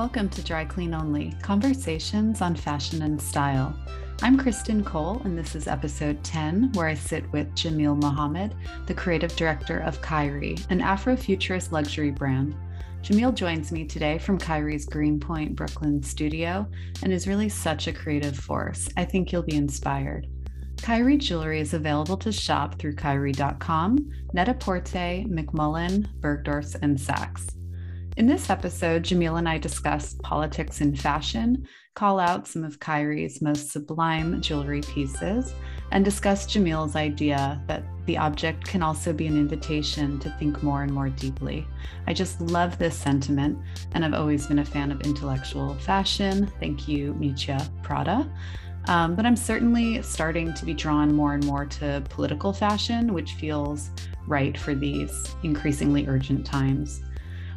Welcome 0.00 0.30
to 0.30 0.42
Dry 0.42 0.64
Clean 0.64 0.94
Only 0.94 1.34
Conversations 1.42 2.40
on 2.40 2.54
Fashion 2.56 3.02
and 3.02 3.20
Style. 3.20 3.76
I'm 4.22 4.38
Kristen 4.38 4.82
Cole, 4.82 5.20
and 5.26 5.36
this 5.36 5.54
is 5.54 5.68
episode 5.68 6.24
10, 6.24 6.72
where 6.72 6.86
I 6.86 6.94
sit 6.94 7.30
with 7.32 7.54
Jameel 7.54 8.00
Mohammed, 8.00 8.56
the 8.86 8.94
creative 8.94 9.36
director 9.36 9.80
of 9.80 10.00
Khiry, 10.00 10.58
an 10.70 10.80
Afrofuturist 10.80 11.70
luxury 11.70 12.10
brand. 12.10 12.54
Jameel 13.02 13.34
joins 13.34 13.72
me 13.72 13.84
today 13.84 14.16
from 14.16 14.38
Khiry's 14.38 14.86
Greenpoint, 14.86 15.54
Brooklyn 15.54 16.02
studio 16.02 16.66
and 17.02 17.12
is 17.12 17.28
really 17.28 17.50
such 17.50 17.86
a 17.86 17.92
creative 17.92 18.38
force. 18.38 18.88
I 18.96 19.04
think 19.04 19.30
you'll 19.30 19.42
be 19.42 19.56
inspired. 19.56 20.28
Khiry 20.76 21.18
jewelry 21.18 21.60
is 21.60 21.74
available 21.74 22.16
to 22.16 22.32
shop 22.32 22.78
through 22.78 22.94
Khiry.com, 22.94 24.10
Net-a-Porter, 24.32 25.26
McMullen, 25.28 26.08
Bergdorf's, 26.20 26.74
and 26.76 26.96
Saks. 26.96 27.50
In 28.20 28.26
this 28.26 28.50
episode, 28.50 29.02
Jameel 29.02 29.38
and 29.38 29.48
I 29.48 29.56
discuss 29.56 30.14
politics 30.22 30.82
in 30.82 30.94
fashion, 30.94 31.66
call 31.94 32.20
out 32.20 32.46
some 32.46 32.64
of 32.64 32.78
Khiry's 32.78 33.40
most 33.40 33.70
sublime 33.70 34.42
jewelry 34.42 34.82
pieces, 34.82 35.54
and 35.90 36.04
discuss 36.04 36.46
Jameel's 36.46 36.96
idea 36.96 37.62
that 37.66 37.82
the 38.04 38.18
object 38.18 38.66
can 38.66 38.82
also 38.82 39.14
be 39.14 39.26
an 39.26 39.38
invitation 39.38 40.18
to 40.18 40.28
think 40.32 40.62
more 40.62 40.82
and 40.82 40.92
more 40.92 41.08
deeply. 41.08 41.66
I 42.06 42.12
just 42.12 42.42
love 42.42 42.76
this 42.76 42.94
sentiment, 42.94 43.58
and 43.92 44.04
I've 44.04 44.12
always 44.12 44.46
been 44.46 44.58
a 44.58 44.66
fan 44.66 44.92
of 44.92 45.00
intellectual 45.00 45.74
fashion. 45.76 46.46
Thank 46.60 46.86
you, 46.86 47.14
Miuccia 47.14 47.66
Prada. 47.82 48.30
Um, 48.88 49.16
but 49.16 49.24
I'm 49.24 49.34
certainly 49.34 50.02
starting 50.02 50.52
to 50.52 50.66
be 50.66 50.74
drawn 50.74 51.14
more 51.14 51.32
and 51.32 51.46
more 51.46 51.64
to 51.64 52.04
political 52.10 52.52
fashion, 52.52 53.14
which 53.14 53.32
feels 53.32 53.88
right 54.26 54.58
for 54.58 54.74
these 54.74 55.34
increasingly 55.42 56.06
urgent 56.06 56.44
times. 56.44 57.00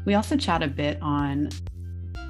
We 0.05 0.15
also 0.15 0.35
chat 0.35 0.61
a 0.61 0.67
bit 0.67 1.01
on 1.01 1.49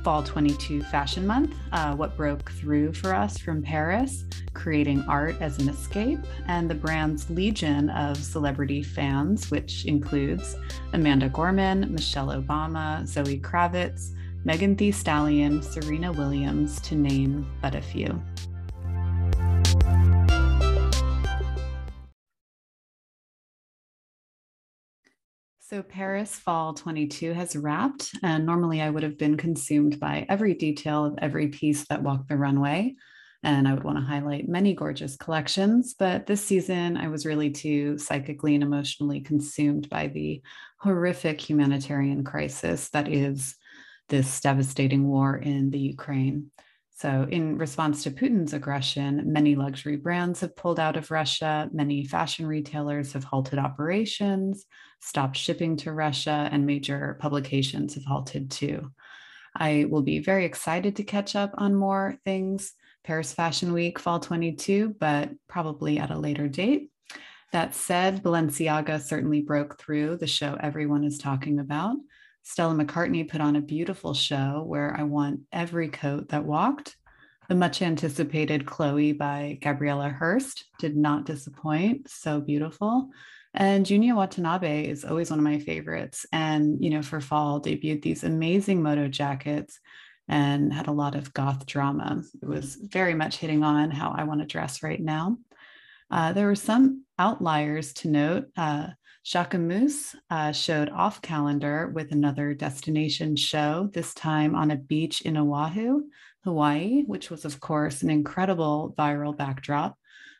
Fall 0.03 0.21
22 0.21 0.83
Fashion 0.83 1.25
Month, 1.25 1.55
uh, 1.71 1.95
what 1.95 2.17
broke 2.17 2.51
through 2.51 2.93
for 2.93 3.15
us 3.15 3.37
from 3.37 3.63
Paris, 3.63 4.25
creating 4.53 5.01
art 5.07 5.35
as 5.39 5.59
an 5.59 5.69
escape, 5.69 6.19
and 6.47 6.69
the 6.69 6.75
brand's 6.75 7.29
legion 7.29 7.89
of 7.89 8.17
celebrity 8.17 8.83
fans, 8.83 9.49
which 9.49 9.85
includes 9.85 10.57
Amanda 10.91 11.29
Gorman, 11.29 11.91
Michelle 11.91 12.27
Obama, 12.27 13.07
Zoe 13.07 13.39
Kravitz, 13.39 14.11
Megan 14.43 14.75
Thee 14.75 14.91
Stallion, 14.91 15.63
Serena 15.63 16.11
Williams, 16.11 16.81
to 16.81 16.95
name 16.95 17.49
but 17.61 17.73
a 17.73 17.81
few. 17.81 18.21
So, 25.73 25.81
Paris 25.81 26.35
Fall 26.35 26.75
22 26.75 27.33
has 27.33 27.55
wrapped, 27.55 28.11
and 28.21 28.45
normally 28.45 28.79
I 28.79 28.91
would 28.91 29.01
have 29.01 29.17
been 29.17 29.37
consumed 29.37 29.99
by 29.99 30.23
every 30.29 30.53
detail 30.53 31.03
of 31.03 31.17
every 31.17 31.47
piece 31.47 31.87
that 31.87 32.03
walked 32.03 32.29
the 32.29 32.37
runway. 32.37 32.93
And 33.41 33.67
I 33.67 33.73
would 33.73 33.83
want 33.83 33.97
to 33.97 34.03
highlight 34.03 34.47
many 34.47 34.75
gorgeous 34.75 35.17
collections. 35.17 35.95
But 35.97 36.27
this 36.27 36.45
season, 36.45 36.95
I 36.95 37.07
was 37.07 37.25
really 37.25 37.49
too 37.49 37.97
psychically 37.97 38.53
and 38.53 38.63
emotionally 38.63 39.21
consumed 39.21 39.89
by 39.89 40.09
the 40.09 40.43
horrific 40.77 41.41
humanitarian 41.41 42.23
crisis 42.23 42.89
that 42.89 43.07
is 43.07 43.55
this 44.09 44.41
devastating 44.41 45.07
war 45.07 45.35
in 45.37 45.71
the 45.71 45.79
Ukraine. 45.79 46.51
So, 46.95 47.27
in 47.29 47.57
response 47.57 48.03
to 48.03 48.11
Putin's 48.11 48.53
aggression, 48.53 49.23
many 49.33 49.55
luxury 49.55 49.97
brands 49.97 50.41
have 50.41 50.55
pulled 50.55 50.79
out 50.79 50.95
of 50.95 51.09
Russia. 51.09 51.69
Many 51.73 52.05
fashion 52.05 52.45
retailers 52.45 53.13
have 53.13 53.23
halted 53.23 53.57
operations, 53.57 54.65
stopped 55.01 55.35
shipping 55.35 55.75
to 55.77 55.91
Russia, 55.91 56.47
and 56.51 56.65
major 56.65 57.17
publications 57.19 57.95
have 57.95 58.05
halted 58.05 58.51
too. 58.51 58.91
I 59.55 59.85
will 59.89 60.03
be 60.03 60.19
very 60.19 60.45
excited 60.45 60.95
to 60.97 61.03
catch 61.03 61.35
up 61.35 61.51
on 61.57 61.75
more 61.75 62.17
things 62.25 62.73
Paris 63.03 63.33
Fashion 63.33 63.73
Week, 63.73 63.99
Fall 63.99 64.19
22, 64.19 64.95
but 64.99 65.29
probably 65.47 65.99
at 65.99 66.11
a 66.11 66.17
later 66.17 66.47
date. 66.47 66.89
That 67.51 67.75
said, 67.75 68.23
Balenciaga 68.23 69.01
certainly 69.01 69.41
broke 69.41 69.77
through 69.79 70.17
the 70.17 70.27
show 70.27 70.57
everyone 70.59 71.03
is 71.03 71.17
talking 71.17 71.59
about. 71.59 71.97
Stella 72.43 72.75
McCartney 72.75 73.27
put 73.29 73.41
on 73.41 73.55
a 73.55 73.61
beautiful 73.61 74.13
show 74.13 74.63
where 74.65 74.95
I 74.97 75.03
want 75.03 75.41
every 75.51 75.87
coat 75.87 76.29
that 76.29 76.45
walked. 76.45 76.95
The 77.49 77.55
much 77.55 77.81
anticipated 77.81 78.65
Chloe 78.65 79.13
by 79.13 79.57
Gabriela 79.61 80.09
Hearst 80.09 80.65
did 80.79 80.95
not 80.95 81.25
disappoint. 81.25 82.09
So 82.09 82.41
beautiful. 82.41 83.09
And 83.53 83.85
Junya 83.85 84.15
Watanabe 84.15 84.87
is 84.87 85.05
always 85.05 85.29
one 85.29 85.39
of 85.39 85.43
my 85.43 85.59
favorites. 85.59 86.25
And, 86.31 86.83
you 86.83 86.89
know, 86.89 87.01
for 87.01 87.21
fall, 87.21 87.61
debuted 87.61 88.01
these 88.01 88.23
amazing 88.23 88.81
moto 88.81 89.07
jackets 89.07 89.79
and 90.27 90.73
had 90.73 90.87
a 90.87 90.93
lot 90.93 91.15
of 91.15 91.33
goth 91.33 91.65
drama. 91.65 92.23
It 92.41 92.47
was 92.47 92.75
very 92.75 93.13
much 93.13 93.37
hitting 93.37 93.63
on 93.63 93.91
how 93.91 94.13
I 94.17 94.23
want 94.23 94.39
to 94.41 94.47
dress 94.47 94.81
right 94.81 94.99
now. 94.99 95.37
Uh, 96.09 96.33
there 96.33 96.47
were 96.47 96.55
some 96.55 97.03
outliers 97.19 97.93
to 97.93 98.07
note. 98.07 98.45
Uh, 98.55 98.87
Jacquemus 99.25 100.15
uh, 100.29 100.51
showed 100.51 100.89
off 100.89 101.21
calendar 101.21 101.91
with 101.93 102.11
another 102.11 102.53
destination 102.53 103.35
show, 103.35 103.89
this 103.93 104.13
time 104.13 104.53
on 104.53 104.71
a 104.71 104.75
beach 104.75 105.21
in 105.21 105.37
Oahu, 105.37 106.03
Hawaii, 106.43 107.03
which 107.03 107.29
was, 107.29 107.45
of 107.45 107.59
course, 107.61 108.01
an 108.03 108.09
incredible 108.09 108.93
viral 108.97 109.35
backdrop, 109.35 109.97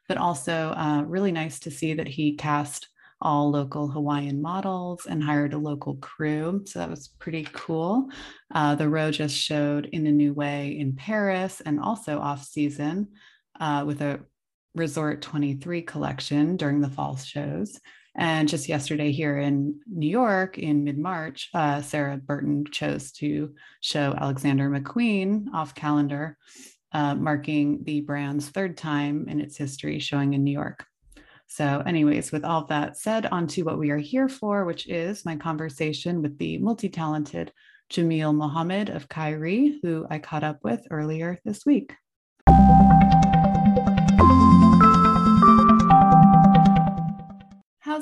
but 0.10 0.18
also 0.18 0.74
uh, 0.76 1.04
really 1.04 1.32
nice 1.32 1.60
to 1.62 1.72
see 1.72 1.94
that 1.94 2.10
he 2.10 2.36
cast 2.36 2.90
all 3.22 3.50
local 3.50 3.88
Hawaiian 3.88 4.42
models 4.42 5.06
and 5.06 5.24
hired 5.24 5.54
a 5.54 5.58
local 5.58 5.96
crew. 5.96 6.64
So 6.66 6.80
that 6.80 6.90
was 6.90 7.08
pretty 7.20 7.48
cool. 7.54 8.10
Uh, 8.54 8.76
the 8.76 8.90
row 8.90 9.12
just 9.12 9.38
showed 9.38 9.86
in 9.86 10.06
a 10.08 10.12
new 10.12 10.34
way 10.34 10.78
in 10.78 10.94
Paris 10.94 11.62
and 11.62 11.80
also 11.80 12.20
off 12.20 12.44
season 12.44 13.08
uh, 13.62 13.86
with 13.88 14.02
a 14.02 14.20
Resort 14.76 15.22
23 15.22 15.84
collection 15.84 16.58
during 16.58 16.82
the 16.82 16.90
fall 16.90 17.16
shows. 17.16 17.80
And 18.16 18.48
just 18.48 18.70
yesterday 18.70 19.12
here 19.12 19.40
in 19.40 19.80
New 19.88 20.10
York 20.10 20.60
in 20.60 20.84
mid 20.84 21.00
March, 21.00 21.50
uh, 21.54 21.82
Sarah 21.82 22.18
Burton 22.18 22.66
chose 22.72 23.12
to 23.14 23.56
show 23.82 24.14
Alexander 24.14 24.70
McQueen 24.70 25.48
off 25.54 25.74
calendar, 25.74 26.38
uh, 26.92 27.16
marking 27.16 27.84
the 27.84 28.02
brand's 28.02 28.50
third 28.50 28.78
time 28.78 29.28
in 29.28 29.42
its 29.42 29.58
history 29.58 29.98
showing 29.98 30.34
in 30.36 30.44
New 30.44 30.52
York. 30.52 30.86
So, 31.48 31.82
anyways, 31.86 32.32
with 32.32 32.46
all 32.46 32.66
that 32.66 32.98
said, 32.98 33.26
on 33.28 33.48
to 33.48 33.64
what 33.64 33.80
we 33.80 33.90
are 33.90 33.98
here 33.98 34.30
for, 34.30 34.66
which 34.66 34.88
is 34.88 35.26
my 35.26 35.36
conversation 35.36 36.22
with 36.22 36.38
the 36.38 36.60
multi 36.60 36.90
talented 36.90 37.52
Jameel 37.92 38.34
Mohammed 38.34 38.90
of 38.90 39.10
Khiry, 39.10 39.80
who 39.82 40.06
I 40.10 40.20
caught 40.20 40.44
up 40.44 40.60
with 40.64 40.86
earlier 40.90 41.40
this 41.46 41.66
week. 41.66 41.94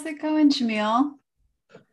How's 0.01 0.13
it 0.13 0.19
going, 0.19 0.50
Jameel? 0.50 1.12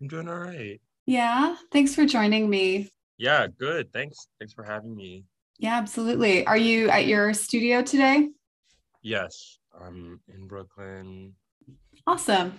I'm 0.00 0.08
doing 0.08 0.30
all 0.30 0.38
right. 0.38 0.80
Yeah. 1.04 1.56
Thanks 1.70 1.94
for 1.94 2.06
joining 2.06 2.48
me. 2.48 2.88
Yeah, 3.18 3.48
good. 3.48 3.92
Thanks. 3.92 4.28
Thanks 4.40 4.54
for 4.54 4.64
having 4.64 4.96
me. 4.96 5.26
Yeah, 5.58 5.76
absolutely. 5.76 6.46
Are 6.46 6.56
you 6.56 6.88
at 6.88 7.06
your 7.06 7.34
studio 7.34 7.82
today? 7.82 8.30
Yes. 9.02 9.58
I'm 9.78 10.20
in 10.34 10.46
Brooklyn. 10.46 11.34
Awesome. 12.06 12.54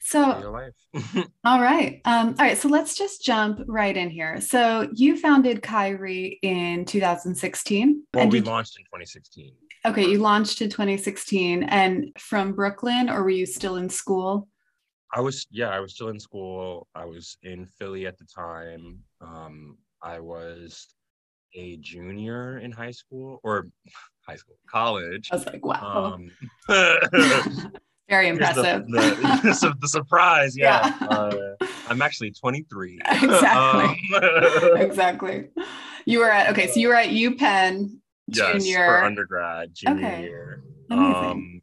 So, 0.00 0.22
all 1.46 1.62
right. 1.62 2.02
Um, 2.04 2.34
all 2.38 2.44
right. 2.44 2.58
So 2.58 2.68
let's 2.68 2.94
just 2.94 3.24
jump 3.24 3.62
right 3.66 3.96
in 3.96 4.10
here. 4.10 4.42
So 4.42 4.90
you 4.92 5.16
founded 5.16 5.62
Khiry 5.62 6.38
in 6.42 6.84
2016. 6.84 8.02
Well, 8.12 8.28
we 8.28 8.42
launched 8.42 8.78
in 8.78 8.84
2016. 8.84 9.54
Okay. 9.86 10.04
You 10.04 10.18
launched 10.18 10.60
in 10.60 10.68
2016 10.68 11.62
and 11.62 12.12
from 12.18 12.52
Brooklyn, 12.52 13.08
or 13.08 13.22
were 13.22 13.30
you 13.30 13.46
still 13.46 13.76
in 13.76 13.88
school? 13.88 14.48
I 15.12 15.20
was 15.20 15.46
yeah, 15.50 15.68
I 15.68 15.80
was 15.80 15.94
still 15.94 16.08
in 16.08 16.18
school. 16.18 16.88
I 16.94 17.04
was 17.04 17.36
in 17.42 17.66
Philly 17.66 18.06
at 18.06 18.18
the 18.18 18.24
time. 18.24 18.98
Um, 19.20 19.76
I 20.02 20.18
was 20.20 20.94
a 21.54 21.76
junior 21.78 22.58
in 22.58 22.72
high 22.72 22.90
school 22.90 23.40
or 23.42 23.68
high 24.26 24.36
school, 24.36 24.56
college. 24.68 25.28
I 25.30 25.36
was 25.36 25.46
like, 25.46 25.64
wow. 25.64 26.16
Um, 26.16 26.30
Very 28.08 28.28
impressive. 28.28 28.86
The, 28.88 29.00
the, 29.00 29.74
the, 29.80 29.88
surprise, 29.88 30.54
yeah. 30.54 30.94
yeah. 31.00 31.06
Uh, 31.06 31.54
I'm 31.88 32.02
actually 32.02 32.30
23. 32.32 32.98
Exactly. 33.06 34.18
Um, 34.18 34.76
exactly. 34.76 35.48
You 36.04 36.18
were 36.18 36.30
at 36.30 36.50
okay, 36.50 36.66
so 36.66 36.78
you 36.78 36.88
were 36.88 36.94
at 36.94 37.08
UPenn 37.08 38.00
junior 38.28 38.58
yes, 38.58 38.76
for 38.76 39.04
undergrad, 39.04 39.70
junior 39.72 40.06
okay. 40.06 40.22
year. 40.22 40.62
Amazing. 40.90 41.14
Um, 41.14 41.62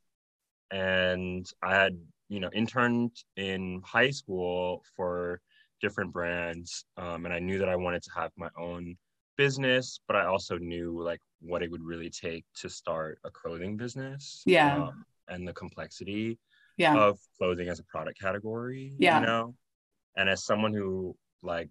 and 0.71 1.45
I 1.61 1.75
had 1.75 1.99
you 2.29 2.39
know 2.39 2.49
interned 2.53 3.11
in 3.35 3.81
high 3.85 4.09
school 4.09 4.83
for 4.95 5.41
different 5.81 6.11
brands 6.13 6.85
um, 6.97 7.25
and 7.25 7.33
i 7.33 7.39
knew 7.39 7.57
that 7.57 7.69
i 7.69 7.75
wanted 7.75 8.01
to 8.01 8.11
have 8.15 8.31
my 8.37 8.49
own 8.57 8.95
business 9.37 9.99
but 10.07 10.15
i 10.15 10.25
also 10.25 10.57
knew 10.57 11.01
like 11.01 11.21
what 11.41 11.63
it 11.63 11.71
would 11.71 11.83
really 11.83 12.09
take 12.09 12.45
to 12.55 12.69
start 12.69 13.19
a 13.25 13.31
clothing 13.31 13.77
business 13.77 14.43
yeah 14.45 14.83
um, 14.83 15.05
and 15.29 15.47
the 15.47 15.53
complexity 15.53 16.37
yeah. 16.77 16.95
of 16.95 17.17
clothing 17.37 17.69
as 17.69 17.79
a 17.79 17.83
product 17.83 18.19
category 18.19 18.93
yeah 18.99 19.19
you 19.19 19.25
know 19.25 19.53
and 20.17 20.29
as 20.29 20.45
someone 20.45 20.73
who 20.73 21.15
like 21.41 21.69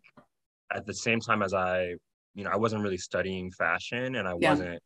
at 0.72 0.86
the 0.86 0.94
same 0.94 1.20
time 1.20 1.42
as 1.42 1.52
i 1.54 1.94
you 2.38 2.44
know, 2.44 2.50
I 2.50 2.56
wasn't 2.56 2.82
really 2.82 2.98
studying 2.98 3.50
fashion 3.50 4.14
and 4.14 4.28
I 4.28 4.34
yeah. 4.38 4.50
wasn't 4.50 4.80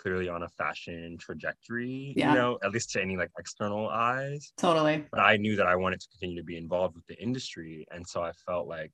clearly 0.00 0.28
on 0.28 0.42
a 0.42 0.48
fashion 0.48 1.16
trajectory, 1.18 2.12
yeah. 2.16 2.30
you 2.30 2.38
know, 2.38 2.58
at 2.62 2.72
least 2.72 2.90
to 2.90 3.02
any 3.02 3.16
like 3.16 3.30
external 3.38 3.88
eyes. 3.88 4.52
Totally. 4.56 5.04
But 5.10 5.20
I 5.20 5.36
knew 5.36 5.56
that 5.56 5.66
I 5.66 5.76
wanted 5.76 6.00
to 6.00 6.08
continue 6.08 6.36
to 6.36 6.44
be 6.44 6.56
involved 6.56 6.94
with 6.96 7.06
the 7.06 7.20
industry. 7.22 7.86
And 7.90 8.06
so 8.06 8.22
I 8.22 8.32
felt 8.46 8.68
like 8.68 8.92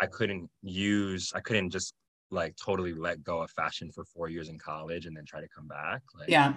I 0.00 0.06
couldn't 0.06 0.48
use, 0.62 1.32
I 1.34 1.40
couldn't 1.40 1.70
just 1.70 1.94
like 2.30 2.54
totally 2.56 2.92
let 2.92 3.22
go 3.22 3.42
of 3.42 3.50
fashion 3.50 3.90
for 3.92 4.04
four 4.04 4.28
years 4.28 4.48
in 4.48 4.58
college 4.58 5.06
and 5.06 5.16
then 5.16 5.24
try 5.24 5.40
to 5.40 5.48
come 5.54 5.66
back. 5.66 6.02
Like, 6.18 6.28
yeah. 6.28 6.54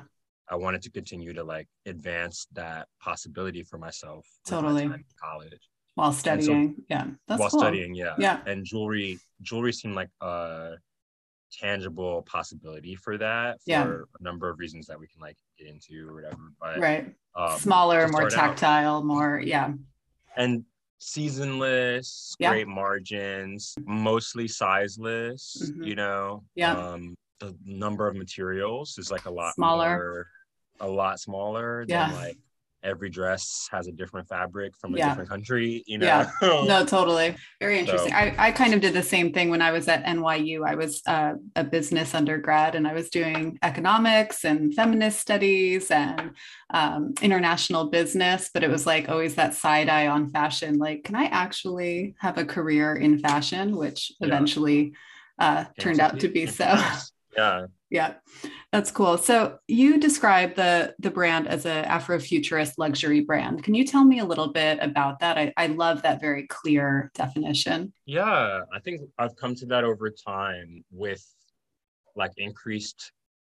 I 0.51 0.55
wanted 0.55 0.81
to 0.81 0.91
continue 0.91 1.33
to 1.33 1.43
like 1.43 1.67
advance 1.85 2.47
that 2.53 2.87
possibility 3.01 3.63
for 3.63 3.77
myself. 3.77 4.25
Totally. 4.45 4.89
college. 5.21 5.69
While 5.95 6.11
studying. 6.11 6.75
So, 6.75 6.83
yeah. 6.89 7.07
That's 7.27 7.39
while 7.39 7.49
cool. 7.49 7.59
studying. 7.59 7.93
Yeah. 7.93 8.15
Yeah. 8.17 8.39
And 8.45 8.65
jewelry, 8.65 9.19
jewelry 9.41 9.73
seemed 9.73 9.95
like 9.95 10.09
a 10.21 10.73
tangible 11.51 12.21
possibility 12.23 12.95
for 12.95 13.17
that 13.17 13.61
for 13.61 13.69
yeah. 13.69 13.85
a 14.19 14.23
number 14.23 14.49
of 14.49 14.59
reasons 14.59 14.87
that 14.87 14.99
we 14.99 15.07
can 15.07 15.21
like 15.21 15.37
get 15.57 15.67
into 15.67 16.07
or 16.07 16.13
whatever. 16.13 16.53
But 16.59 16.79
right. 16.79 17.13
Um, 17.35 17.57
Smaller, 17.57 18.07
more 18.07 18.29
tactile, 18.29 18.97
out. 18.97 19.05
more, 19.05 19.41
yeah. 19.43 19.71
And 20.35 20.63
seasonless, 20.99 22.35
yeah. 22.39 22.51
great 22.51 22.67
margins, 22.67 23.75
mostly 23.85 24.47
sizeless, 24.47 25.61
mm-hmm. 25.63 25.83
you 25.83 25.95
know. 25.95 26.43
Yeah. 26.55 26.77
Um, 26.77 27.15
the 27.39 27.55
number 27.65 28.07
of 28.07 28.15
materials 28.15 28.97
is 28.97 29.11
like 29.11 29.25
a 29.25 29.31
lot 29.31 29.55
smaller, 29.55 29.97
more, 30.79 30.89
a 30.89 30.91
lot 30.91 31.19
smaller 31.19 31.85
yeah. 31.87 32.09
than 32.09 32.15
like 32.15 32.37
every 32.83 33.09
dress 33.09 33.67
has 33.71 33.87
a 33.87 33.91
different 33.91 34.27
fabric 34.27 34.73
from 34.77 34.93
a 34.95 34.97
yeah. 34.97 35.09
different 35.09 35.29
country 35.29 35.83
you 35.85 35.97
know? 35.97 36.05
Yeah. 36.05 36.29
No 36.41 36.85
totally. 36.85 37.35
Very 37.59 37.79
interesting. 37.79 38.11
So. 38.11 38.15
I, 38.15 38.35
I 38.37 38.51
kind 38.51 38.73
of 38.73 38.81
did 38.81 38.93
the 38.93 39.03
same 39.03 39.33
thing 39.33 39.49
when 39.49 39.61
i 39.61 39.71
was 39.71 39.87
at 39.87 40.03
nyu 40.05 40.67
i 40.67 40.75
was 40.75 41.01
uh, 41.07 41.33
a 41.55 41.63
business 41.63 42.13
undergrad 42.13 42.75
and 42.75 42.87
i 42.87 42.93
was 42.93 43.09
doing 43.09 43.57
economics 43.63 44.45
and 44.45 44.73
feminist 44.73 45.19
studies 45.19 45.91
and 45.91 46.31
um, 46.71 47.13
international 47.21 47.89
business 47.89 48.49
but 48.53 48.63
it 48.63 48.69
was 48.69 48.85
like 48.85 49.09
always 49.09 49.35
that 49.35 49.53
side 49.53 49.89
eye 49.89 50.07
on 50.07 50.29
fashion 50.29 50.77
like 50.77 51.03
can 51.03 51.15
i 51.15 51.25
actually 51.25 52.15
have 52.19 52.37
a 52.37 52.45
career 52.45 52.95
in 52.95 53.19
fashion? 53.19 53.75
which 53.75 54.11
yeah. 54.19 54.27
eventually 54.27 54.93
uh, 55.39 55.65
turned 55.79 55.99
out 55.99 56.19
to 56.19 56.27
be 56.27 56.45
so. 56.45 56.77
Yeah 57.37 57.67
yeah 57.89 58.15
that's 58.71 58.91
cool. 58.91 59.17
So 59.17 59.57
you 59.67 59.99
describe 59.99 60.55
the 60.55 60.93
the 60.99 61.09
brand 61.09 61.47
as 61.47 61.65
a 61.65 61.83
afrofuturist 61.87 62.73
luxury 62.77 63.21
brand. 63.21 63.63
Can 63.63 63.73
you 63.73 63.83
tell 63.83 64.05
me 64.05 64.19
a 64.19 64.25
little 64.25 64.53
bit 64.53 64.77
about 64.79 65.19
that? 65.19 65.39
I, 65.39 65.51
I 65.57 65.67
love 65.67 66.03
that 66.03 66.21
very 66.21 66.45
clear 66.47 67.11
definition. 67.15 67.93
Yeah 68.05 68.61
i 68.73 68.79
think 68.79 69.01
i've 69.17 69.35
come 69.35 69.55
to 69.55 69.65
that 69.67 69.83
over 69.83 70.09
time 70.09 70.83
with 70.91 71.23
like 72.15 72.31
increased 72.37 73.11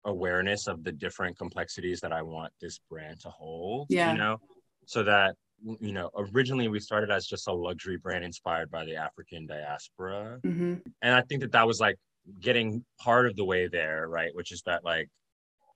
awareness 0.05 0.67
of 0.67 0.83
the 0.83 0.91
different 0.91 1.37
complexities 1.37 1.99
that 2.01 2.11
i 2.11 2.21
want 2.21 2.51
this 2.61 2.79
brand 2.89 3.19
to 3.21 3.29
hold 3.29 3.87
yeah. 3.89 4.11
you 4.11 4.17
know? 4.17 4.37
So 4.85 5.03
that 5.03 5.35
you 5.79 5.93
know 5.93 6.09
originally 6.15 6.67
we 6.67 6.79
started 6.79 7.09
as 7.09 7.25
just 7.25 7.47
a 7.47 7.53
luxury 7.53 7.97
brand 7.97 8.23
inspired 8.23 8.69
by 8.69 8.83
the 8.85 8.95
african 8.95 9.45
diaspora. 9.47 10.39
Mm-hmm. 10.43 10.75
and 11.01 11.15
i 11.15 11.21
think 11.21 11.41
that 11.41 11.51
that 11.53 11.65
was 11.65 11.79
like 11.79 11.97
getting 12.39 12.83
part 12.99 13.25
of 13.25 13.35
the 13.35 13.45
way 13.45 13.67
there, 13.67 14.07
right? 14.07 14.33
Which 14.33 14.51
is 14.51 14.61
that 14.63 14.83
like, 14.83 15.09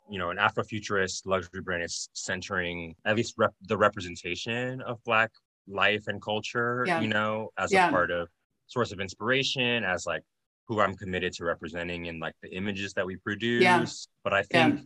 you 0.10 0.18
know, 0.18 0.30
an 0.30 0.38
Afrofuturist 0.38 1.26
luxury 1.26 1.62
brand 1.62 1.84
is 1.84 2.10
centering 2.14 2.96
at 3.06 3.16
least 3.16 3.34
rep- 3.38 3.54
the 3.68 3.78
representation 3.78 4.82
of 4.82 5.04
Black 5.04 5.32
life 5.68 6.08
and 6.08 6.22
culture, 6.22 6.86
yeah. 6.88 7.02
you 7.02 7.10
know, 7.10 7.50
as 7.58 7.72
yeah. 7.74 7.90
a 7.90 7.92
part 7.92 8.12
of 8.12 8.30
source 8.68 8.92
of 8.92 9.00
inspiration, 9.00 9.84
as 9.84 10.06
like 10.06 10.24
who 10.68 10.80
I'm 10.80 10.96
committed 10.96 11.34
to 11.34 11.46
representing 11.46 12.06
in 12.06 12.20
like 12.20 12.36
the 12.42 12.50
images 12.56 12.94
that 12.94 13.06
we 13.06 13.18
produce. 13.18 13.62
Yeah. 13.62 13.86
But 14.24 14.34
I 14.34 14.44
think 14.44 14.82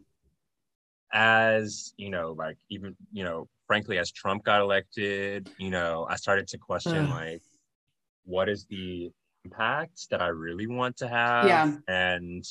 as, 1.13 1.93
you 1.97 2.09
know, 2.09 2.33
like 2.37 2.57
even, 2.69 2.95
you 3.11 3.23
know, 3.23 3.47
frankly, 3.67 3.99
as 3.99 4.11
Trump 4.11 4.43
got 4.43 4.61
elected, 4.61 5.49
you 5.59 5.69
know, 5.69 6.07
I 6.09 6.15
started 6.15 6.47
to 6.49 6.57
question 6.57 7.09
like, 7.09 7.41
what 8.25 8.49
is 8.49 8.65
the 8.65 9.11
impact 9.45 10.09
that 10.09 10.21
I 10.21 10.27
really 10.27 10.67
want 10.67 10.97
to 10.97 11.07
have? 11.07 11.45
Yeah. 11.45 11.75
And 11.87 12.45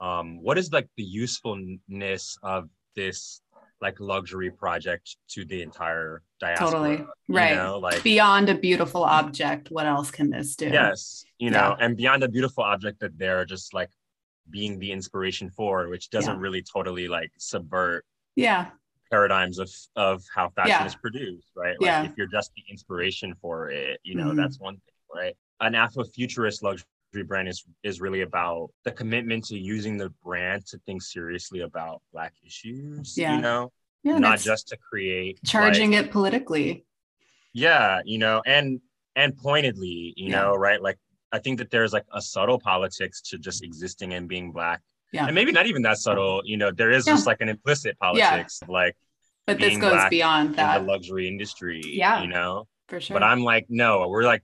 um, 0.00 0.42
what 0.42 0.58
is 0.58 0.72
like 0.72 0.88
the 0.96 1.02
usefulness 1.02 2.38
of 2.42 2.68
this 2.96 3.40
like 3.80 4.00
luxury 4.00 4.50
project 4.50 5.16
to 5.30 5.44
the 5.44 5.62
entire 5.62 6.22
diaspora? 6.40 6.70
Totally. 6.70 7.06
Right. 7.28 7.54
Know? 7.54 7.78
Like 7.78 8.02
beyond 8.02 8.48
a 8.48 8.54
beautiful 8.54 9.04
object, 9.04 9.70
what 9.70 9.86
else 9.86 10.10
can 10.10 10.30
this 10.30 10.56
do? 10.56 10.68
Yes. 10.68 11.24
You 11.38 11.50
know, 11.50 11.76
yeah. 11.78 11.84
and 11.84 11.96
beyond 11.96 12.22
a 12.22 12.28
beautiful 12.28 12.64
object 12.64 13.00
that 13.00 13.18
they're 13.18 13.44
just 13.44 13.74
like 13.74 13.90
being 14.50 14.78
the 14.78 14.92
inspiration 14.92 15.50
for, 15.50 15.88
which 15.88 16.10
doesn't 16.10 16.36
yeah. 16.36 16.40
really 16.40 16.62
totally 16.62 17.08
like 17.08 17.30
subvert 17.38 18.04
yeah 18.36 18.68
paradigms 19.10 19.58
of 19.58 19.70
of 19.96 20.22
how 20.34 20.48
fashion 20.50 20.70
yeah. 20.70 20.86
is 20.86 20.94
produced, 20.94 21.48
right? 21.56 21.76
Like 21.80 21.86
yeah. 21.86 22.04
if 22.04 22.12
you're 22.16 22.28
just 22.28 22.52
the 22.54 22.62
inspiration 22.70 23.34
for 23.40 23.70
it, 23.70 24.00
you 24.02 24.14
know, 24.14 24.28
mm-hmm. 24.28 24.36
that's 24.36 24.58
one 24.58 24.74
thing, 24.74 24.94
right? 25.14 25.36
An 25.60 25.72
Afrofuturist 25.74 26.62
luxury 26.62 26.84
brand 27.26 27.48
is 27.48 27.64
is 27.82 28.00
really 28.00 28.22
about 28.22 28.70
the 28.84 28.92
commitment 28.92 29.44
to 29.46 29.58
using 29.58 29.96
the 29.96 30.10
brand 30.24 30.66
to 30.66 30.78
think 30.86 31.02
seriously 31.02 31.60
about 31.60 32.02
Black 32.12 32.34
issues. 32.44 33.16
Yeah. 33.16 33.36
You 33.36 33.42
know, 33.42 33.72
yeah, 34.02 34.18
not 34.18 34.38
just 34.38 34.68
to 34.68 34.76
create 34.76 35.40
charging 35.44 35.92
like, 35.92 36.06
it 36.06 36.10
politically. 36.10 36.84
Yeah, 37.52 38.00
you 38.04 38.18
know, 38.18 38.42
and 38.46 38.80
and 39.16 39.36
pointedly, 39.36 40.14
you 40.16 40.30
yeah. 40.30 40.42
know, 40.42 40.54
right? 40.54 40.80
Like 40.80 40.98
I 41.32 41.38
think 41.38 41.58
that 41.58 41.70
there's 41.70 41.92
like 41.92 42.04
a 42.12 42.22
subtle 42.22 42.58
politics 42.58 43.20
to 43.22 43.38
just 43.38 43.62
existing 43.64 44.14
and 44.14 44.28
being 44.28 44.52
Black. 44.52 44.80
Yeah. 45.12 45.26
And 45.26 45.34
maybe 45.34 45.52
not 45.52 45.66
even 45.66 45.82
that 45.82 45.96
subtle, 45.98 46.42
you 46.44 46.56
know, 46.56 46.70
there 46.70 46.90
is 46.90 47.06
yeah. 47.06 47.14
just 47.14 47.26
like 47.26 47.40
an 47.40 47.48
implicit 47.48 47.98
politics, 47.98 48.60
like 48.68 48.94
but 49.46 49.58
this 49.58 49.78
goes 49.78 50.02
beyond 50.10 50.56
that. 50.56 50.78
the 50.78 50.84
luxury 50.84 51.26
industry. 51.26 51.80
Yeah. 51.84 52.22
You 52.22 52.28
know? 52.28 52.68
For 52.88 53.00
sure. 53.00 53.14
But 53.14 53.22
I'm 53.22 53.42
like, 53.42 53.66
no, 53.70 54.06
we're 54.08 54.24
like 54.24 54.42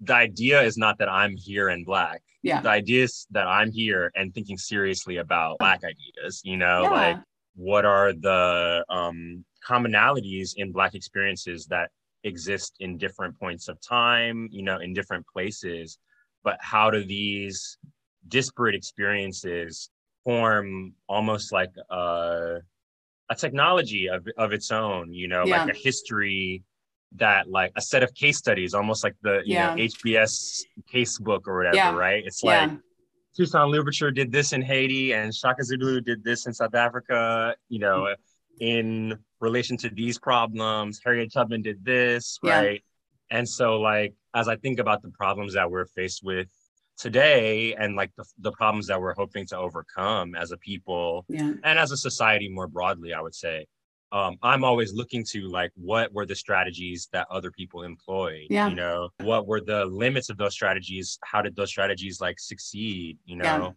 the 0.00 0.14
idea 0.14 0.62
is 0.62 0.76
not 0.76 0.98
that 0.98 1.08
I'm 1.08 1.36
here 1.36 1.70
in 1.70 1.84
black. 1.84 2.22
Yeah. 2.42 2.60
The 2.60 2.70
idea 2.70 3.04
is 3.04 3.26
that 3.30 3.46
I'm 3.46 3.72
here 3.72 4.12
and 4.14 4.32
thinking 4.32 4.58
seriously 4.58 5.16
about 5.16 5.58
black 5.58 5.82
ideas, 5.84 6.42
you 6.44 6.56
know, 6.56 6.82
yeah. 6.82 6.90
like 6.90 7.16
what 7.54 7.84
are 7.84 8.12
the 8.12 8.84
um, 8.88 9.44
commonalities 9.66 10.52
in 10.56 10.70
black 10.70 10.94
experiences 10.94 11.66
that 11.66 11.90
exist 12.24 12.76
in 12.80 12.98
different 12.98 13.38
points 13.38 13.68
of 13.68 13.80
time, 13.80 14.48
you 14.52 14.62
know, 14.62 14.78
in 14.78 14.92
different 14.92 15.26
places, 15.26 15.98
but 16.44 16.58
how 16.60 16.90
do 16.90 17.04
these 17.04 17.78
disparate 18.28 18.74
experiences 18.74 19.90
form 20.24 20.92
almost 21.08 21.52
like 21.52 21.70
a, 21.90 22.58
a 23.30 23.34
technology 23.34 24.08
of, 24.08 24.26
of 24.36 24.52
its 24.52 24.70
own, 24.70 25.12
you 25.12 25.28
know, 25.28 25.44
yeah. 25.44 25.64
like 25.64 25.74
a 25.74 25.78
history 25.78 26.62
that 27.12 27.48
like 27.48 27.72
a 27.76 27.80
set 27.80 28.02
of 28.02 28.12
case 28.14 28.36
studies, 28.36 28.74
almost 28.74 29.04
like 29.04 29.14
the 29.22 29.42
you 29.44 29.54
yeah. 29.54 29.74
know 29.74 29.82
HBS 29.82 30.62
casebook 30.92 31.46
or 31.46 31.58
whatever, 31.58 31.76
yeah. 31.76 31.94
right? 31.94 32.22
It's 32.26 32.42
yeah. 32.42 32.66
like 32.66 32.78
Toussaint 33.36 33.68
Louverture 33.68 34.10
did 34.10 34.32
this 34.32 34.52
in 34.52 34.62
Haiti 34.62 35.12
and 35.12 35.34
Shaka 35.34 35.62
Zulu 35.64 36.00
did 36.00 36.24
this 36.24 36.46
in 36.46 36.54
South 36.54 36.74
Africa, 36.74 37.54
you 37.68 37.78
know, 37.78 38.02
mm-hmm. 38.02 38.64
in 38.64 39.18
relation 39.40 39.76
to 39.78 39.90
these 39.90 40.18
problems. 40.18 41.00
Harriet 41.04 41.32
Tubman 41.32 41.62
did 41.62 41.84
this, 41.84 42.38
right? 42.42 42.82
And 43.30 43.48
so 43.48 43.80
like 43.80 44.14
as 44.34 44.48
I 44.48 44.56
think 44.56 44.78
about 44.78 45.02
the 45.02 45.10
problems 45.10 45.54
that 45.54 45.70
we're 45.70 45.86
faced 45.86 46.22
with 46.22 46.48
today 46.96 47.74
and 47.74 47.96
like 47.96 48.10
the, 48.16 48.24
the 48.38 48.52
problems 48.52 48.86
that 48.86 49.00
we're 49.00 49.14
hoping 49.14 49.46
to 49.46 49.58
overcome 49.58 50.34
as 50.34 50.52
a 50.52 50.56
people 50.56 51.24
yeah. 51.28 51.52
and 51.62 51.78
as 51.78 51.92
a 51.92 51.96
society 51.96 52.48
more 52.48 52.66
broadly, 52.66 53.12
I 53.12 53.20
would 53.20 53.34
say 53.34 53.66
um, 54.16 54.38
I'm 54.42 54.64
always 54.64 54.94
looking 54.94 55.24
to 55.32 55.46
like 55.48 55.70
what 55.74 56.10
were 56.12 56.24
the 56.24 56.34
strategies 56.34 57.08
that 57.12 57.26
other 57.30 57.50
people 57.50 57.82
employed. 57.82 58.46
Yeah. 58.48 58.68
You 58.68 58.74
know, 58.74 59.10
what 59.20 59.46
were 59.46 59.60
the 59.60 59.84
limits 59.84 60.30
of 60.30 60.38
those 60.38 60.54
strategies? 60.54 61.18
How 61.22 61.42
did 61.42 61.54
those 61.54 61.68
strategies 61.68 62.18
like 62.18 62.40
succeed? 62.40 63.18
You 63.26 63.36
know, 63.36 63.44
yeah. 63.44 63.70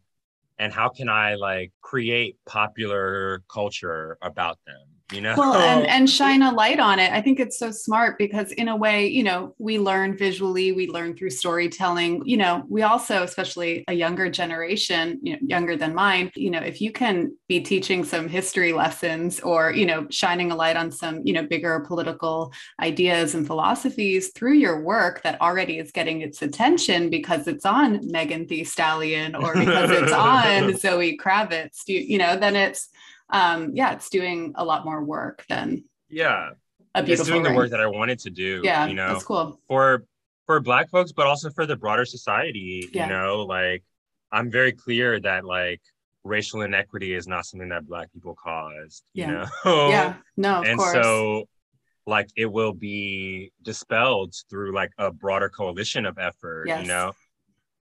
and 0.60 0.72
how 0.72 0.88
can 0.88 1.10
I 1.10 1.36
like 1.36 1.74
create 1.82 2.38
popular 2.46 3.44
culture 3.52 4.18
about 4.22 4.60
them? 4.66 4.99
You 5.12 5.22
know? 5.22 5.36
Well 5.38 5.56
and, 5.56 5.86
oh. 5.86 5.90
and 5.90 6.10
shine 6.10 6.42
a 6.42 6.52
light 6.52 6.80
on 6.80 7.00
it. 7.00 7.12
I 7.12 7.22
think 7.22 7.40
it's 7.40 7.58
so 7.58 7.72
smart 7.72 8.18
because 8.18 8.52
in 8.52 8.68
a 8.68 8.76
way 8.76 9.08
you 9.08 9.24
know 9.24 9.56
we 9.58 9.80
learn 9.80 10.18
visually 10.18 10.72
we 10.72 10.88
learn 10.88 11.16
through 11.16 11.32
storytelling. 11.32 12.24
You 12.26 12.38
know 12.38 12.64
we 12.70 12.84
also 12.84 13.24
especially 13.24 13.84
a 13.88 13.94
younger 13.94 14.30
generation 14.30 15.20
you 15.22 15.34
know 15.34 15.40
younger 15.42 15.76
than 15.76 15.94
mine 15.94 16.32
you 16.36 16.52
know 16.52 16.60
if 16.60 16.82
you 16.82 16.92
can 16.92 17.36
be 17.48 17.60
teaching 17.60 18.04
some 18.04 18.28
history 18.28 18.74
lessons 18.74 19.40
or 19.40 19.72
you 19.72 19.86
know 19.86 20.08
shining 20.10 20.52
a 20.52 20.56
light 20.56 20.78
on 20.78 20.92
some 20.92 21.22
you 21.26 21.34
know 21.34 21.44
bigger 21.44 21.80
political 21.82 22.54
ideas 22.82 23.36
and 23.36 23.48
philosophies 23.48 24.30
through 24.30 24.54
your 24.54 24.82
work 24.82 25.22
that 25.24 25.40
already 25.42 25.80
is 25.80 25.92
getting 25.92 26.22
its 26.22 26.42
attention 26.42 27.10
because 27.10 27.48
it's 27.48 27.66
on 27.66 28.00
megan 28.12 28.46
thee 28.48 28.64
stallion 28.64 29.36
or 29.36 29.54
because 29.54 29.90
it's 29.90 30.12
on 30.34 30.76
zoe 30.78 31.18
kravitz 31.18 31.82
you, 31.88 32.00
you 32.00 32.18
know 32.18 32.38
then 32.38 32.56
it's 32.56 32.90
um, 33.30 33.72
yeah, 33.76 33.94
it's 33.94 34.10
doing 34.10 34.54
a 34.56 34.64
lot 34.66 34.86
more 34.86 35.04
work 35.04 35.46
than 35.50 35.84
yeah, 36.10 36.50
a 36.96 37.04
beautiful. 37.04 37.22
It's 37.24 37.30
doing 37.30 37.44
ring. 37.44 37.54
the 37.54 37.58
work 37.58 37.70
that 37.72 37.80
I 37.82 37.88
wanted 37.88 38.20
to 38.20 38.30
do. 38.30 38.62
Yeah, 38.64 38.88
you 38.88 38.94
know, 38.96 39.14
that's 39.14 39.24
cool 39.24 39.60
for 39.68 40.06
for 40.46 40.60
Black 40.60 40.90
folks, 40.90 41.12
but 41.12 41.28
also 41.28 41.50
for 41.52 41.66
the 41.66 41.76
broader 41.76 42.06
society. 42.06 42.90
Yeah. 42.92 43.06
You 43.06 43.10
know, 43.14 43.44
like 43.46 43.84
I'm 44.32 44.50
very 44.52 44.72
clear 44.72 45.20
that 45.20 45.46
like 45.46 45.82
racial 46.24 46.62
inequity 46.62 47.14
is 47.14 47.28
not 47.28 47.46
something 47.46 47.70
that 47.70 47.88
black 47.88 48.12
people 48.12 48.36
caused 48.36 49.04
you 49.14 49.24
Yeah. 49.24 49.48
know 49.64 49.90
yeah. 49.90 50.14
No, 50.38 50.60
of 50.60 50.66
and 50.66 50.78
course. 50.78 50.92
so 50.94 51.46
like 52.06 52.28
it 52.36 52.46
will 52.46 52.74
be 52.74 53.52
dispelled 53.62 54.34
through 54.50 54.74
like 54.76 54.92
a 54.98 55.12
broader 55.12 55.48
coalition 55.50 56.06
of 56.06 56.18
effort 56.18 56.66
Yes. 56.68 56.82
you 56.82 56.88
know 56.90 57.14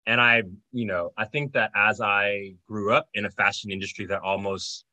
and 0.07 0.21
i 0.21 0.43
you 0.71 0.85
know 0.85 1.13
i 1.17 1.25
think 1.25 1.55
that 1.55 1.71
as 1.75 2.01
i 2.03 2.53
grew 2.69 2.93
up 2.93 3.09
in 3.15 3.25
a 3.25 3.31
fashion 3.31 3.71
industry 3.71 4.05
that 4.07 4.21
almost 4.21 4.85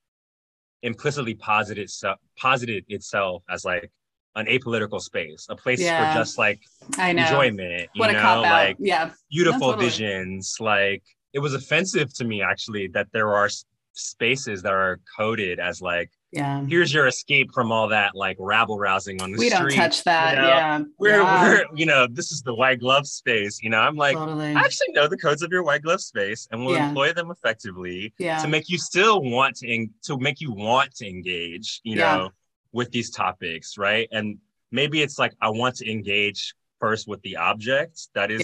implicitly 0.83 1.33
posited 1.33 1.83
itself 1.83 2.19
posited 2.37 2.85
itself 2.89 3.43
as 3.49 3.65
like 3.65 3.89
an 4.35 4.45
apolitical 4.47 5.01
space 5.01 5.47
a 5.49 5.55
place 5.55 5.79
Yeah. 5.79 6.13
for 6.13 6.19
just 6.19 6.37
like 6.37 6.59
enjoyment 6.99 7.89
you 7.93 7.99
what 7.99 8.11
know 8.11 8.41
like 8.41 8.77
yeah. 8.79 9.11
beautiful 9.31 9.71
totally. 9.71 9.85
visions 9.85 10.57
like 10.59 11.03
it 11.33 11.39
was 11.39 11.53
offensive 11.53 12.13
to 12.15 12.25
me 12.25 12.41
actually 12.41 12.87
that 12.89 13.07
there 13.13 13.33
are 13.33 13.49
spaces 13.93 14.61
that 14.63 14.73
are 14.73 14.99
coded 15.17 15.59
as 15.59 15.81
like 15.81 16.11
Yeah. 16.33 16.65
here's 16.65 16.93
your 16.93 17.07
escape 17.07 17.51
from 17.53 17.71
all 17.71 17.87
that 17.89 18.15
like 18.15 18.37
rabble 18.39 18.79
rousing 18.79 19.21
on 19.21 19.31
the 19.31 19.37
street. 19.37 19.53
We 19.53 19.57
don't 19.57 19.71
touch 19.71 20.03
that. 20.03 20.35
you 20.35 20.41
know? 20.41 20.47
yeah. 20.47 20.83
We're, 20.97 21.21
yeah. 21.21 21.43
we're, 21.43 21.65
you 21.75 21.85
know, 21.85 22.07
this 22.09 22.31
is 22.31 22.41
the 22.41 22.53
white 22.55 22.79
glove 22.79 23.05
space. 23.07 23.61
You 23.61 23.69
know, 23.69 23.79
I'm 23.79 23.95
like, 23.95 24.15
totally. 24.17 24.53
I 24.55 24.59
actually 24.61 24.91
know 24.93 25.07
the 25.07 25.17
codes 25.17 25.41
of 25.43 25.51
your 25.51 25.63
white 25.63 25.83
glove 25.83 26.01
space, 26.01 26.47
and 26.51 26.65
we'll 26.65 26.75
Yeah. 26.75 26.87
employ 26.89 27.13
them 27.13 27.29
effectively 27.31 28.13
yeah. 28.17 28.39
to 28.41 28.47
make 28.47 28.67
you 28.69 28.77
still 28.79 29.21
want 29.21 29.55
to 29.57 29.67
en- 29.69 29.91
to 30.03 30.17
make 30.17 30.41
you 30.41 30.51
want 30.51 30.95
to 30.95 31.07
engage. 31.07 31.81
You 31.83 31.97
know, 31.97 32.31
with 32.71 32.89
these 32.91 33.11
topics, 33.11 33.77
right? 33.77 34.07
And 34.11 34.39
maybe 34.71 35.03
it's 35.03 35.19
like 35.19 35.33
I 35.39 35.49
want 35.49 35.75
to 35.75 35.89
engage 35.91 36.55
first 36.79 37.07
with 37.07 37.21
the 37.21 37.35
object 37.37 38.07
that 38.15 38.31
is 38.31 38.41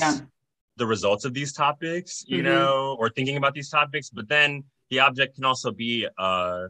the 0.77 0.86
results 0.86 1.25
of 1.25 1.34
these 1.34 1.51
topics, 1.51 2.24
you 2.27 2.41
Mhm. 2.41 2.43
know, 2.46 2.96
or 3.00 3.10
thinking 3.10 3.36
about 3.38 3.53
these 3.55 3.69
topics, 3.69 4.10
but 4.12 4.29
then 4.29 4.63
the 4.91 5.00
object 5.00 5.36
can 5.36 5.43
also 5.43 5.72
be 5.72 6.08
uh, 6.17 6.67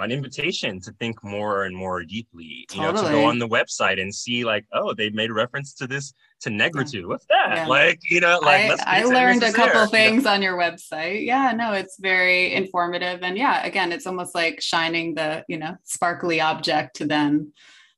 an 0.00 0.10
invitation 0.10 0.80
to 0.80 0.92
think 0.92 1.22
more 1.22 1.64
and 1.64 1.76
more 1.76 2.02
deeply, 2.04 2.66
you 2.72 2.80
know, 2.80 2.92
to 2.92 3.02
go 3.02 3.24
on 3.24 3.38
the 3.38 3.48
website 3.48 4.00
and 4.00 4.14
see 4.14 4.44
like, 4.44 4.64
oh, 4.72 4.94
they 4.94 5.10
made 5.10 5.30
reference 5.30 5.74
to 5.74 5.86
this 5.86 6.12
to 6.40 6.50
negritude. 6.50 7.06
What's 7.06 7.26
that? 7.26 7.52
Yeah. 7.54 7.66
Like, 7.66 8.00
you 8.10 8.20
know, 8.20 8.38
like 8.42 8.66
I, 8.66 8.68
let's 8.68 8.82
I 8.86 9.04
learned 9.04 9.42
a 9.42 9.52
couple 9.52 9.80
there, 9.80 9.88
things 9.88 10.26
on 10.26 10.42
your 10.42 10.56
website. 10.58 11.24
Yeah, 11.24 11.52
no, 11.52 11.72
it's 11.72 11.98
very 11.98 12.52
informative. 12.54 13.20
And 13.22 13.36
yeah, 13.38 13.64
again, 13.64 13.92
it's 13.92 14.06
almost 14.06 14.34
like 14.34 14.60
shining 14.60 15.14
the, 15.14 15.44
you 15.48 15.58
know, 15.58 15.76
sparkly 15.84 16.40
object 16.40 16.96
to 16.96 17.06
then 17.06 17.52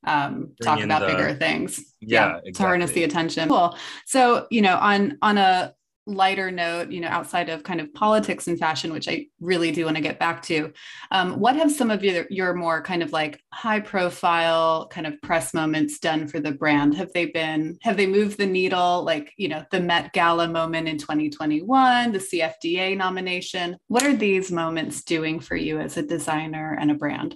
um, 0.05 0.53
Bring 0.59 0.65
talk 0.65 0.79
about 0.81 1.01
the- 1.01 1.07
bigger 1.07 1.33
things. 1.33 1.83
Yeah, 1.99 2.39
To 2.53 2.63
harness 2.63 2.91
the 2.91 3.03
attention. 3.03 3.49
Cool. 3.49 3.75
So, 4.05 4.47
you 4.49 4.61
know, 4.61 4.77
on 4.77 5.17
on 5.21 5.37
a 5.37 5.73
lighter 6.09 6.51
note, 6.51 6.91
you 6.91 6.99
know, 6.99 7.07
outside 7.07 7.49
of 7.49 7.63
kind 7.63 7.79
of 7.79 7.93
politics 7.93 8.47
and 8.47 8.59
fashion, 8.59 8.91
which 8.91 9.07
I 9.07 9.27
really 9.39 9.71
do 9.71 9.85
want 9.85 9.97
to 9.97 10.01
get 10.01 10.19
back 10.19 10.41
to, 10.43 10.73
um, 11.11 11.39
what 11.39 11.55
have 11.55 11.71
some 11.71 11.91
of 11.91 12.03
your 12.03 12.25
your 12.29 12.53
more 12.53 12.81
kind 12.81 13.03
of 13.03 13.11
like 13.11 13.41
high 13.53 13.79
profile 13.79 14.87
kind 14.87 15.07
of 15.07 15.21
press 15.21 15.53
moments 15.53 15.99
done 15.99 16.27
for 16.27 16.39
the 16.39 16.51
brand? 16.51 16.95
Have 16.95 17.13
they 17.13 17.27
been 17.27 17.77
have 17.83 17.97
they 17.97 18.07
moved 18.07 18.37
the 18.37 18.45
needle? 18.45 19.03
Like, 19.03 19.33
you 19.37 19.47
know, 19.47 19.63
the 19.71 19.79
Met 19.79 20.13
Gala 20.13 20.47
moment 20.47 20.87
in 20.87 20.97
2021, 20.97 22.11
the 22.11 22.19
CFDA 22.19 22.97
nomination. 22.97 23.77
What 23.87 24.03
are 24.03 24.15
these 24.15 24.51
moments 24.51 25.03
doing 25.03 25.39
for 25.39 25.55
you 25.55 25.79
as 25.79 25.97
a 25.97 26.01
designer 26.01 26.77
and 26.79 26.91
a 26.91 26.95
brand? 26.95 27.35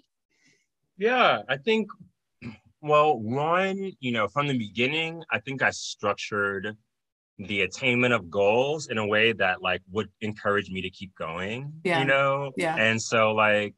Yeah, 0.98 1.40
I 1.50 1.58
think, 1.58 1.90
well, 2.82 3.20
one, 3.20 3.92
you 4.00 4.12
know, 4.12 4.28
from 4.28 4.48
the 4.48 4.58
beginning, 4.58 5.24
I 5.32 5.40
think 5.40 5.62
I 5.62 5.72
structured 5.72 6.78
the 7.38 7.62
attainment 7.62 8.14
of 8.14 8.30
goals 8.30 8.88
in 8.88 8.98
a 8.98 9.06
way 9.06 9.34
that 9.34 9.62
like 9.62 9.82
would 9.92 10.10
encourage 10.22 10.70
me 10.70 10.82
to 10.82 10.90
keep 10.90 11.16
going, 11.16 11.74
Yeah. 11.84 12.00
you 12.00 12.06
know? 12.06 12.52
Yeah. 12.56 12.76
And 12.76 13.02
so 13.02 13.34
like, 13.34 13.76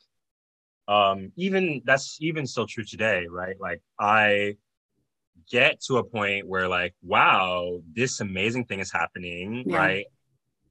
um, 0.88 1.32
even 1.36 1.82
that's 1.86 2.18
even 2.22 2.46
still 2.46 2.68
true 2.68 2.84
today, 2.84 3.26
right? 3.30 3.56
Like 3.60 3.82
I 4.00 4.56
get 5.50 5.82
to 5.88 5.98
a 5.98 6.04
point 6.04 6.48
where 6.48 6.68
like, 6.68 6.94
wow, 7.02 7.80
this 7.94 8.20
amazing 8.20 8.66
thing 8.66 8.80
is 8.80 8.92
happening, 8.92 9.64
Yeah. 9.66 9.78
right? 9.78 10.06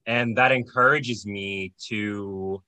And 0.07 0.37
that 0.37 0.53
encourages 0.53 1.27
me 1.27 1.73
to 1.89 2.63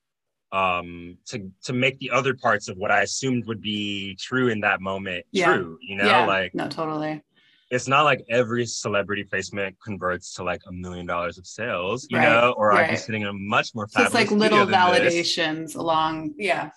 um 0.52 1.18
to 1.26 1.50
to 1.64 1.72
make 1.72 1.98
the 1.98 2.08
other 2.12 2.32
parts 2.34 2.68
of 2.68 2.76
what 2.76 2.92
i 2.92 3.02
assumed 3.02 3.44
would 3.46 3.60
be 3.60 4.14
true 4.14 4.46
in 4.46 4.60
that 4.60 4.80
moment 4.80 5.26
Yeah. 5.32 5.52
true 5.52 5.76
you 5.82 5.96
know 5.96 6.06
yeah, 6.06 6.24
like 6.24 6.54
no, 6.54 6.68
totally. 6.68 7.20
It's 7.70 7.88
not 7.88 8.02
like 8.02 8.24
every 8.30 8.64
celebrity 8.64 9.24
placement 9.24 9.76
converts 9.84 10.34
to 10.34 10.44
like 10.44 10.60
a 10.68 10.72
million 10.72 11.06
dollars 11.06 11.36
of 11.38 11.46
sales 11.46 12.06
you 12.10 12.16
Right, 12.18 12.28
know 12.28 12.54
or 12.56 12.72
i'd 12.72 12.84
be 12.86 12.90
right. 12.90 12.98
sitting 12.98 13.22
in 13.22 13.28
a 13.28 13.32
much 13.32 13.74
more 13.74 13.86
So 13.88 14.02
it's 14.02 14.14
like 14.14 14.30
little 14.30 14.64
than 14.66 14.70
this. 15.02 15.14
validations 15.14 15.74
along, 15.76 16.34
yeah. 16.38 16.70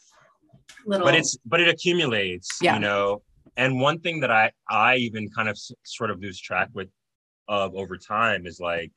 Little 0.85 1.05
but 1.05 1.13
it's 1.15 1.37
but 1.45 1.59
it 1.59 1.67
accumulates 1.67 2.47
Yeah. 2.61 2.73
you 2.75 2.79
know 2.79 3.21
and 3.57 3.79
one 3.79 3.99
thing 3.99 4.19
that 4.21 4.31
i 4.31 4.51
i 4.69 4.95
even 4.95 5.29
kind 5.29 5.49
of 5.49 5.53
s- 5.53 5.71
sort 5.83 6.09
of 6.09 6.19
lose 6.21 6.39
track 6.39 6.69
with 6.73 6.89
of 7.47 7.75
over 7.75 7.97
time 7.97 8.45
is 8.47 8.59
like 8.59 8.91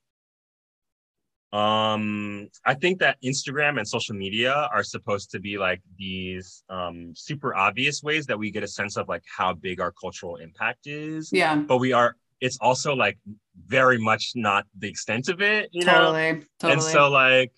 um 1.52 2.48
i 2.64 2.72
think 2.72 2.98
that 2.98 3.16
instagram 3.22 3.76
and 3.78 3.86
social 3.86 4.14
media 4.14 4.68
are 4.72 4.82
supposed 4.82 5.30
to 5.30 5.38
be 5.38 5.58
like 5.58 5.82
these 5.98 6.64
um 6.70 7.12
super 7.14 7.54
obvious 7.54 8.02
ways 8.02 8.24
that 8.26 8.38
we 8.38 8.50
get 8.50 8.62
a 8.62 8.68
sense 8.68 8.96
of 8.96 9.06
like 9.08 9.22
how 9.26 9.52
big 9.52 9.78
our 9.80 9.92
cultural 9.92 10.36
impact 10.36 10.86
is 10.86 11.30
yeah, 11.32 11.54
but 11.56 11.76
we 11.78 11.92
are 11.92 12.16
it's 12.40 12.58
also 12.60 12.94
like 12.94 13.18
very 13.66 13.98
much 13.98 14.32
not 14.34 14.64
the 14.78 14.88
extent 14.88 15.28
of 15.28 15.42
it 15.42 15.68
you 15.72 15.84
know 15.84 15.92
totally, 15.92 16.42
totally. 16.58 16.72
and 16.72 16.82
so 16.82 17.08
like 17.10 17.52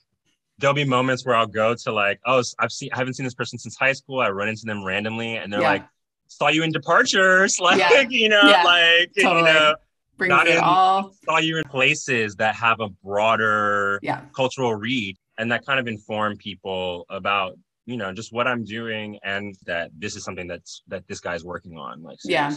there'll 0.58 0.74
be 0.74 0.84
moments 0.84 1.26
where 1.26 1.34
I'll 1.34 1.48
go 1.48 1.74
to 1.74 1.90
like, 1.92 2.20
oh, 2.26 2.40
I've 2.60 2.70
seen 2.70 2.88
I 2.92 2.98
haven't 2.98 3.14
seen 3.14 3.24
this 3.24 3.34
person 3.34 3.58
since 3.58 3.76
high 3.76 3.92
school. 3.92 4.20
I 4.20 4.28
run 4.28 4.48
into 4.48 4.62
them 4.66 4.84
randomly 4.84 5.34
and 5.36 5.52
they're 5.52 5.60
Yeah. 5.60 5.68
like, 5.68 5.84
saw 6.28 6.46
you 6.46 6.62
in 6.62 6.70
departures, 6.70 7.58
like, 7.60 7.80
Yeah. 7.80 8.02
you 8.08 8.28
know, 8.28 8.40
Yeah. 8.48 8.62
like 8.62 9.10
Totally. 9.20 9.38
you 9.40 9.44
know, 9.52 9.74
brings 10.16 10.30
not 10.30 10.47
it 10.47 10.56
in- 10.56 10.62
all. 10.62 11.12
saw 11.25 11.38
you 11.38 11.59
in 11.59 11.64
places 11.64 12.35
that 12.37 12.54
have 12.56 12.80
a 12.80 12.88
broader 13.02 13.99
Yeah, 14.02 14.23
cultural 14.35 14.75
reach 14.75 15.16
and 15.38 15.50
that 15.52 15.64
kind 15.66 15.80
of 15.80 15.87
inform 15.87 16.37
people 16.37 17.06
about 17.11 17.56
you 17.87 17.97
know 17.97 18.12
just 18.12 18.33
what 18.33 18.47
I'm 18.47 18.64
doing 18.64 19.18
and 19.23 19.54
that 19.66 19.90
this 19.99 20.16
is 20.16 20.25
something 20.25 20.47
that's 20.47 20.83
that 20.88 21.06
this 21.09 21.21
guy's 21.21 21.44
working 21.44 21.76
on 21.76 22.02
like 22.02 22.18
Yeah. 22.25 22.52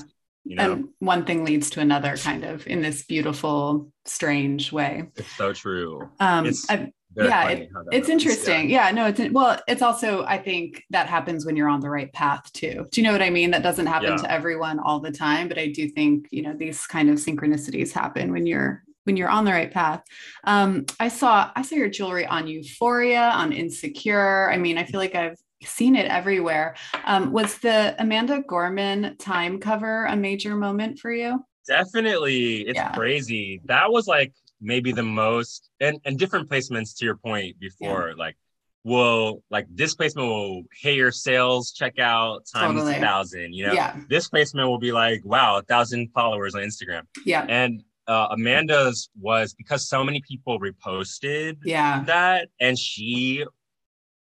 you 0.45 0.55
know 0.55 0.71
and 0.73 0.89
one 0.99 1.25
thing 1.25 1.43
leads 1.43 1.69
to 1.71 1.79
another, 1.81 2.15
kind 2.17 2.43
of 2.45 2.65
in 2.67 2.81
this 2.81 3.03
beautiful, 3.05 3.91
strange 4.05 4.71
way. 4.71 5.07
it's 5.15 5.31
so 5.35 5.51
true 5.53 6.09
Um, 6.19 6.45
It's 6.45 6.69
I, 6.69 6.75
Very 6.77 6.93
Yeah, 7.25 7.47
that 7.47 7.59
it's 7.59 7.71
happens, 7.73 8.07
yeah. 8.07 8.13
interesting. 8.13 8.69
Yeah. 8.69 8.91
no, 8.91 9.07
it's 9.07 9.21
well, 9.31 9.59
it's 9.67 9.81
also 9.81 10.23
I 10.25 10.37
think 10.37 10.83
that 10.91 11.07
happens 11.07 11.45
when 11.45 11.55
you're 11.55 11.69
on 11.69 11.79
the 11.79 11.89
right 11.89 12.11
path 12.13 12.51
too. 12.53 12.85
Do 12.91 13.01
you 13.01 13.05
know 13.05 13.11
what 13.11 13.21
I 13.21 13.29
mean? 13.29 13.51
That 13.51 13.63
doesn't 13.63 13.87
happen 13.87 14.09
Yeah. 14.11 14.17
to 14.17 14.31
everyone 14.31 14.79
all 14.79 14.99
the 14.99 15.11
time, 15.11 15.47
but 15.47 15.57
I 15.57 15.67
do 15.67 15.87
think 15.89 16.27
you 16.31 16.41
know 16.43 16.53
these 16.53 16.85
kind 16.87 17.09
of 17.09 17.17
synchronicities 17.17 17.91
happen 17.91 18.31
when 18.31 18.45
you're 18.45 18.83
when 19.05 19.15
you're 19.17 19.29
on 19.29 19.45
the 19.45 19.51
right 19.51 19.71
path. 19.71 20.03
Um, 20.43 20.85
I 20.99 21.07
saw 21.07 21.49
I 21.55 21.61
saw 21.61 21.75
your 21.75 21.89
jewelry 21.89 22.25
on 22.25 22.47
Euphoria, 22.47 23.31
on 23.35 23.53
Insecure. 23.53 24.49
I 24.51 24.57
mean, 24.57 24.77
I 24.77 24.83
feel 24.83 24.99
like 24.99 25.15
I've 25.15 25.37
seen 25.63 25.95
it 25.95 26.05
everywhere. 26.07 26.75
Um, 27.05 27.31
was 27.31 27.57
the 27.59 27.95
Amanda 27.99 28.43
Gorman 28.47 29.15
time 29.17 29.59
cover 29.59 30.05
a 30.05 30.15
major 30.15 30.55
moment 30.55 30.99
for 30.99 31.11
you? 31.11 31.43
Definitely. 31.67 32.61
It's 32.67 32.75
Yeah. 32.77 32.91
crazy. 32.93 33.59
That 33.65 33.91
was 33.91 34.07
like 34.07 34.33
maybe 34.61 34.91
the 34.91 35.03
most 35.03 35.69
and 35.79 35.99
and 36.05 36.17
different 36.17 36.49
placements 36.49 36.97
to 36.97 37.05
your 37.05 37.15
point 37.17 37.59
before 37.59 38.13
like 38.17 38.35
will 38.83 39.43
like 39.49 39.67
this 39.69 39.95
placement 39.95 40.27
will 40.27 40.63
hit 40.81 40.95
your 40.95 41.11
sales 41.11 41.73
checkout 41.79 42.39
times 42.53 42.75
Totally. 42.79 42.95
a 42.95 42.99
thousand, 43.01 43.53
you 43.53 43.65
know. 43.65 43.73
Yeah, 43.73 43.99
This 44.09 44.29
placement 44.29 44.69
will 44.69 44.79
be 44.79 44.93
like, 44.93 45.21
wow, 45.25 45.57
a 45.57 45.61
thousand 45.61 46.09
followers 46.13 46.55
on 46.55 46.61
Instagram. 46.61 47.01
yeah, 47.25 47.45
And 47.49 47.83
uh, 48.07 48.27
Amanda's 48.31 49.09
was 49.19 49.53
because 49.53 49.89
so 49.89 50.03
many 50.05 50.21
people 50.21 50.57
reposted 50.61 51.57
yeah, 51.65 52.03
that 52.05 52.47
and 52.61 52.79
she 52.79 53.43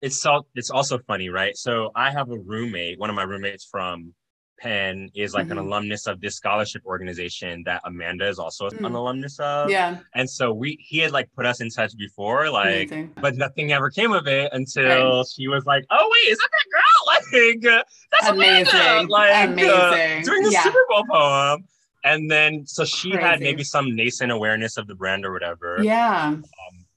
it's 0.01 0.19
so 0.21 0.45
it's 0.55 0.71
also 0.71 0.97
funny, 1.07 1.29
right? 1.29 1.55
So 1.55 1.91
I 1.95 2.09
have 2.11 2.31
a 2.31 2.37
roommate, 2.37 2.99
one 2.99 3.09
of 3.11 3.15
my 3.15 3.23
roommates 3.23 3.67
from 3.69 4.13
Penn 4.59 5.09
is 5.15 5.33
like 5.33 5.49
an 5.49 5.57
Mhm. 5.57 5.65
alumnus 5.67 6.07
of 6.07 6.21
this 6.21 6.35
scholarship 6.35 6.83
organization 6.85 7.63
that 7.65 7.81
Amanda 7.83 8.27
is 8.27 8.39
also 8.39 8.67
an 8.67 8.77
Mm. 8.77 8.95
alumnus 8.95 9.39
of. 9.39 9.69
yeah. 9.69 9.99
And 10.13 10.29
so 10.29 10.53
we 10.53 10.77
he 10.81 10.99
had 10.99 11.11
like 11.11 11.29
put 11.35 11.45
us 11.45 11.59
in 11.61 11.69
touch 11.69 11.95
before, 11.97 12.49
like, 12.49 12.67
Amazing. 12.91 13.13
but 13.21 13.35
nothing 13.35 13.71
ever 13.73 13.89
came 13.89 14.13
of 14.13 14.27
it 14.27 14.49
until 14.53 15.23
she 15.25 15.47
was 15.47 15.65
like, 15.65 15.83
"Oh 15.89 16.09
wait, 16.11 16.31
is 16.31 16.37
that 16.37 16.49
that 16.51 16.71
girl? 16.71 16.81
Like, 17.07 17.65
uh, 17.65 17.83
that's 18.11 18.27
Amanda!" 18.29 18.69
Amazing. 18.71 19.07
Like, 19.09 19.49
uh, 19.49 19.51
Amazing. 19.51 20.23
doing 20.23 20.43
the 20.43 20.51
Yeah. 20.51 20.63
Super 20.63 20.85
Bowl 20.89 21.03
poem." 21.09 21.67
And 22.03 22.29
then 22.29 22.65
so 22.67 22.85
she 22.85 23.11
had 23.11 23.39
maybe 23.41 23.63
some 23.63 23.95
nascent 23.95 24.31
awareness 24.31 24.77
of 24.77 24.85
the 24.87 24.93
brand 24.95 25.25
or 25.25 25.31
whatever 25.33 25.79
Yeah. 25.81 26.27
um, 26.27 26.43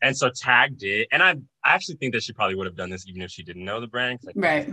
and 0.02 0.14
so 0.16 0.28
tagged 0.30 0.82
it. 0.82 1.08
And 1.10 1.22
I, 1.22 1.30
I 1.64 1.74
actually 1.74 1.96
think 1.96 2.12
that 2.12 2.22
she 2.22 2.32
probably 2.34 2.54
would 2.56 2.66
have 2.66 2.76
done 2.76 2.90
this 2.90 3.06
even 3.08 3.22
if 3.22 3.30
she 3.30 3.42
didn't 3.42 3.64
know 3.64 3.80
the 3.80 3.86
brand. 3.86 4.20
Think 4.20 4.36
Right. 4.36 4.68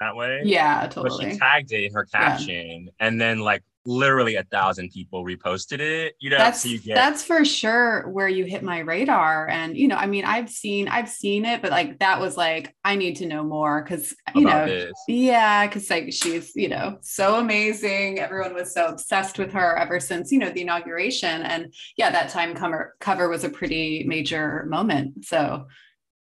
That 0.00 0.16
way. 0.16 0.42
Yeah, 0.44 0.82
But 0.82 0.92
totally. 0.92 1.32
she 1.32 1.38
tagged 1.38 1.72
it 1.72 1.84
in 1.84 1.92
her 1.94 2.04
caption, 2.04 2.90
and 3.00 3.20
then 3.20 3.40
like 3.40 3.62
literally 3.86 4.36
a 4.36 4.42
thousand 4.44 4.90
people 4.90 5.24
reposted 5.24 5.78
it 5.78 6.14
you 6.18 6.30
know 6.30 6.38
that's 6.38 6.62
so 6.62 6.68
you 6.68 6.78
get 6.78 6.94
that's 6.94 7.22
for 7.22 7.44
sure 7.44 8.08
where 8.08 8.28
you 8.28 8.44
hit 8.44 8.62
my 8.62 8.78
radar 8.78 9.46
and 9.48 9.76
you 9.76 9.86
know 9.86 9.96
i 9.96 10.06
mean 10.06 10.24
i've 10.24 10.48
seen 10.48 10.88
i've 10.88 11.08
seen 11.08 11.44
it 11.44 11.60
but 11.60 11.70
like 11.70 11.98
that 11.98 12.18
was 12.18 12.34
like 12.34 12.74
i 12.82 12.96
need 12.96 13.14
to 13.16 13.26
know 13.26 13.44
more 13.44 13.82
because 13.82 14.14
you 14.34 14.42
know 14.42 14.64
this. 14.64 14.92
yeah 15.06 15.66
because 15.66 15.90
like 15.90 16.10
she's 16.10 16.52
you 16.56 16.68
know 16.68 16.96
so 17.02 17.36
amazing 17.36 18.18
everyone 18.18 18.54
was 18.54 18.72
so 18.72 18.86
obsessed 18.86 19.38
with 19.38 19.52
her 19.52 19.76
ever 19.76 20.00
since 20.00 20.32
you 20.32 20.38
know 20.38 20.50
the 20.50 20.62
inauguration 20.62 21.42
and 21.42 21.74
yeah 21.98 22.10
that 22.10 22.30
time 22.30 22.54
cover 22.54 22.94
cover 23.00 23.28
was 23.28 23.44
a 23.44 23.50
pretty 23.50 24.02
major 24.04 24.64
moment 24.66 25.26
so 25.26 25.66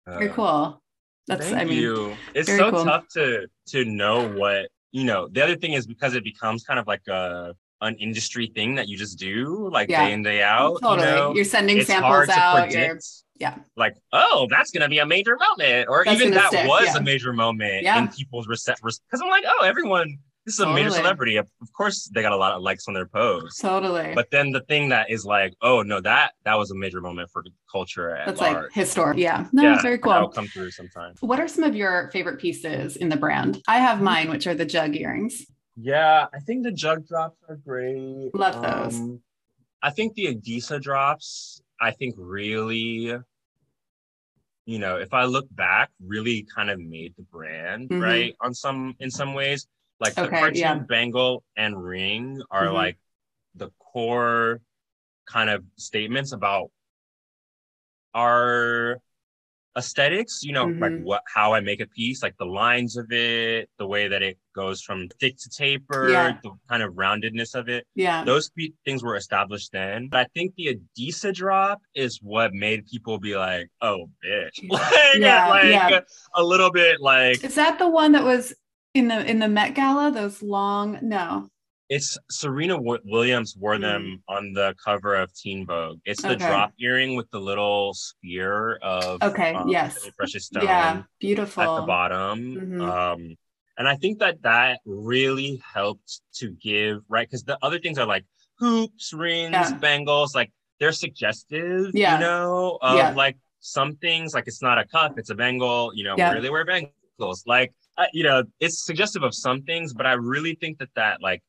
uh, 0.07 0.17
very 0.17 0.29
cool 0.29 0.81
that's 1.29 1.51
i 1.53 1.63
mean 1.63 1.77
you. 1.77 2.15
it's 2.33 2.49
so 2.49 2.71
cool. 2.71 2.83
tough 2.83 3.07
to 3.07 3.47
to 3.65 3.85
know 3.85 4.27
what 4.29 4.69
you 4.91 5.03
know, 5.03 5.27
the 5.27 5.43
other 5.43 5.55
thing 5.55 5.73
is 5.73 5.85
because 5.85 6.15
it 6.15 6.23
becomes 6.23 6.63
kind 6.63 6.79
of 6.79 6.87
like 6.87 7.07
a 7.07 7.55
an 7.81 7.95
industry 7.95 8.51
thing 8.53 8.75
that 8.75 8.89
you 8.89 8.97
just 8.97 9.17
do 9.17 9.69
like 9.71 9.89
yeah. 9.89 10.05
day 10.05 10.13
in 10.13 10.21
day 10.21 10.41
out. 10.43 10.79
Totally. 10.81 11.07
You 11.07 11.15
know, 11.15 11.35
you're 11.35 11.45
sending 11.45 11.81
samples 11.83 12.29
out. 12.29 12.71
You're, 12.71 12.99
yeah. 13.39 13.55
Like, 13.77 13.95
oh, 14.11 14.47
that's 14.49 14.71
gonna 14.71 14.89
be 14.89 14.99
a 14.99 15.05
major 15.05 15.37
moment, 15.37 15.87
or 15.87 16.03
that's 16.03 16.19
even 16.19 16.33
that 16.33 16.49
stick. 16.49 16.67
was 16.67 16.87
yeah. 16.87 16.97
a 16.97 17.01
major 17.01 17.31
moment 17.31 17.83
yeah. 17.83 17.99
in 17.99 18.09
people's 18.09 18.47
reception. 18.47 18.83
Because 18.85 19.21
I'm 19.21 19.29
like, 19.29 19.45
oh, 19.47 19.63
everyone 19.63 20.17
this 20.49 20.55
is 20.55 20.61
a 20.61 20.65
totally. 20.65 20.81
major 20.81 20.95
celebrity. 20.95 21.37
Of 21.37 21.47
course, 21.77 22.09
they 22.11 22.23
got 22.23 22.31
a 22.31 22.35
lot 22.35 22.53
of 22.53 22.63
likes 22.63 22.87
on 22.87 22.95
their 22.95 23.05
posts. 23.05 23.59
Totally. 23.59 24.13
But 24.15 24.31
then 24.31 24.51
the 24.51 24.61
thing 24.61 24.89
that 24.89 25.11
is 25.11 25.23
like, 25.23 25.53
oh 25.61 25.83
no, 25.83 26.01
that 26.01 26.31
that 26.43 26.57
was 26.57 26.71
a 26.71 26.75
major 26.75 27.01
moment 27.01 27.29
for 27.31 27.43
culture. 27.71 28.15
At 28.15 28.25
That's 28.25 28.41
large. 28.41 28.55
like 28.55 28.73
historic. 28.73 29.19
Yeah. 29.19 29.45
No, 29.51 29.61
yeah, 29.61 29.81
very 29.83 29.99
cool. 29.99 30.11
That'll 30.11 30.29
come 30.29 30.47
through 30.47 30.71
sometime. 30.71 31.13
What 31.19 31.39
are 31.39 31.47
some 31.47 31.63
of 31.63 31.75
your 31.75 32.09
favorite 32.11 32.39
pieces 32.39 32.97
in 32.97 33.09
the 33.09 33.15
brand? 33.15 33.61
I 33.67 33.77
have 33.77 34.01
mine, 34.01 34.31
which 34.31 34.47
are 34.47 34.55
the 34.55 34.65
jug 34.65 34.95
earrings. 34.95 35.45
Yeah, 35.75 36.25
I 36.33 36.39
think 36.39 36.63
the 36.63 36.71
jug 36.71 37.07
drops 37.07 37.37
are 37.47 37.57
great. 37.57 38.31
Love 38.33 38.59
those. 38.63 38.99
Um, 38.99 39.21
I 39.83 39.91
think 39.91 40.15
the 40.15 40.35
Adisa 40.35 40.81
drops. 40.81 41.61
I 41.79 41.91
think 41.91 42.15
really 42.17 43.15
you 44.65 44.77
know, 44.77 44.97
if 44.97 45.15
I 45.15 45.25
look 45.25 45.47
back, 45.55 45.89
really 46.05 46.45
kind 46.55 46.69
of 46.69 46.79
made 46.79 47.15
the 47.17 47.23
brand, 47.23 47.89
mm-hmm. 47.89 48.01
right? 48.01 48.35
On 48.41 48.53
some 48.53 48.95
in 48.99 49.09
some 49.11 49.33
ways. 49.33 49.67
Like 49.99 50.17
okay, 50.17 50.23
the 50.23 50.29
Khartoum 50.29 50.57
yeah. 50.57 50.75
bangle 50.75 51.43
and 51.57 51.81
ring 51.81 52.41
are 52.49 52.65
mm-hmm. 52.65 52.73
like 52.73 52.97
the 53.55 53.69
core 53.79 54.61
kind 55.25 55.49
of 55.49 55.63
statements 55.77 56.31
about 56.31 56.71
our 58.13 58.99
aesthetics 59.77 60.41
you 60.43 60.51
know 60.51 60.65
mm-hmm. 60.65 60.81
like 60.81 60.99
what 61.03 61.21
how 61.31 61.53
i 61.53 61.59
make 61.59 61.79
a 61.79 61.85
piece 61.87 62.23
like 62.23 62.35
the 62.37 62.45
lines 62.45 62.97
of 62.97 63.11
it 63.11 63.69
the 63.77 63.85
way 63.85 64.07
that 64.07 64.23
it 64.23 64.37
goes 64.55 64.81
from 64.81 65.07
thick 65.19 65.37
to 65.37 65.47
taper 65.47 66.09
yeah. 66.09 66.37
the 66.41 66.49
kind 66.67 66.81
of 66.81 66.93
roundedness 66.93 67.53
of 67.53 67.69
it 67.69 67.85
yeah 67.93 68.23
those 68.23 68.49
things 68.83 69.03
were 69.03 69.15
established 69.15 69.71
then 69.71 70.07
but 70.09 70.21
i 70.21 70.25
think 70.33 70.53
the 70.55 70.75
adisa 70.75 71.33
drop 71.33 71.81
is 71.93 72.19
what 72.21 72.51
made 72.51 72.83
people 72.87 73.19
be 73.19 73.37
like 73.37 73.69
oh 73.81 74.09
bitch 74.25 74.59
like, 74.69 74.91
yeah, 75.17 75.47
like 75.47 75.65
yeah. 75.65 75.99
a 76.35 76.43
little 76.43 76.71
bit 76.71 76.99
like 76.99 77.43
is 77.43 77.55
that 77.55 77.77
the 77.77 77.87
one 77.87 78.11
that 78.11 78.23
was 78.23 78.53
in 78.93 79.07
the 79.07 79.25
in 79.29 79.39
the 79.39 79.47
Met 79.47 79.75
Gala, 79.75 80.11
those 80.11 80.41
long 80.41 80.99
no. 81.01 81.49
It's 81.89 82.19
Serena 82.29 82.75
w- 82.75 83.01
Williams 83.03 83.55
wore 83.57 83.75
mm. 83.75 83.81
them 83.81 84.23
on 84.27 84.53
the 84.53 84.75
cover 84.83 85.15
of 85.15 85.33
Teen 85.33 85.65
Vogue. 85.65 85.99
It's 86.05 86.21
the 86.21 86.31
okay. 86.31 86.47
drop 86.47 86.71
earring 86.79 87.15
with 87.15 87.29
the 87.31 87.39
little 87.39 87.93
spear 87.95 88.75
of 88.83 89.23
okay, 89.23 89.55
um, 89.55 89.69
yes, 89.69 90.07
precious 90.15 90.45
stone. 90.45 90.63
Yeah, 90.63 91.01
beautiful 91.19 91.63
at 91.63 91.81
the 91.81 91.87
bottom. 91.87 92.55
Mm-hmm. 92.55 92.81
Um, 92.81 93.35
and 93.77 93.87
I 93.87 93.95
think 93.95 94.19
that 94.19 94.41
that 94.43 94.81
really 94.85 95.61
helped 95.73 96.21
to 96.35 96.51
give 96.51 97.01
right 97.07 97.27
because 97.27 97.43
the 97.43 97.57
other 97.63 97.79
things 97.79 97.97
are 97.97 98.05
like 98.05 98.25
hoops, 98.59 99.13
rings, 99.13 99.53
yeah. 99.53 99.73
bangles, 99.73 100.35
like 100.35 100.51
they're 100.79 100.91
suggestive. 100.91 101.91
Yeah. 101.93 102.15
you 102.15 102.19
know, 102.19 102.77
of 102.81 102.97
yeah. 102.97 103.11
like 103.11 103.37
some 103.61 103.95
things 103.95 104.33
like 104.33 104.47
it's 104.47 104.61
not 104.61 104.77
a 104.77 104.85
cuff, 104.85 105.13
it's 105.17 105.31
a 105.31 105.35
bangle. 105.35 105.91
You 105.95 106.03
know, 106.03 106.15
yeah. 106.17 106.33
where 106.33 106.41
they 106.41 106.49
wear 106.51 106.65
bangles, 106.65 107.43
like 107.47 107.73
you 108.13 108.23
know, 108.23 108.43
it's 108.59 108.85
suggestive 108.85 109.23
of 109.23 109.33
some 109.33 109.63
things, 109.63 109.93
but 109.93 110.05
I 110.05 110.13
really 110.13 110.55
think 110.55 110.79
that 110.79 110.89
that 110.95 111.21
like 111.21 111.41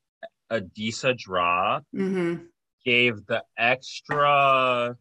Adisa 0.51 1.17
draw 1.17 1.81
mm-hmm. 1.95 2.45
gave 2.85 3.25
the 3.27 3.43
extra 3.59 4.97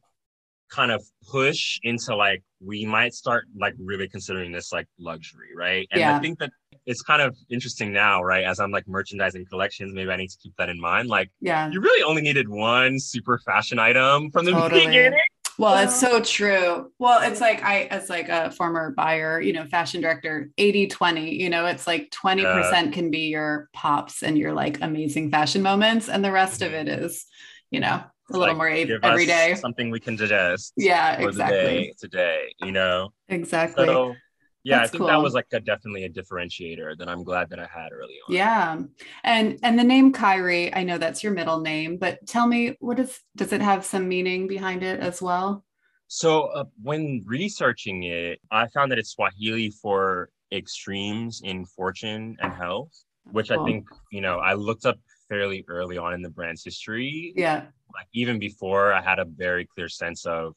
kind 0.70 0.92
of 0.92 1.04
push 1.32 1.80
into 1.84 2.16
like 2.16 2.44
we 2.62 2.86
might 2.86 3.14
start 3.14 3.46
like 3.58 3.74
really 3.80 4.08
considering 4.08 4.52
this 4.52 4.72
like 4.72 4.88
luxury, 5.00 5.50
right? 5.56 5.88
And 5.92 6.00
yeah. 6.00 6.16
I 6.16 6.20
think 6.20 6.40
that 6.40 6.52
it's 6.86 7.02
kind 7.02 7.22
of 7.22 7.36
interesting 7.50 7.92
now, 7.92 8.22
right? 8.22 8.44
As 8.44 8.60
I'm 8.60 8.72
like 8.72 8.88
merchandising 8.88 9.46
collections, 9.50 9.94
maybe 9.94 10.12
I 10.12 10.16
need 10.16 10.30
to 10.30 10.38
keep 10.42 10.54
that 10.58 10.70
in 10.70 10.80
mind. 10.80 11.10
Like, 11.10 11.32
yeah, 11.40 11.70
you 11.70 11.82
really 11.82 12.04
only 12.04 12.22
needed 12.22 12.48
one 12.48 13.00
super 13.00 13.40
fashion 13.40 13.80
item 13.80 14.32
from 14.32 14.46
the 14.46 14.52
totally. 14.60 14.88
beginning. 14.88 15.20
Well, 15.60 15.84
it's 15.84 16.00
so 16.00 16.22
true. 16.22 16.90
Well, 17.00 17.22
it's 17.30 17.42
like 17.42 17.62
I, 17.62 17.84
as 17.92 18.10
like 18.10 18.30
a 18.30 18.50
former 18.52 18.92
buyer, 18.92 19.42
you 19.42 19.52
know, 19.52 19.66
fashion 19.66 20.00
director, 20.00 20.50
80, 20.58 20.88
20, 20.88 21.36
you 21.36 21.50
know, 21.50 21.66
it's 21.66 21.86
like 21.86 22.10
20% 22.12 22.42
yeah. 22.42 22.92
can 22.92 23.12
be 23.12 23.28
your 23.28 23.68
pops 23.74 24.24
and 24.24 24.38
your 24.38 24.54
like 24.54 24.80
amazing 24.82 25.32
fashion 25.32 25.62
moments. 25.62 26.08
And 26.08 26.24
the 26.24 26.32
rest 26.32 26.62
of 26.62 26.72
mm-hmm. 26.72 26.88
it 26.88 27.02
is, 27.02 27.26
you 27.72 27.82
know, 27.82 28.02
a 28.32 28.32
little 28.32 28.56
like, 28.56 28.56
more 28.56 28.70
every 29.04 29.26
day. 29.26 29.56
Something 29.56 29.92
we 29.92 30.00
can 30.00 30.16
digest. 30.16 30.72
Yeah, 30.78 31.20
exactly. 31.20 31.94
today, 32.00 32.54
you 32.62 32.72
know? 32.72 33.10
Exactly. 33.28 33.86
So, 33.86 34.16
yeah 34.64 34.78
That's 34.78 34.90
i 34.90 34.92
think 34.92 35.00
cool. 35.00 35.08
that 35.08 35.22
was 35.22 35.34
like 35.34 35.48
a, 35.54 35.60
definitely 35.60 36.04
a 36.06 36.10
differentiator 36.10 36.98
that 36.98 37.08
i'm 37.08 37.24
glad 37.24 37.50
that 37.50 37.60
i 37.60 37.68
had 37.68 37.92
early 37.92 38.16
on. 38.28 38.34
Yeah 38.36 38.78
and 39.24 39.60
and 39.64 39.78
the 39.78 39.84
name 39.84 40.12
Khiry 40.14 40.76
i 40.76 40.84
know 40.84 40.98
that's 40.98 41.24
your 41.24 41.34
middle 41.34 41.60
name 41.60 41.98
but 41.98 42.26
tell 42.28 42.48
me 42.48 42.76
what 42.80 43.00
is 43.00 43.20
does 43.36 43.54
it 43.54 43.62
have 43.62 43.86
some 43.86 44.08
meaning 44.08 44.48
behind 44.48 44.84
it 44.84 45.00
as 45.00 45.22
well? 45.22 45.64
So 46.12 46.46
uh, 46.46 46.64
when 46.82 47.24
researching 47.26 48.04
it 48.04 48.40
i 48.52 48.68
found 48.68 48.92
that 48.92 49.00
it's 49.00 49.12
swahili 49.12 49.72
for 49.82 50.30
extremes 50.52 51.42
in 51.44 51.66
fortune 51.66 52.36
and 52.42 52.54
health 52.54 52.92
which 53.32 53.50
cool. 53.50 53.62
i 53.62 53.66
think 53.66 53.88
you 54.12 54.22
know 54.22 54.40
i 54.40 54.54
looked 54.54 54.86
up 54.86 54.98
fairly 55.30 55.64
early 55.68 55.98
on 55.98 56.14
in 56.14 56.22
the 56.22 56.30
brand's 56.30 56.64
history. 56.64 57.32
Yeah. 57.36 57.66
Like 57.94 58.08
even 58.14 58.40
before 58.40 58.92
i 58.92 59.02
had 59.02 59.20
a 59.20 59.26
very 59.26 59.66
clear 59.66 59.88
sense 59.88 60.26
of 60.26 60.54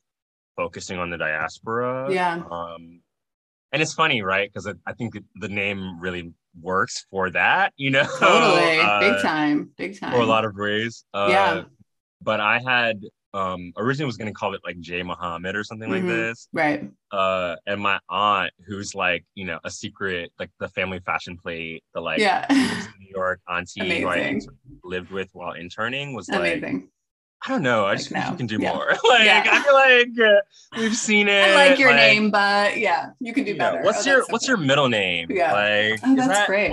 focusing 0.56 0.98
on 0.98 1.10
the 1.10 1.18
diaspora. 1.18 2.12
Yeah. 2.12 2.42
Um 2.50 3.00
and 3.72 3.80
it's 3.80 3.94
funny, 3.94 4.22
right? 4.22 4.50
Because 4.52 4.72
I 4.86 4.92
think 4.92 5.14
the 5.36 5.48
name 5.48 5.98
really 6.00 6.32
works 6.60 7.06
for 7.10 7.30
that, 7.30 7.72
you 7.76 7.90
know? 7.90 8.04
Totally. 8.18 8.78
uh, 8.80 9.00
big 9.00 9.22
time. 9.22 9.70
Big 9.76 9.98
time. 9.98 10.12
For 10.12 10.20
a 10.20 10.26
lot 10.26 10.44
of 10.44 10.54
ways. 10.54 11.04
Uh, 11.14 11.28
yeah. 11.30 11.62
But 12.20 12.40
I 12.40 12.58
had 12.58 13.02
um 13.34 13.72
originally 13.78 14.04
was 14.04 14.18
gonna 14.18 14.30
call 14.30 14.52
it 14.54 14.60
like 14.62 14.78
J 14.78 15.02
Muhammad 15.02 15.56
or 15.56 15.64
something 15.64 15.88
mm-hmm. 15.88 16.06
like 16.06 16.16
this. 16.16 16.48
Right. 16.52 16.90
Uh 17.10 17.56
and 17.66 17.80
my 17.80 17.98
aunt, 18.10 18.52
who's 18.66 18.94
like, 18.94 19.24
you 19.34 19.46
know, 19.46 19.58
a 19.64 19.70
secret, 19.70 20.30
like 20.38 20.50
the 20.60 20.68
family 20.68 21.00
fashion 21.00 21.38
plate, 21.38 21.82
the 21.94 22.00
like 22.02 22.20
yeah. 22.20 22.46
New 22.50 23.08
York 23.08 23.40
auntie 23.48 23.80
Amazing. 23.80 24.02
who 24.02 24.08
I 24.08 24.40
lived 24.84 25.10
with 25.10 25.30
while 25.32 25.54
interning 25.54 26.14
was 26.14 26.28
Amazing. 26.28 26.62
like 26.74 26.84
I 27.44 27.48
don't 27.48 27.62
know. 27.62 27.86
I 27.86 27.96
just 27.96 28.12
like, 28.12 28.22
think 28.22 28.26
no. 28.26 28.30
you 28.32 28.36
can 28.36 28.46
do 28.46 28.62
yeah. 28.62 28.72
more. 28.72 28.88
like 29.08 29.24
yeah. 29.24 29.48
I 29.50 29.62
feel 29.62 29.74
like 29.74 30.30
uh, 30.30 30.40
we've 30.78 30.96
seen 30.96 31.28
it. 31.28 31.44
I 31.44 31.68
like 31.68 31.78
your 31.78 31.90
like, 31.90 31.96
name, 31.96 32.30
but 32.30 32.78
yeah, 32.78 33.10
you 33.20 33.32
can 33.32 33.44
do 33.44 33.56
better. 33.56 33.78
Know, 33.78 33.84
what's 33.84 34.06
oh, 34.06 34.10
your 34.10 34.24
What's 34.28 34.46
your 34.46 34.56
middle 34.56 34.88
name? 34.88 35.28
Yeah. 35.30 35.52
Like 35.52 36.00
oh, 36.04 36.14
that's 36.14 36.28
that, 36.28 36.46
great. 36.46 36.70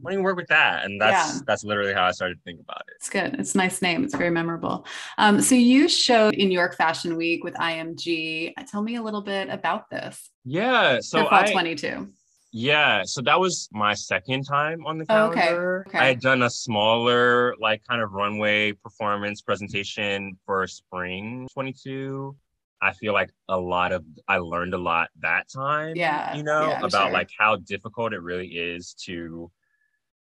Why 0.00 0.10
do 0.10 0.16
you 0.18 0.22
work 0.22 0.36
with 0.36 0.48
that? 0.48 0.84
And 0.84 1.00
that's 1.00 1.36
yeah. 1.36 1.40
that's 1.46 1.64
literally 1.64 1.92
how 1.92 2.04
I 2.04 2.12
started 2.12 2.36
to 2.36 2.40
think 2.44 2.60
about 2.60 2.82
it. 2.88 2.94
It's 2.96 3.10
good. 3.10 3.34
It's 3.38 3.54
a 3.54 3.58
nice 3.58 3.82
name. 3.82 4.04
It's 4.04 4.14
very 4.14 4.30
memorable. 4.30 4.86
Um, 5.18 5.40
so 5.40 5.54
you 5.54 5.88
showed 5.88 6.34
in 6.34 6.48
New 6.48 6.54
York 6.58 6.76
Fashion 6.76 7.16
Week 7.16 7.42
with 7.42 7.54
IMG. 7.54 8.52
Tell 8.68 8.82
me 8.82 8.96
a 8.96 9.02
little 9.02 9.22
bit 9.22 9.48
about 9.48 9.90
this. 9.90 10.30
Yeah. 10.44 11.00
So 11.00 11.28
I 11.30 11.50
22. 11.50 12.08
Yeah, 12.54 13.02
so 13.04 13.22
that 13.22 13.40
was 13.40 13.68
my 13.72 13.94
second 13.94 14.44
time 14.44 14.84
on 14.84 14.98
the 14.98 15.06
calendar. 15.06 15.38
Oh, 15.38 15.40
okay. 15.40 15.88
okay. 15.88 15.98
I 15.98 16.04
had 16.08 16.20
done 16.20 16.42
a 16.42 16.50
smaller, 16.50 17.54
like, 17.58 17.82
kind 17.88 18.02
of 18.02 18.12
runway 18.12 18.72
performance 18.72 19.40
presentation 19.40 20.36
for 20.44 20.66
spring 20.66 21.48
22. 21.54 22.36
I 22.82 22.92
feel 22.92 23.14
like 23.14 23.30
a 23.48 23.58
lot 23.58 23.92
of 23.92 24.04
I 24.26 24.38
learned 24.38 24.74
a 24.74 24.78
lot 24.78 25.08
that 25.20 25.48
time. 25.48 25.94
Yeah. 25.96 26.34
You 26.34 26.42
know, 26.42 26.68
yeah, 26.68 26.78
about 26.78 27.04
sure. 27.06 27.12
like 27.12 27.30
how 27.38 27.56
difficult 27.56 28.12
it 28.12 28.20
really 28.20 28.48
is 28.48 28.94
to 29.04 29.50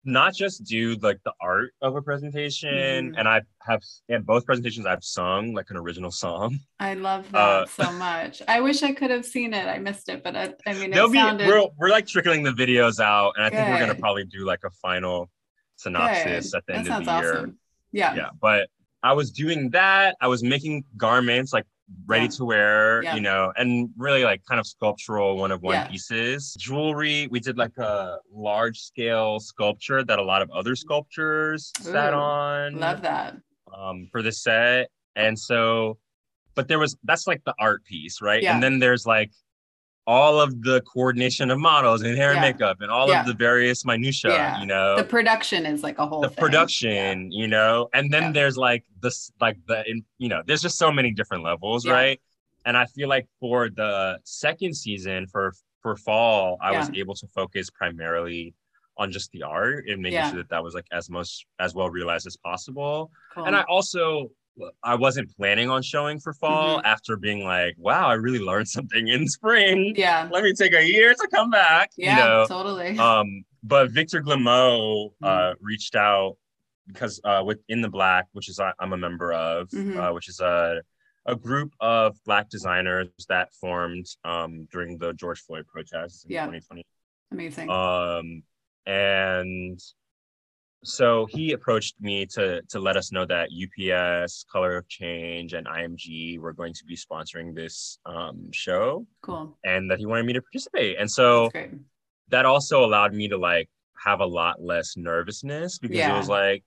not 0.04 0.34
just 0.34 0.64
do 0.64 0.96
like 1.02 1.20
the 1.26 1.34
art 1.42 1.74
of 1.82 1.96
a 1.96 2.02
presentation 2.02 2.70
mm. 3.12 3.14
and 3.18 3.28
i 3.28 3.42
have 3.62 3.82
in 4.10 4.22
both 4.22 4.46
presentations 4.46 4.86
i've 4.86 5.04
sung 5.04 5.54
like 5.54 5.70
an 5.70 5.78
original 5.78 6.12
song 6.12 6.58
i 6.80 6.94
love 6.94 7.30
that 7.32 7.38
uh, 7.38 7.66
so 7.66 7.92
much 7.94 8.42
i 8.48 8.62
wish 8.62 8.84
i 8.84 8.92
could 8.94 9.12
have 9.12 9.26
seen 9.26 9.54
it 9.54 9.68
i 9.68 9.78
missed 9.78 10.10
it 10.10 10.24
but 10.24 10.36
i, 10.36 10.54
I 10.66 10.74
mean 10.74 10.94
it 10.94 11.14
sounded... 11.14 11.46
be, 11.46 11.50
we're, 11.50 11.68
we're 11.78 11.90
like 11.90 12.08
trickling 12.08 12.44
the 12.44 12.52
videos 12.52 13.00
out 13.00 13.34
and 13.36 13.46
i 13.46 13.50
Good. 13.50 13.58
think 13.58 13.70
we're 13.70 13.80
going 13.80 13.96
to 13.96 14.02
probably 14.02 14.26
do 14.26 14.46
like 14.46 14.62
a 14.66 14.72
final 14.72 15.30
synopsis 15.76 16.52
Good. 16.52 16.58
at 16.58 16.66
the 16.66 16.74
that 16.74 16.80
end 16.80 16.90
of 16.90 17.06
the 17.06 17.20
year 17.20 17.34
awesome. 17.34 17.60
yeah 17.92 18.16
yeah 18.16 18.30
but 18.42 18.70
i 19.04 19.14
was 19.14 19.32
doing 19.32 19.70
that 19.72 20.16
i 20.22 20.28
was 20.28 20.44
making 20.44 20.86
garments 20.96 21.52
like 21.52 21.66
ready 22.06 22.26
Yeah. 22.26 22.30
to 22.32 22.45
wear, 22.45 23.04
Yeah. 23.04 23.15
you 23.15 23.21
know, 23.21 23.54
and 23.58 23.89
really 23.97 24.23
like 24.23 24.43
kind 24.45 24.60
of 24.60 24.67
sculptural 24.67 25.38
one 25.38 25.52
of 25.52 25.62
one 25.62 25.76
Yeah. 25.76 25.88
pieces. 25.88 26.54
Jewelry, 26.60 27.28
we 27.28 27.39
did 27.39 27.58
like 27.58 27.78
a 27.78 28.19
large 28.32 28.80
scale 28.80 29.39
sculpture 29.39 30.04
that 30.04 30.19
a 30.19 30.23
lot 30.23 30.41
of 30.41 30.50
other 30.52 30.76
sculptures 30.76 31.71
sat 31.80 32.13
on 32.13 32.76
Love 32.80 33.02
that. 33.04 33.36
um, 33.73 34.08
for 34.12 34.21
the 34.21 34.32
set. 34.32 34.89
And 35.15 35.38
so, 35.38 35.97
but 36.56 36.67
there 36.67 36.80
was 36.80 36.97
that's 37.04 37.26
like 37.28 37.43
the 37.45 37.54
art 37.60 37.84
piece, 37.86 38.21
right? 38.21 38.43
And 38.43 38.62
then 38.62 38.80
there's 38.80 39.06
like 39.06 39.32
all 40.08 40.39
of 40.39 40.63
the 40.63 40.80
coordination 40.82 41.52
of 41.52 41.60
models 41.60 42.02
and 42.02 42.17
hair 42.17 42.32
and 42.32 42.39
makeup 42.39 42.78
and 42.80 42.89
all 42.89 43.10
Yeah. 43.10 43.20
of 43.22 43.28
the 43.28 43.34
various 43.34 43.84
minutia, 43.84 44.32
Yeah. 44.32 44.60
you 44.62 44.65
know 44.65 44.96
The 44.96 45.04
production 45.04 45.65
is 45.65 45.84
like 45.84 45.98
a 46.00 46.08
whole 46.08 46.22
the 46.22 46.30
thing. 46.30 46.38
production, 46.38 47.30
you 47.32 47.48
know, 47.50 47.89
and 47.93 48.12
then 48.12 48.24
Yeah. 48.24 48.32
there's 48.32 48.58
like 48.58 48.86
this, 49.02 49.32
like 49.41 49.58
the, 49.67 49.84
in, 49.88 50.06
you 50.17 50.30
know, 50.30 50.41
there's 50.46 50.62
just 50.62 50.78
so 50.78 50.91
many 50.93 51.12
different 51.12 51.43
levels, 51.43 51.86
Yeah. 51.86 51.91
right? 51.91 52.22
And 52.65 52.78
I 52.78 52.86
feel 52.86 53.10
like 53.10 53.28
for 53.41 53.70
the 53.70 54.20
second 54.24 54.76
season 54.76 55.28
for 55.28 55.54
for 55.84 55.96
fall, 55.96 56.58
I 56.62 56.72
was 56.78 56.89
able 56.96 57.13
to 57.15 57.28
focus 57.28 57.70
primarily 57.70 58.54
on 58.98 59.12
just 59.12 59.32
the 59.32 59.43
art 59.43 59.88
and 59.88 60.02
making 60.02 60.15
Yeah. 60.15 60.30
sure 60.30 60.38
that 60.39 60.50
that 60.50 60.63
was 60.63 60.74
like 60.74 60.88
as 60.91 61.10
much 61.10 61.46
as 61.60 61.76
well 61.76 61.89
realized 61.89 62.28
as 62.28 62.36
possible. 62.36 63.12
Cool. 63.34 63.46
And 63.46 63.56
I 63.56 63.62
also 63.63 64.32
I 64.84 64.96
wasn't 64.96 65.36
planning 65.38 65.70
on 65.70 65.82
showing 65.84 66.20
for 66.20 66.34
fall 66.34 66.82
after 66.84 67.15
being 67.17 67.43
like, 67.43 67.76
wow, 67.78 68.08
I 68.08 68.13
really 68.13 68.39
learned 68.39 68.67
something 68.78 69.08
in 69.08 69.28
spring. 69.28 69.78
Mm-hmm. 69.93 70.00
yeah. 70.00 70.28
Let 70.32 70.43
me 70.43 70.54
take 70.54 70.74
a 70.74 70.84
year 70.84 71.13
to 71.13 71.28
come 71.34 71.50
back. 71.50 71.91
Yeah, 71.98 72.17
You 72.17 72.24
know? 72.24 72.46
totally. 72.48 72.98
um 73.10 73.43
but 73.63 73.91
Victor 73.91 74.22
Glemaud 74.22 75.12
uh 75.24 75.28
Mm-hmm. 75.28 75.65
reached 75.65 75.96
out 75.96 76.38
because 76.88 77.20
uh 77.24 77.41
with 77.46 77.60
in 77.67 77.82
the 77.82 77.89
black 77.89 78.26
which 78.32 78.48
is 78.48 78.60
I- 78.60 78.72
i'm 78.80 78.93
a 78.93 78.98
member 78.98 79.34
of 79.34 79.67
Mhm. 79.72 79.98
uh, 79.98 80.13
which 80.13 80.30
is 80.30 80.39
a 80.39 80.82
a 81.26 81.36
group 81.36 81.74
of 81.82 82.15
black 82.24 82.50
designers 82.50 83.10
that 83.28 83.54
formed 83.60 84.06
um 84.24 84.67
during 84.72 84.98
the 84.98 85.12
george 85.13 85.41
floyd 85.41 85.65
protests 85.67 86.24
in 86.24 86.32
Yeah. 86.32 86.46
2020 86.46 86.86
Amazing. 87.34 87.70
um 87.70 88.43
and 88.86 89.80
so 90.84 91.26
he 91.26 91.54
approached 91.54 91.96
me 92.00 92.26
to 92.26 92.62
to 92.63 92.80
let 92.80 92.96
us 92.96 93.12
know 93.12 93.26
that 93.26 93.50
ups 93.52 94.46
color 94.52 94.78
of 94.78 94.88
change 94.88 95.54
and 95.54 95.66
img 95.68 96.40
were 96.40 96.54
going 96.54 96.74
to 96.74 96.86
be 96.86 96.96
sponsoring 96.96 97.54
this 97.56 98.00
um 98.06 98.50
show 98.52 99.06
cool. 99.22 99.58
and 99.63 99.90
that 99.90 99.98
he 100.00 100.06
wanted 100.06 100.26
me 100.26 100.34
to 100.34 100.42
participate 100.42 100.98
and 101.00 101.10
so 101.10 101.50
that 102.30 102.46
also 102.46 102.84
allowed 102.86 103.13
me 103.13 103.28
to 103.28 103.38
like 103.38 103.70
have 104.04 104.20
a 104.20 104.26
lot 104.26 104.62
less 104.62 104.96
nervousness 104.96 105.80
because 105.80 105.98
Yeah. 105.98 106.13
it 106.13 106.18
was 106.18 106.30
like 106.30 106.63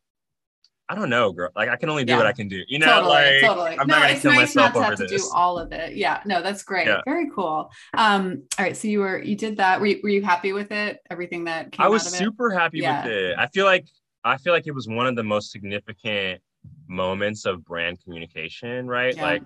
I 0.91 0.97
don't 0.97 1.09
know, 1.09 1.31
girl. 1.31 1.51
Like 1.55 1.69
I 1.69 1.77
can 1.77 1.89
only 1.89 2.05
do 2.05 2.13
Yeah. 2.13 2.17
what 2.19 2.27
I 2.27 2.33
can 2.33 2.49
do. 2.49 2.63
You 2.67 2.81
know, 2.81 2.87
totally, 2.87 3.13
like 3.13 3.41
totally. 3.43 3.79
I'm 3.79 3.87
no, 3.87 3.95
not 3.95 4.01
gonna 4.03 4.13
it's 4.15 4.23
kill 4.23 4.33
nice 4.33 4.41
myself 4.57 4.67
not 4.67 4.73
to 4.73 4.79
over 4.79 4.87
have 4.91 4.99
to 4.99 5.07
do 5.07 5.25
all 5.33 5.57
of 5.57 5.71
it. 5.71 5.95
Yeah, 5.95 6.21
no, 6.27 6.43
that's 6.43 6.65
great. 6.65 6.89
Yeah. 6.89 7.01
Very 7.05 7.31
cool. 7.31 7.71
Um, 7.95 8.43
all 8.59 8.65
right, 8.65 8.77
so 8.77 8.89
you 8.89 8.99
were 8.99 9.23
you 9.23 9.37
did 9.37 9.59
that. 9.59 9.81
Were 9.81 9.87
you, 9.87 10.01
were 10.03 10.09
you 10.09 10.23
happy 10.23 10.53
with 10.53 10.73
it? 10.73 10.99
Everything 11.09 11.45
that 11.45 11.71
came 11.71 11.87
I 11.87 11.89
was 11.89 12.03
super 12.03 12.51
happy 12.51 12.79
Yeah. 12.79 13.05
with 13.05 13.13
it. 13.13 13.39
I 13.39 13.47
feel 13.47 13.67
like 13.67 13.87
I 14.25 14.37
feel 14.37 14.53
like 14.53 14.67
it 14.67 14.75
was 14.75 14.89
one 14.89 15.07
of 15.07 15.15
the 15.15 15.23
most 15.23 15.53
significant 15.53 16.43
moments 16.89 17.47
of 17.47 17.65
brand 17.65 18.03
communication, 18.03 18.89
right? 18.89 19.17
Like 19.17 19.43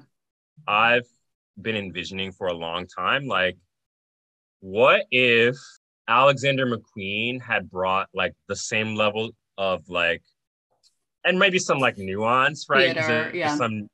I've 0.67 1.07
been 1.61 1.77
envisioning 1.77 2.33
for 2.33 2.47
a 2.49 2.55
long 2.55 2.87
time 2.87 3.27
like 3.27 3.57
what 4.61 5.05
if 5.11 5.57
Alexander 6.09 6.67
McQueen 6.67 7.41
had 7.41 7.71
brought 7.71 8.09
like 8.15 8.33
the 8.49 8.57
same 8.57 8.95
level 8.95 9.31
of 9.59 9.89
like 9.89 10.23
and 11.25 11.39
maybe 11.39 11.59
some 11.59 11.79
like 11.79 11.97
nuance, 11.99 12.67
right? 12.69 12.95
Theater, 12.95 13.31
yeah. 13.35 13.57
Some 13.57 13.89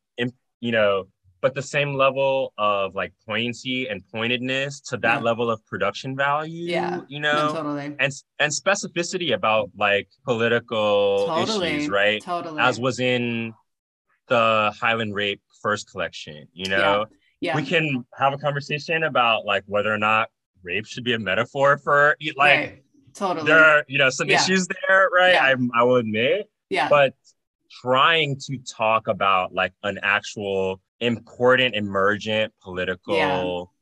you 0.62 0.72
know, 0.72 1.04
but 1.40 1.54
the 1.54 1.62
same 1.62 1.94
level 1.94 2.52
of 2.58 2.94
like 2.94 3.14
poignancy 3.26 3.88
and 3.88 4.02
pointedness 4.12 4.80
to 4.90 4.98
that 4.98 5.18
Yeah. 5.20 5.20
level 5.24 5.50
of 5.50 5.64
production 5.64 6.14
value, 6.14 6.66
Yeah. 6.70 7.00
you 7.08 7.18
know, 7.18 7.46
No, 7.48 7.54
totally. 7.54 7.96
and 7.98 8.12
and 8.38 8.52
specificity 8.52 9.32
about 9.32 9.70
like 9.74 10.08
political 10.26 11.26
Totally. 11.28 11.68
issues, 11.68 11.88
right? 11.88 12.22
Totally. 12.22 12.60
As 12.60 12.78
was 12.78 13.00
in 13.00 13.54
the 14.28 14.70
Highland 14.78 15.14
Rape 15.14 15.40
first 15.62 15.90
collection, 15.90 16.46
you 16.52 16.68
know. 16.68 17.06
yeah. 17.40 17.56
We 17.56 17.62
can 17.64 18.04
have 18.18 18.34
a 18.34 18.38
conversation 18.38 19.02
about 19.04 19.46
like 19.46 19.64
whether 19.66 19.90
or 19.92 19.98
not 19.98 20.28
rape 20.62 20.84
should 20.84 21.04
be 21.04 21.14
a 21.14 21.18
metaphor 21.18 21.78
for 21.78 22.16
like 22.36 22.58
right. 22.58 22.82
Totally. 23.14 23.46
there 23.46 23.64
are 23.64 23.82
you 23.88 23.96
know 23.96 24.10
some 24.10 24.28
Yeah. 24.28 24.42
issues 24.42 24.68
there, 24.68 25.08
right? 25.10 25.32
Yeah. 25.32 25.44
I 25.74 25.80
I 25.80 25.82
will 25.84 25.96
admit, 25.96 26.50
yeah. 26.70 26.88
but 26.88 27.14
trying 27.70 28.36
to 28.36 28.58
talk 28.58 29.06
about 29.06 29.52
like 29.54 29.72
an 29.82 29.98
actual 30.02 30.80
important 31.00 31.74
emergent 31.74 32.52
political 32.62 33.72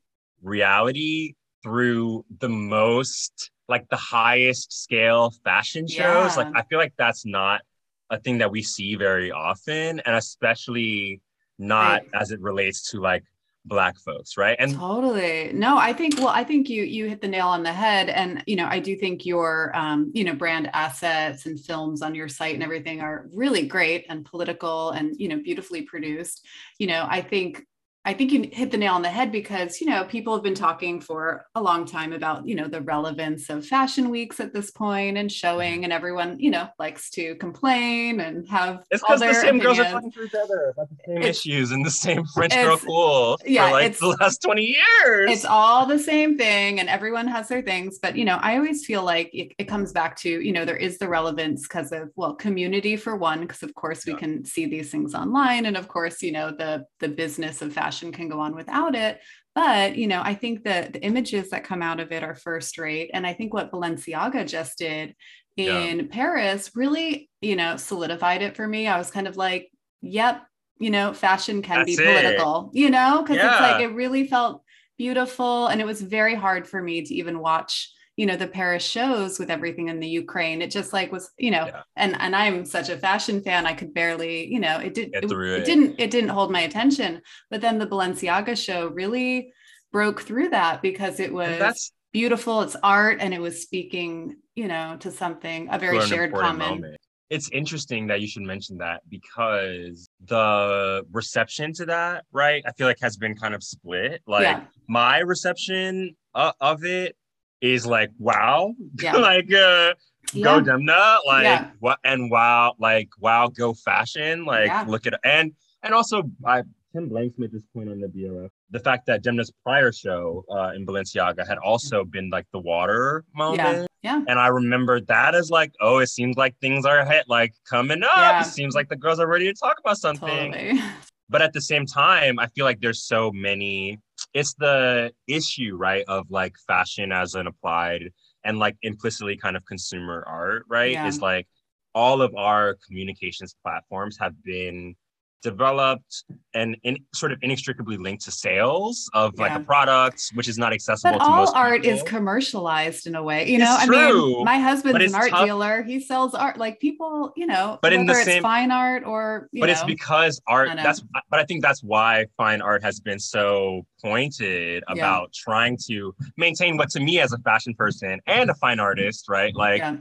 reality 0.41 1.33
through 1.63 2.23
the 2.39 2.49
most 2.49 3.51
like 3.67 3.87
the 3.89 3.97
highest 3.97 4.71
scale 4.71 5.31
fashion 5.43 5.87
shows 5.87 6.37
like 6.37 6.47
i 6.55 6.63
feel 6.63 6.79
like 6.79 6.93
that's 6.97 7.25
not 7.25 7.61
a 8.09 8.19
thing 8.19 8.37
that 8.37 8.49
we 8.49 8.61
see 8.63 8.95
very 8.95 9.31
often 9.31 9.99
and 9.99 10.15
especially 10.15 11.19
not 11.57 12.01
Right. 12.01 12.21
as 12.21 12.31
it 12.31 12.39
relates 12.39 12.91
to 12.91 13.01
like 13.01 13.23
black 13.65 13.99
folks 13.99 14.37
right? 14.37 14.55
And 14.59 14.73
totally. 14.75 15.51
No 15.53 15.77
i 15.77 15.93
think 15.93 16.17
well 16.17 16.29
i 16.29 16.43
think 16.43 16.69
you 16.69 16.83
you 16.83 17.07
hit 17.07 17.21
the 17.21 17.27
nail 17.27 17.47
on 17.47 17.63
the 17.63 17.73
head. 17.73 18.09
And 18.09 18.43
you 18.47 18.55
know 18.55 18.67
i 18.67 18.79
do 18.79 18.95
think 18.95 19.25
your 19.25 19.75
um 19.75 20.11
you 20.13 20.23
know 20.23 20.33
brand 20.33 20.69
assets 20.73 21.45
and 21.45 21.59
films 21.59 22.01
on 22.01 22.15
your 22.15 22.27
site 22.27 22.53
and 22.55 22.63
everything 22.63 23.01
are 23.01 23.27
really 23.33 23.67
great 23.67 24.05
and 24.09 24.25
political 24.25 24.91
and 24.91 25.15
you 25.19 25.27
know 25.27 25.39
beautifully 25.41 25.83
produced. 25.83 26.45
You 26.77 26.87
know 26.87 27.05
i 27.09 27.21
think 27.21 27.65
I 28.05 28.13
think 28.13 28.31
you 28.31 28.49
hit 28.51 28.71
the 28.71 28.77
nail 28.77 28.93
on 28.93 29.01
the 29.01 29.09
head 29.09 29.31
because 29.31 29.81
you 29.81 29.87
know 29.87 30.05
people 30.05 30.33
have 30.33 30.41
been 30.41 30.55
talking 30.55 31.01
for 31.01 31.45
a 31.53 31.61
long 31.61 31.85
time 31.85 32.13
about 32.13 32.47
you 32.47 32.55
know 32.55 32.67
the 32.67 32.81
relevance 32.81 33.49
of 33.49 33.65
fashion 33.65 34.09
weeks 34.09 34.39
at 34.39 34.53
this 34.53 34.71
point 34.71 35.17
and 35.17 35.29
mm-hmm. 35.29 35.35
showing 35.35 35.83
and 35.83 35.91
everyone 35.91 36.39
you 36.39 36.49
know 36.49 36.67
likes 36.79 37.09
to 37.11 37.35
complain 37.35 38.21
and 38.21 38.47
have 38.47 38.83
it's 38.89 39.03
because 39.03 39.19
the 39.19 39.33
same 39.33 39.59
girls 39.59 39.79
are 39.79 39.81
opinions. 39.81 39.93
talking 40.05 40.11
to 40.11 40.23
each 40.23 40.41
other 40.41 40.69
about 40.69 40.89
the 40.89 40.95
same 41.05 41.17
It's- 41.17 41.37
issues 41.45 41.71
and 41.71 41.85
the 41.85 41.91
same 41.91 42.25
french 42.33 42.53
girl 42.53 42.77
cool 42.77 43.37
yeah, 43.45 43.67
for 43.67 43.73
like 43.73 43.85
it's- 43.85 43.99
the 43.99 44.15
last 44.21 44.41
20 44.43 44.63
years 44.63 45.31
it's 45.31 45.45
all 45.45 45.85
the 45.85 45.99
same 45.99 46.37
thing 46.37 46.79
and 46.79 46.87
everyone 46.87 47.27
has 47.27 47.49
their 47.49 47.61
things 47.61 47.99
but 48.01 48.15
you 48.15 48.23
know 48.23 48.37
i 48.41 48.55
always 48.55 48.85
feel 48.85 49.03
like 49.03 49.29
it, 49.33 49.51
it 49.57 49.65
comes 49.65 49.91
back 49.91 50.15
to 50.15 50.29
you 50.29 50.53
know 50.53 50.63
there 50.63 50.77
is 50.77 50.97
the 50.99 51.07
relevance 51.07 51.63
because 51.63 51.91
of 51.91 52.09
well 52.15 52.33
community 52.33 52.95
for 52.95 53.17
one 53.17 53.41
because 53.41 53.61
of 53.61 53.75
course 53.75 54.05
we 54.05 54.13
Yeah. 54.13 54.19
can 54.19 54.45
see 54.45 54.65
these 54.65 54.89
things 54.89 55.13
online 55.13 55.65
and 55.65 55.75
of 55.75 55.89
course 55.89 56.21
you 56.21 56.31
know 56.31 56.49
the 56.49 56.85
the 56.99 57.09
business 57.09 57.61
of 57.61 57.73
fashion 57.73 57.88
can 58.11 58.29
go 58.29 58.39
on 58.39 58.55
without 58.55 58.95
it. 58.95 59.19
But 59.55 59.97
you 59.97 60.07
know 60.07 60.21
i 60.23 60.33
think 60.35 60.63
that 60.63 60.93
the 60.93 61.01
images 61.03 61.49
that 61.49 61.63
come 61.63 61.81
out 61.81 61.99
of 61.99 62.11
it 62.11 62.23
are 62.23 62.35
first 62.35 62.77
rate. 62.77 63.09
And 63.13 63.25
i 63.27 63.33
think 63.33 63.53
what 63.53 63.71
balenciaga 63.71 64.47
just 64.47 64.77
did 64.77 65.15
Yeah. 65.57 65.79
in 65.79 66.07
paris 66.07 66.71
really 66.75 67.29
you 67.41 67.55
know 67.55 67.75
solidified 67.77 68.41
it 68.41 68.55
for 68.55 68.67
me. 68.67 68.87
I 68.87 68.97
was 68.97 69.11
kind 69.11 69.27
of 69.27 69.35
like 69.37 69.69
yep 70.01 70.43
you 70.79 70.89
know 70.89 71.13
fashion 71.13 71.61
can 71.61 71.83
be 71.85 71.95
That's 71.95 72.07
it. 72.07 72.21
political 72.21 72.71
you 72.73 72.89
know 72.89 73.21
because 73.21 73.37
it's 73.37 73.61
like 73.61 73.81
it 73.81 73.93
really 73.93 74.27
felt 74.27 74.63
beautiful. 74.97 75.67
And 75.67 75.79
it 75.81 75.85
was 75.87 76.01
very 76.01 76.35
hard 76.35 76.67
for 76.67 76.81
me 76.81 77.01
to 77.03 77.13
even 77.15 77.39
watch 77.39 77.91
you 78.19 78.25
know 78.25 78.35
the 78.35 78.47
paris 78.47 78.83
shows 78.83 79.39
with 79.39 79.49
everything 79.49 79.87
in 79.87 80.01
the 80.01 80.07
ukraine 80.07 80.61
it 80.61 80.69
just 80.69 80.91
like 80.91 81.09
was 81.09 81.31
you 81.37 81.51
know 81.51 81.65
Yeah. 81.67 81.83
and 81.95 82.19
and 82.19 82.35
i'm 82.35 82.65
such 82.65 82.89
a 82.89 82.97
fashion 82.97 83.41
fan 83.41 83.65
i 83.65 83.73
could 83.73 83.93
barely 83.93 84.45
you 84.53 84.59
know 84.59 84.77
it 84.77 84.93
did 84.93 85.09
it, 85.13 85.23
it, 85.23 85.31
it 85.31 85.65
didn't 85.65 85.95
it 85.97 86.11
didn't 86.11 86.29
hold 86.37 86.51
my 86.51 86.59
attention 86.61 87.21
but 87.49 87.61
then 87.61 87.77
the 87.79 87.87
balenciaga 87.87 88.57
show 88.57 88.87
really 88.89 89.53
broke 89.93 90.19
through 90.21 90.49
that 90.49 90.81
because 90.81 91.21
it 91.21 91.33
was 91.33 91.93
beautiful 92.11 92.61
it's 92.61 92.75
art 92.83 93.19
and 93.21 93.33
it 93.33 93.39
was 93.39 93.61
speaking 93.61 94.35
you 94.53 94.67
know 94.67 94.97
to 94.99 95.09
something 95.11 95.69
a 95.71 95.79
very 95.79 96.01
shared 96.01 96.33
common 96.33 96.69
moment. 96.81 96.97
It's 97.29 97.47
interesting 97.51 98.07
that 98.07 98.21
you 98.21 98.27
should 98.27 98.41
mention 98.41 98.79
that 98.79 99.01
because 99.07 100.09
the 100.25 101.05
reception 101.11 101.73
to 101.73 101.85
that, 101.85 102.25
right? 102.31 102.63
I 102.65 102.71
feel 102.71 102.87
like 102.87 102.97
has 103.01 103.17
been 103.17 103.35
kind 103.35 103.53
of 103.53 103.61
split. 103.61 104.23
Like 104.25 104.41
yeah 104.41 104.61
my 104.87 105.19
reception 105.19 106.15
uh, 106.33 106.53
of 106.59 106.83
it 106.83 107.15
is 107.61 107.85
like 107.85 108.11
wow, 108.19 108.73
Yeah. 109.01 109.15
like 109.29 109.51
uh, 109.53 109.93
yeah 110.33 110.43
go 110.43 110.61
Demna, 110.61 111.17
like 111.25 111.43
Yeah. 111.43 111.69
what 111.79 111.99
and 112.03 112.29
wow, 112.31 112.75
like 112.79 113.09
wow, 113.19 113.47
go 113.47 113.73
fashion, 113.73 114.45
like 114.45 114.87
look 114.87 115.05
at 115.07 115.19
and 115.23 115.53
and 115.83 115.93
also 115.93 116.23
I 116.45 116.63
Tim 116.93 117.07
Blanks 117.07 117.37
made 117.37 117.51
this 117.51 117.61
point 117.71 117.87
on 117.87 117.99
the 117.99 118.07
BoF. 118.07 118.49
The 118.71 118.79
fact 118.79 119.05
that 119.05 119.23
Demna's 119.23 119.51
prior 119.63 119.91
show 119.91 120.43
uh, 120.51 120.71
in 120.75 120.87
Balenciaga 120.87 121.47
had 121.47 121.59
also 121.59 122.03
been 122.03 122.31
like 122.31 122.47
the 122.51 122.59
water 122.59 123.23
moment. 123.35 123.59
yeah 123.59 123.85
yeah 124.01 124.21
And 124.27 124.39
I 124.39 124.47
remember 124.47 124.99
that 125.01 125.35
as 125.35 125.51
like, 125.51 125.71
oh, 125.81 125.99
it 125.99 126.07
seems 126.07 126.35
like 126.37 126.55
things 126.61 126.85
are 126.85 127.05
hit, 127.05 127.25
like 127.27 127.53
coming 127.69 128.01
up. 128.01 128.09
Yeah. 128.17 128.41
It 128.41 128.45
seems 128.45 128.73
like 128.73 128.89
the 128.89 128.95
girls 128.95 129.19
are 129.19 129.27
ready 129.27 129.45
to 129.45 129.53
talk 129.53 129.77
about 129.79 129.97
something. 129.97 130.51
totally 130.51 130.81
But 131.31 131.43
at 131.43 131.53
the 131.53 131.61
same 131.61 131.85
time, 131.85 132.39
I 132.39 132.47
feel 132.47 132.65
like 132.65 132.81
there's 132.81 133.03
so 133.03 133.31
many. 133.31 133.99
It's 134.33 134.53
the 134.55 135.11
issue, 135.27 135.75
right, 135.75 136.03
of 136.07 136.25
like 136.29 136.55
fashion 136.67 137.11
as 137.11 137.33
an 137.35 137.47
applied 137.47 138.11
and 138.43 138.59
like 138.59 138.77
implicitly 138.81 139.37
kind 139.37 139.57
of 139.57 139.65
consumer 139.65 140.23
art, 140.27 140.65
right? 140.69 140.91
Yeah. 140.91 141.07
Is 141.07 141.21
like 141.21 141.47
all 141.95 142.21
of 142.21 142.35
our 142.35 142.77
communications 142.87 143.55
platforms 143.63 144.17
have 144.19 144.33
been 144.43 144.95
developed 145.41 146.23
and 146.53 146.75
in, 146.83 146.97
sort 147.13 147.31
of 147.31 147.39
inextricably 147.41 147.97
linked 147.97 148.23
to 148.25 148.31
sales 148.31 149.09
of 149.13 149.37
like 149.39 149.51
a 149.53 149.59
product 149.63 150.31
which 150.33 150.47
is 150.49 150.57
not 150.57 150.73
accessible 150.73 151.17
but 151.17 151.23
to 151.23 151.31
all 151.31 151.37
most 151.37 151.55
art 151.55 151.81
people. 151.83 151.97
is 151.97 152.03
commercialized 152.03 153.07
in 153.07 153.15
a 153.15 153.23
way 153.23 153.49
you 153.49 153.57
know 153.57 153.73
It's 153.75 153.83
i 153.83 153.85
true, 153.85 154.35
mean 154.35 154.43
my 154.45 154.57
husband's 154.59 155.13
an 155.13 155.15
art 155.15 155.29
tough. 155.29 155.45
dealer 155.45 155.83
he 155.83 155.99
sells 156.01 156.33
art 156.33 156.57
like 156.57 156.79
people 156.79 157.31
you 157.37 157.47
know 157.47 157.79
But 157.81 157.93
in 157.93 158.05
the 158.05 158.11
whether 158.11 158.19
it's 158.19 158.29
same- 158.29 158.43
fine 158.43 158.71
art 158.71 159.03
or 159.05 159.47
you 159.51 159.61
but 159.61 159.67
know 159.67 159.71
it's 159.73 159.83
because 159.83 160.41
art 160.47 160.69
that's 160.75 161.01
but 161.29 161.39
i 161.39 161.45
think 161.45 161.61
that's 161.61 161.81
why 161.83 162.25
fine 162.37 162.61
art 162.61 162.83
has 162.83 162.99
been 162.99 163.19
so 163.19 163.85
pointed 164.01 164.83
Yeah. 164.87 164.93
about 164.95 165.31
trying 165.33 165.77
to 165.87 166.13
maintain 166.37 166.75
what 166.77 166.89
to 166.91 166.99
me 166.99 167.19
as 167.19 167.31
a 167.33 167.37
fashion 167.39 167.73
person 167.75 168.19
and 168.27 168.49
a 168.49 168.55
fine 168.55 168.79
artist 168.79 169.25
right 169.29 169.55
like 169.55 169.79
yeah 169.79 169.95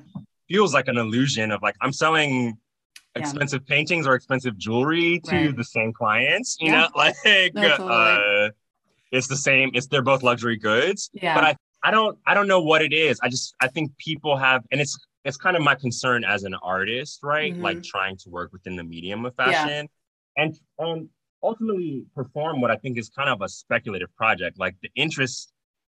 feels 0.49 0.73
like 0.73 0.89
an 0.89 0.97
illusion 0.97 1.51
of 1.51 1.61
like 1.63 1.77
i'm 1.83 1.93
selling 1.93 2.31
Yeah. 2.47 2.53
Expensive 3.19 3.67
paintings 3.67 4.07
or 4.07 4.15
expensive 4.15 4.57
jewelry 4.57 5.21
to 5.25 5.47
Right. 5.49 5.57
the 5.57 5.65
same 5.65 5.93
clients 5.93 6.57
you 6.61 6.71
Yeah. 6.71 6.81
know 6.83 6.89
like 6.97 7.15
No, 7.55 7.69
totally. 7.77 7.91
uh 7.91 8.51
it's 9.11 9.27
the 9.29 9.37
same 9.37 9.71
it's 9.75 9.87
they're 9.87 10.03
both 10.03 10.23
luxury 10.23 10.57
goods 10.57 11.11
yeah 11.13 11.35
but 11.35 11.45
I, 11.45 11.57
I 11.83 11.91
don't 11.91 12.19
I 12.27 12.35
don't 12.35 12.49
know 12.49 12.61
what 12.63 12.83
it 12.83 12.93
is. 12.93 13.19
I 13.23 13.29
just 13.29 13.55
I 13.61 13.69
think 13.69 13.97
people 13.99 14.37
have 14.37 14.65
and 14.73 14.81
it's 14.81 14.99
it's 15.25 15.37
kind 15.37 15.57
of 15.57 15.63
my 15.63 15.75
concern 15.75 16.25
as 16.25 16.43
an 16.45 16.55
artist, 16.63 17.21
right? 17.23 17.55
Mhm. 17.55 17.61
Like 17.61 17.83
trying 17.83 18.17
to 18.19 18.31
work 18.31 18.53
within 18.53 18.75
the 18.77 18.85
medium 18.85 19.25
of 19.27 19.35
Yeah. 19.39 19.53
fashion 19.53 19.89
and 20.37 20.59
and 20.79 21.09
ultimately 21.43 22.05
perform 22.15 22.61
what 22.61 22.71
I 22.71 22.77
think 22.77 22.99
is 22.99 23.09
kind 23.11 23.31
of 23.31 23.43
a 23.43 23.49
speculative 23.49 24.15
project. 24.17 24.59
Like 24.59 24.75
the 24.83 24.91
interest 24.97 25.53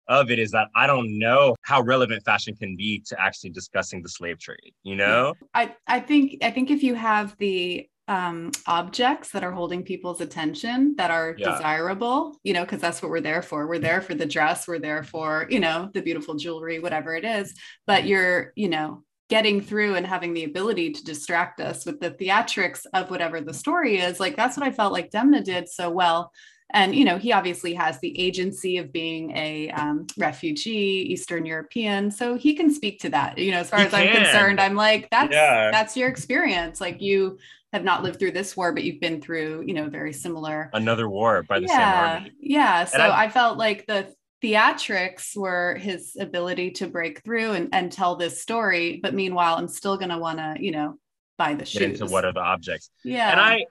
of 0.08 0.32
it 0.32 0.40
is 0.40 0.52
that 0.52 0.68
I 0.76 0.88
don't 0.88 1.18
know 1.20 1.56
how 1.62 1.82
relevant 1.82 2.24
fashion 2.24 2.56
can 2.56 2.76
be 2.76 3.00
to 3.08 3.20
actually 3.20 3.52
discussing 3.52 4.02
the 4.02 4.10
slave 4.10 4.40
trade, 4.40 4.74
you 4.84 4.96
know? 4.96 5.36
I, 5.54 5.76
I 5.88 6.00
think 6.00 6.38
I 6.44 6.52
think 6.52 6.72
if 6.72 6.84
you 6.84 6.96
have 6.96 7.36
the 7.38 7.88
um, 8.08 8.52
objects 8.68 9.32
that 9.32 9.44
are 9.44 9.52
holding 9.52 9.84
people's 9.84 10.20
attention 10.20 10.96
that 10.98 11.12
are 11.12 11.36
Yeah. 11.38 11.52
desirable, 11.52 12.38
you 12.44 12.52
know, 12.54 12.64
because 12.66 12.82
that's 12.82 13.02
what 13.02 13.10
we're 13.10 13.22
there 13.22 13.42
for. 13.42 13.68
We're 13.68 13.80
there 13.80 14.02
for 14.02 14.16
the 14.16 14.26
dress, 14.26 14.68
we're 14.68 14.80
there 14.80 15.04
for, 15.04 15.48
you 15.50 15.60
know, 15.62 15.90
the 15.94 16.02
beautiful 16.02 16.36
jewelry, 16.36 16.80
whatever 16.80 17.16
it 17.16 17.24
is. 17.24 17.54
But 17.88 18.06
you're, 18.06 18.52
you 18.56 18.68
know, 18.68 19.04
getting 19.30 19.62
through 19.62 19.96
and 19.96 20.06
having 20.06 20.34
the 20.34 20.44
ability 20.44 20.92
to 20.92 21.04
distract 21.06 21.62
us 21.62 21.86
with 21.86 22.02
the 22.02 22.12
theatrics 22.12 22.86
of 22.94 23.10
whatever 23.10 23.40
the 23.40 23.54
story 23.54 23.98
is. 24.00 24.20
Like 24.20 24.36
that's 24.36 24.58
what 24.58 24.68
I 24.68 24.72
felt 24.74 24.92
like 24.92 25.10
Demna 25.10 25.42
did 25.42 25.70
so 25.70 25.90
well. 25.90 26.34
And 26.74 26.96
you 26.96 27.06
know, 27.06 27.18
he 27.18 27.32
obviously 27.34 27.74
has 27.74 28.00
the 28.00 28.18
agency 28.20 28.78
of 28.78 28.92
being 28.92 29.36
a 29.36 29.70
um, 29.72 30.08
refugee, 30.18 31.12
Eastern 31.12 31.46
European, 31.46 32.12
so 32.12 32.36
he 32.36 32.54
can 32.54 32.74
speak 32.74 33.00
to 33.02 33.10
that. 33.10 33.38
You 33.38 33.52
know, 33.52 33.60
as 33.60 33.70
far 33.70 33.80
He 33.80 33.86
as 33.86 33.94
I'm 33.94 34.12
concerned, 34.14 34.60
I'm 34.60 34.76
like, 34.76 35.10
that's 35.10 35.34
Yeah. 35.34 35.72
that's 35.72 35.96
your 35.98 36.10
experience. 36.10 36.80
Like 36.82 37.02
you 37.02 37.38
have 37.74 37.84
not 37.84 38.04
lived 38.04 38.20
through 38.20 38.32
this 38.32 38.58
war, 38.58 38.74
but 38.74 38.84
you've 38.84 39.00
been 39.00 39.22
through, 39.22 39.64
you 39.66 39.74
know, 39.74 39.90
very 39.90 40.12
similar. 40.14 40.70
Another 40.74 41.10
war 41.10 41.44
by 41.44 41.60
the 41.60 41.68
same 41.68 41.78
yeah, 41.80 42.14
army. 42.18 42.32
yeah. 42.40 42.84
So 42.86 43.00
I- 43.00 43.24
I, 43.26 43.30
felt 43.30 43.58
like 43.58 43.86
the 43.88 44.14
theatrics 44.44 45.38
were 45.38 45.76
his 45.76 46.18
ability 46.20 46.72
to 46.72 46.88
break 46.88 47.24
through 47.24 47.52
and, 47.54 47.70
and 47.74 47.92
tell 47.92 48.16
this 48.18 48.42
story. 48.42 49.00
But 49.02 49.14
meanwhile, 49.14 49.56
I'm 49.56 49.68
still 49.70 49.98
gonna 49.98 50.20
want 50.20 50.40
to, 50.40 50.56
you 50.60 50.72
know, 50.72 50.98
buy 51.38 51.54
the 51.56 51.66
shoes. 51.66 52.02
into 52.02 52.06
what 52.12 52.26
are 52.26 52.34
the 52.34 52.42
objects. 52.42 52.92
yeah. 53.04 53.32
and 53.32 53.40
i 53.40 53.66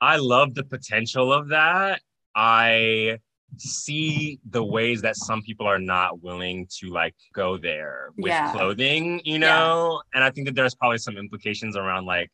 i 0.00 0.16
love 0.16 0.54
the 0.54 0.64
potential 0.64 1.32
of 1.32 1.48
that 1.48 2.00
i 2.34 3.18
see 3.58 4.38
the 4.50 4.62
ways 4.64 5.02
that 5.02 5.14
some 5.16 5.42
people 5.42 5.66
are 5.66 5.78
not 5.78 6.22
willing 6.22 6.66
to 6.78 6.88
like 6.88 7.14
go 7.34 7.58
there 7.58 8.08
with 8.16 8.28
Yeah. 8.28 8.50
clothing 8.52 9.20
you 9.24 9.34
Yeah. 9.34 9.38
know 9.38 10.02
and 10.14 10.24
i 10.24 10.30
think 10.30 10.46
that 10.46 10.54
there's 10.54 10.74
probably 10.74 10.98
some 10.98 11.16
implications 11.18 11.76
around 11.76 12.06
like 12.06 12.30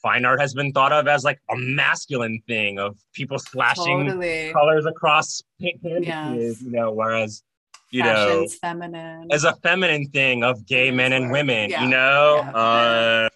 fine 0.00 0.24
art 0.24 0.40
has 0.40 0.54
been 0.54 0.72
thought 0.72 0.92
of 0.92 1.06
as 1.08 1.24
like 1.24 1.40
a 1.50 1.56
masculine 1.56 2.40
thing 2.48 2.78
of 2.78 2.96
people 3.12 3.38
slashing 3.38 4.06
totally. 4.06 4.52
colors 4.52 4.86
across 4.86 5.42
canvases 5.60 6.06
Yes. 6.06 6.62
you 6.62 6.70
know 6.70 6.90
whereas 6.92 7.42
you 7.90 8.02
know 8.02 8.46
feminine. 8.60 9.28
as 9.32 9.44
a 9.44 9.54
feminine 9.56 10.06
thing 10.10 10.42
of 10.44 10.64
gay 10.66 10.90
men 10.90 11.12
and 11.12 11.30
women 11.30 11.70
Yeah. 11.70 11.82
you 11.84 11.88
know 11.90 12.36
Yeah. 12.36 12.50
uh 12.56 13.28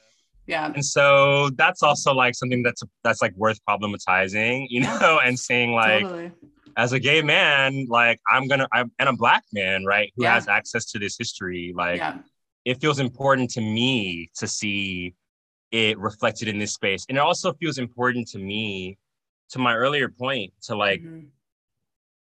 yeah. 0.46 0.72
and 0.74 0.84
so 0.84 1.50
that's 1.56 1.82
also 1.82 2.12
like 2.14 2.34
something 2.34 2.62
that's 2.62 2.82
that's 3.04 3.20
like 3.22 3.34
worth 3.36 3.58
problematizing 3.68 4.66
you 4.70 4.80
know 4.80 5.20
and 5.24 5.38
saying 5.38 5.72
like 5.72 6.02
totally. 6.02 6.32
as 6.76 6.92
a 6.92 6.98
gay 6.98 7.22
man 7.22 7.86
like 7.88 8.18
i'm 8.30 8.46
gonna 8.48 8.66
I'm, 8.72 8.90
and 8.98 9.08
a 9.08 9.12
black 9.12 9.44
man 9.52 9.84
right 9.84 10.12
who 10.16 10.22
Yeah. 10.24 10.34
has 10.34 10.48
access 10.48 10.84
to 10.92 10.98
this 10.98 11.16
history 11.18 11.72
like 11.76 11.98
yeah. 11.98 12.18
it 12.64 12.80
feels 12.80 12.98
important 12.98 13.50
to 13.50 13.60
me 13.60 14.30
to 14.36 14.46
see 14.46 15.14
it 15.72 15.98
reflected 15.98 16.48
in 16.48 16.58
this 16.58 16.74
space 16.74 17.04
and 17.08 17.18
it 17.18 17.20
also 17.20 17.52
feels 17.54 17.78
important 17.78 18.28
to 18.28 18.38
me 18.38 18.98
to 19.50 19.58
my 19.58 19.74
earlier 19.74 20.08
point 20.08 20.52
to 20.62 20.76
like 20.76 21.00
Mhm. 21.02 21.26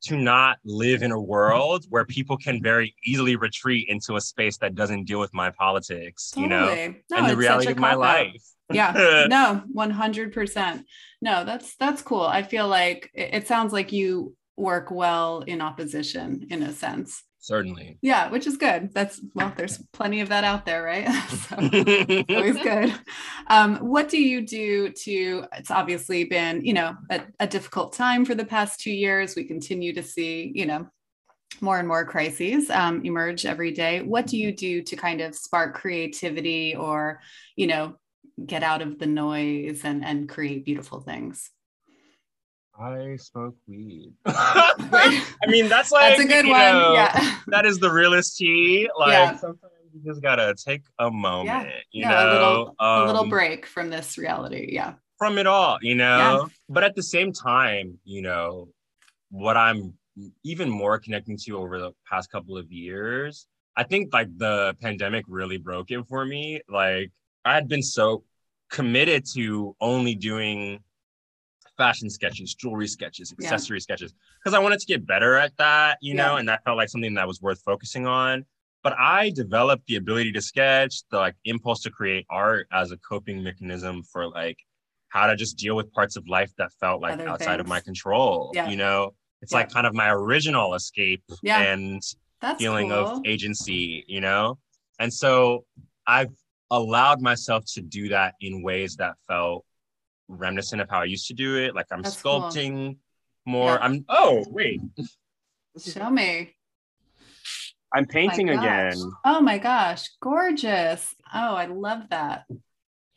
To 0.04 0.18
not 0.18 0.58
live 0.66 1.02
in 1.02 1.12
a 1.12 1.20
world 1.20 1.86
where 1.90 2.06
people 2.06 2.38
can 2.38 2.62
very 2.62 2.96
easily 3.06 3.36
retreat 3.36 3.88
into 3.90 4.16
a 4.16 4.22
space 4.22 4.58
that 4.58 4.76
doesn't 4.76 5.06
deal 5.06 5.20
with 5.20 5.34
my 5.34 5.50
politics 5.52 6.34
you 6.36 6.48
know 6.48 6.66
No, 6.66 7.18
and 7.18 7.30
the 7.30 7.38
reality 7.38 7.72
of 7.72 7.78
my 7.78 7.96
life. 7.96 8.44
Yeah. 8.72 9.26
No 9.30 9.64
100% 9.76 10.84
no 11.22 11.46
that's 11.46 11.76
that's 11.76 12.02
cool. 12.02 12.22
I 12.22 12.44
feel 12.44 12.68
like 12.68 13.10
it, 13.14 13.34
it 13.34 13.48
sounds 13.48 13.72
like 13.74 13.92
you 13.92 14.36
work 14.58 14.92
well 14.92 15.42
in 15.42 15.62
opposition 15.62 16.48
in 16.50 16.64
a 16.64 16.72
sense 16.72 17.24
certainly. 17.44 17.98
Yeah 18.02 18.30
which 18.30 18.48
is 18.48 18.58
good. 18.58 18.94
That's 18.94 19.20
well 19.36 19.54
there's 19.56 19.78
plenty 19.92 20.22
of 20.22 20.30
that 20.30 20.44
out 20.44 20.66
there 20.66 20.84
right? 20.84 21.08
So 21.34 21.56
always 22.30 22.58
good. 22.58 22.94
Um, 23.48 23.78
what 23.78 24.08
do 24.08 24.22
you 24.22 24.46
do 24.46 24.90
to 24.90 25.46
it's 25.54 25.70
obviously 25.70 26.24
been 26.24 26.66
you 26.66 26.74
know 26.74 26.96
a, 27.10 27.22
a 27.42 27.48
difficult 27.48 27.94
time 27.94 28.24
for 28.24 28.34
the 28.34 28.46
past 28.46 28.80
two 28.80 28.92
years. 28.92 29.36
We 29.36 29.44
continue 29.44 29.94
to 29.94 30.04
see 30.04 30.52
you 30.56 30.66
know 30.66 30.88
more 31.60 31.80
and 31.80 31.88
more 31.88 32.06
crises 32.06 32.70
um, 32.70 33.04
emerge 33.04 33.46
every 33.46 33.72
day. 33.72 34.02
What 34.02 34.26
do 34.26 34.38
you 34.38 34.56
do 34.56 34.82
to 34.82 34.96
kind 34.96 35.22
of 35.22 35.36
spark 35.36 35.76
creativity 35.76 36.76
or 36.76 37.20
you 37.58 37.68
know 37.68 37.96
get 38.46 38.64
out 38.64 38.82
of 38.82 39.00
the 39.00 39.06
noise 39.06 39.82
and 39.84 40.04
and 40.04 40.30
create 40.30 40.64
beautiful 40.64 41.02
things 41.02 41.52
I 42.80 43.18
smoke 43.18 43.56
weed. 43.68 44.14
I 44.26 45.30
mean, 45.48 45.70
that's 45.70 45.92
like 45.92 46.18
that's 46.18 46.22
a 46.22 46.26
good 46.28 46.46
you 46.46 46.52
one 46.52 46.60
know, 46.60 46.94
yeah 46.94 47.38
That 47.48 47.66
is 47.66 47.80
the 47.80 47.92
realest 47.92 48.38
tea. 48.38 48.90
Like 48.98 49.12
Yeah. 49.12 49.36
sometimes 49.38 49.74
you 49.94 50.02
just 50.06 50.22
gotta 50.22 50.56
take 50.56 50.82
a 50.98 51.12
moment, 51.12 51.70
you 51.92 52.02
yeah, 52.02 52.10
know, 52.10 52.30
a 52.30 52.34
little 52.34 52.76
a 52.80 53.06
little 53.06 53.24
um, 53.24 53.30
break 53.30 53.66
from 53.68 53.90
this 53.90 54.18
reality 54.18 54.70
yeah 54.72 54.94
from 55.20 55.38
it 55.38 55.48
all, 55.48 55.78
you 55.82 55.96
know. 55.96 56.18
Yeah. 56.18 56.46
But 56.68 56.84
at 56.84 56.96
the 56.96 57.04
same 57.04 57.32
time, 57.32 58.00
you 58.04 58.22
know, 58.22 58.70
what 59.30 59.56
I'm 59.56 59.94
even 60.44 60.70
more 60.70 61.00
connecting 61.00 61.38
to 61.46 61.58
over 61.58 61.80
the 61.80 61.92
past 62.10 62.32
couple 62.32 62.58
of 62.58 62.72
years, 62.72 63.48
I 63.76 63.84
think 63.84 64.14
like 64.14 64.36
the 64.38 64.76
pandemic 64.82 65.26
really 65.28 65.58
broke 65.58 65.92
it 65.92 66.04
for 66.08 66.26
me. 66.26 66.62
Like 66.68 67.12
I 67.46 67.54
had 67.54 67.68
been 67.68 67.84
so 67.84 68.24
committed 68.70 69.26
to 69.34 69.76
only 69.80 70.16
doing 70.16 70.80
fashion 71.78 72.10
sketches, 72.10 72.54
jewelry 72.56 72.88
sketches, 72.88 73.34
Yeah. 73.40 73.46
accessory 73.48 73.80
sketches, 73.82 74.14
because 74.40 74.54
I 74.54 74.60
wanted 74.60 74.80
to 74.80 74.86
get 74.86 75.06
better 75.06 75.36
at 75.36 75.56
that, 75.58 75.98
you 76.02 76.14
know, 76.14 76.38
and 76.38 76.48
that 76.50 76.64
felt 76.64 76.78
like 76.78 76.90
something 76.90 77.14
that 77.16 77.28
was 77.28 77.42
worth 77.42 77.62
focusing 77.64 78.06
on. 78.06 78.46
But 78.84 78.94
I 79.00 79.30
developed 79.32 79.88
the 79.88 79.96
ability 79.96 80.32
to 80.34 80.42
sketch, 80.42 81.04
the 81.10 81.18
like 81.18 81.36
impulse 81.46 81.82
to 81.84 81.90
create 81.90 82.26
art 82.30 82.68
as 82.72 82.92
a 82.92 82.98
coping 82.98 83.42
mechanism 83.44 84.04
for 84.04 84.28
like 84.28 84.58
how 85.10 85.28
to 85.28 85.36
just 85.36 85.58
deal 85.58 85.76
with 85.76 85.92
parts 85.94 86.16
of 86.16 86.28
life 86.28 86.52
that 86.58 86.72
felt 86.80 87.02
like 87.02 87.14
Other 87.14 87.30
outside 87.30 87.60
of 87.60 87.68
my 87.68 87.80
control. 87.80 88.52
Yeah. 88.54 88.70
You 88.70 88.76
know, 88.76 89.14
it's 89.42 89.52
Yeah. 89.52 89.60
like 89.60 89.72
kind 89.72 89.88
of 89.88 89.94
my 89.94 90.10
original 90.10 90.74
escape 90.74 91.24
Yeah. 91.42 91.62
and 91.62 92.02
that's 92.42 92.60
feeling 92.62 92.90
cool. 92.90 92.98
of 93.20 93.26
agency, 93.26 94.04
you 94.08 94.22
know? 94.22 94.60
And 95.00 95.14
so 95.14 95.66
I've 96.06 96.34
allowed 96.72 97.22
myself 97.22 97.64
to 97.74 97.82
do 97.82 98.10
that 98.10 98.34
in 98.42 98.64
ways 98.64 98.96
that 98.98 99.16
felt 99.28 99.64
reminiscent 100.28 100.82
of 100.82 100.90
how 100.90 101.00
I 101.02 101.06
used 101.06 101.28
to 101.28 101.34
do 101.34 101.58
it. 101.58 101.76
Like 101.76 101.88
I'm 101.92 102.02
That's 102.02 102.22
cool. 102.22 102.42
sculpting 102.44 102.98
more. 103.46 103.72
Yeah. 103.72 103.78
I'm 103.82 104.06
oh 104.10 104.46
wait. 104.50 104.82
show 105.80 106.10
me 106.10 106.56
I'm 107.94 108.06
painting 108.08 108.48
My 108.48 108.56
gosh. 108.56 108.94
again. 108.96 109.12
Oh 109.26 109.42
my 109.42 109.58
gosh, 109.60 110.10
gorgeous. 110.22 111.14
Oh, 111.34 111.56
I 111.56 111.66
love 111.68 112.04
that. 112.10 112.46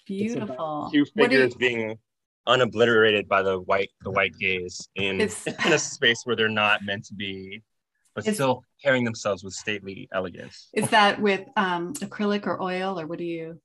Beautiful. 0.07 0.91
Two 0.93 1.05
do 1.05 1.11
you- 1.15 1.23
figures 1.23 1.55
being 1.55 1.99
unobliterated 2.47 3.27
by 3.27 3.43
the 3.43 3.59
white 3.61 3.91
the 4.03 4.11
white 4.11 4.35
gaze 4.39 4.89
in, 4.95 5.21
in 5.67 5.73
a 5.73 5.79
space 5.79 6.23
where 6.25 6.37
they're 6.37 6.49
not 6.49 6.85
meant 6.85 7.05
to 7.07 7.15
be, 7.15 7.63
but 8.15 8.23
It's- 8.25 8.37
still 8.37 8.63
carrying 8.83 9.05
themselves 9.05 9.43
with 9.43 9.55
stately 9.55 10.09
elegance. 10.13 10.69
Is 10.75 10.89
that 10.91 11.21
with 11.21 11.41
um, 11.57 11.95
acrylic 11.95 12.47
or 12.47 12.63
oil, 12.63 13.01
or 13.01 13.07
what 13.07 13.19
do 13.19 13.25
you? 13.25 13.61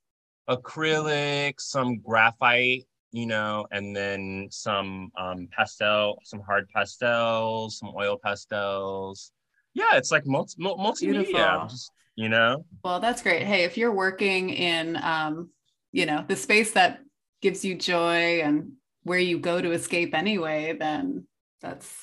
acrylic, 0.49 1.53
some 1.59 1.99
graphite, 1.99 2.85
you 3.11 3.25
know, 3.25 3.65
and 3.71 3.95
then 3.95 4.47
some 4.51 5.11
um, 5.17 5.47
pastel, 5.55 6.19
some 6.23 6.41
hard 6.41 6.67
pastels, 6.73 7.77
some 7.77 7.91
oil 7.95 8.17
pastels. 8.23 9.31
Yeah, 9.73 9.95
it's 9.95 10.11
like 10.11 10.25
multi- 10.25 10.55
mul- 10.57 10.77
multimedia. 10.77 11.69
Just 11.69 11.91
you 12.15 12.29
know, 12.29 12.65
Well, 12.83 12.99
that's 12.99 13.21
great. 13.21 13.43
Hey, 13.43 13.63
if 13.63 13.77
you're 13.77 13.93
working 13.93 14.49
in, 14.49 14.97
um, 15.01 15.49
you 15.91 16.05
know, 16.05 16.25
the 16.27 16.35
space 16.35 16.71
that 16.73 16.99
gives 17.41 17.63
you 17.63 17.75
joy 17.75 18.41
and 18.41 18.73
where 19.03 19.19
you 19.19 19.39
go 19.39 19.61
to 19.61 19.71
escape 19.71 20.13
anyway, 20.13 20.75
then 20.77 21.25
that's 21.61 21.93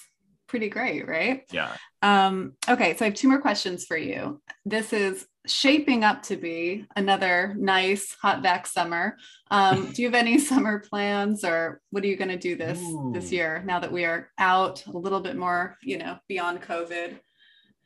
pretty 0.46 0.68
great, 0.68 1.06
right? 1.06 1.44
Yeah. 1.52 1.76
Um, 2.02 2.54
okay, 2.68 2.96
so 2.96 3.04
I 3.04 3.08
have 3.08 3.18
two 3.18 3.28
more 3.28 3.40
questions 3.40 3.84
for 3.84 3.96
you. 3.96 4.40
This 4.64 4.92
is 4.92 5.26
shaping 5.48 6.04
up 6.04 6.22
to 6.24 6.36
be 6.36 6.86
another 6.96 7.54
nice 7.58 8.16
hot 8.20 8.42
back 8.42 8.66
summer. 8.66 9.16
Um, 9.50 9.90
do 9.92 10.02
you 10.02 10.08
have 10.08 10.14
any 10.14 10.38
summer 10.50 10.80
plans 10.80 11.44
or 11.44 11.80
what 11.90 12.04
are 12.04 12.06
you 12.06 12.16
going 12.16 12.28
to 12.28 12.38
do 12.38 12.56
this 12.56 12.78
Ooh. 12.80 13.10
this 13.12 13.32
year 13.32 13.62
now 13.66 13.80
that 13.80 13.92
we 13.92 14.04
are 14.04 14.30
out 14.38 14.84
a 14.86 14.96
little 14.96 15.20
bit 15.20 15.36
more, 15.36 15.76
you 15.82 15.98
know, 15.98 16.18
beyond 16.28 16.62
COVID? 16.62 17.18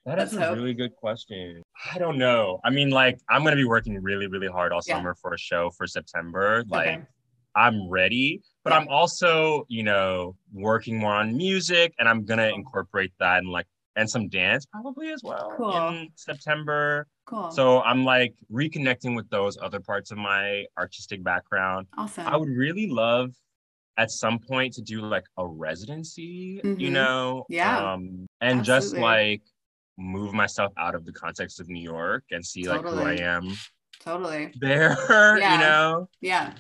That 0.05 0.19
is 0.19 0.33
Let's 0.33 0.35
a 0.35 0.49
hope. 0.49 0.57
really 0.57 0.75
good 0.75 0.97
question. 0.97 1.63
I 1.93 1.99
don't 1.99 2.19
know. 2.19 2.61
I 2.65 2.71
mean, 2.71 2.91
like, 2.91 3.21
I'm 3.31 3.43
going 3.43 3.53
to 3.53 3.63
be 3.63 3.65
working 3.65 4.01
really, 4.03 4.27
really 4.27 4.49
hard 4.49 4.73
all 4.73 4.81
yeah. 4.87 4.97
summer 4.97 5.15
for 5.15 5.33
a 5.33 5.39
show 5.39 5.71
for 5.71 5.87
September. 5.87 6.65
Like, 6.69 6.89
okay. 6.89 7.03
I'm 7.55 7.89
ready, 7.89 8.43
but 8.65 8.73
yeah. 8.73 8.81
I'm 8.81 8.89
also, 8.89 9.65
you 9.69 9.85
know, 9.85 10.35
working 10.53 10.99
more 10.99 11.15
on 11.15 11.37
music 11.37 11.95
and 11.99 12.09
I'm 12.09 12.25
going 12.25 12.39
to 12.39 12.53
incorporate 12.53 13.13
that 13.21 13.39
and 13.39 13.49
like, 13.49 13.67
and 13.97 14.09
some 14.09 14.29
dance 14.29 14.67
probably 14.67 15.11
as 15.11 15.23
well 15.23 15.53
cool. 15.57 15.89
in 15.89 16.09
September. 16.15 17.07
Cool. 17.27 17.51
So 17.51 17.83
I'm 17.83 18.05
like 18.05 18.35
reconnecting 18.51 19.15
with 19.15 19.29
those 19.31 19.59
other 19.61 19.81
parts 19.81 20.11
of 20.11 20.19
my 20.19 20.65
artistic 20.79 21.23
background. 21.23 21.87
Awesome. 21.97 22.27
I 22.27 22.37
would 22.37 22.49
really 22.49 22.89
love 22.89 23.33
at 23.99 24.11
some 24.11 24.39
point 24.39 24.73
to 24.75 24.83
do 24.83 25.01
like 25.01 25.25
a 25.37 25.47
residency, 25.47 26.61
mm-hmm. 26.65 26.81
you 26.81 26.91
know? 26.91 27.45
Yeah. 27.49 27.93
Um, 27.93 28.27
and 28.41 28.61
Absolutely. 28.61 28.65
just 28.65 28.97
like 28.97 29.43
move 29.99 30.33
myself 30.33 30.73
out 30.79 30.95
of 30.95 31.05
the 31.05 31.13
context 31.13 31.61
of 31.61 31.69
New 31.69 31.83
York 31.83 32.25
and 32.31 32.45
see 32.45 32.65
totally. 32.65 32.97
like 32.97 33.19
who 33.19 33.25
I 33.25 33.27
am. 33.27 33.53
Totally. 34.01 34.53
There, 34.59 34.97
yeah. 35.39 35.55
you 35.55 35.61
know? 35.61 36.09
Yeah. 36.21 36.55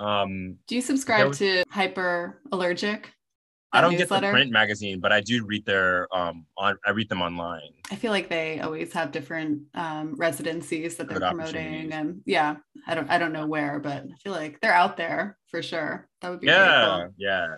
Um, 0.00 0.56
do 0.66 0.74
you 0.74 0.82
subscribe 0.82 1.28
was, 1.28 1.38
to 1.38 1.62
Hyper 1.70 2.40
Allergic? 2.50 3.12
I 3.72 3.80
don't 3.80 3.92
newsletter? 3.92 4.20
get 4.20 4.30
the 4.30 4.32
print 4.32 4.50
magazine, 4.50 5.00
but 5.00 5.12
I 5.12 5.20
do 5.20 5.44
read 5.46 5.64
their 5.64 6.14
um 6.14 6.46
on 6.56 6.76
I 6.84 6.90
read 6.90 7.08
them 7.08 7.22
online. 7.22 7.72
I 7.90 7.96
feel 7.96 8.12
like 8.12 8.28
they 8.28 8.60
always 8.60 8.92
have 8.92 9.12
different 9.12 9.62
um 9.74 10.14
residencies 10.16 10.96
that 10.96 11.08
they're 11.08 11.18
Good 11.18 11.30
promoting 11.30 11.92
and 11.92 12.22
yeah, 12.26 12.56
I 12.86 12.94
don't 12.94 13.10
I 13.10 13.18
don't 13.18 13.32
know 13.32 13.46
where, 13.46 13.80
but 13.80 14.04
I 14.04 14.16
feel 14.22 14.32
like 14.32 14.60
they're 14.60 14.74
out 14.74 14.96
there 14.96 15.38
for 15.48 15.62
sure. 15.62 16.08
That 16.20 16.30
would 16.30 16.40
be 16.40 16.48
yeah, 16.48 17.02
cool. 17.04 17.14
yeah. 17.16 17.56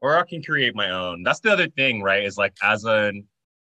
Or 0.00 0.16
I 0.16 0.24
can 0.24 0.42
create 0.42 0.76
my 0.76 0.90
own. 0.90 1.22
That's 1.24 1.40
the 1.40 1.52
other 1.52 1.68
thing, 1.68 2.02
right? 2.02 2.24
Is 2.24 2.38
like 2.38 2.54
as 2.62 2.84
an 2.84 3.26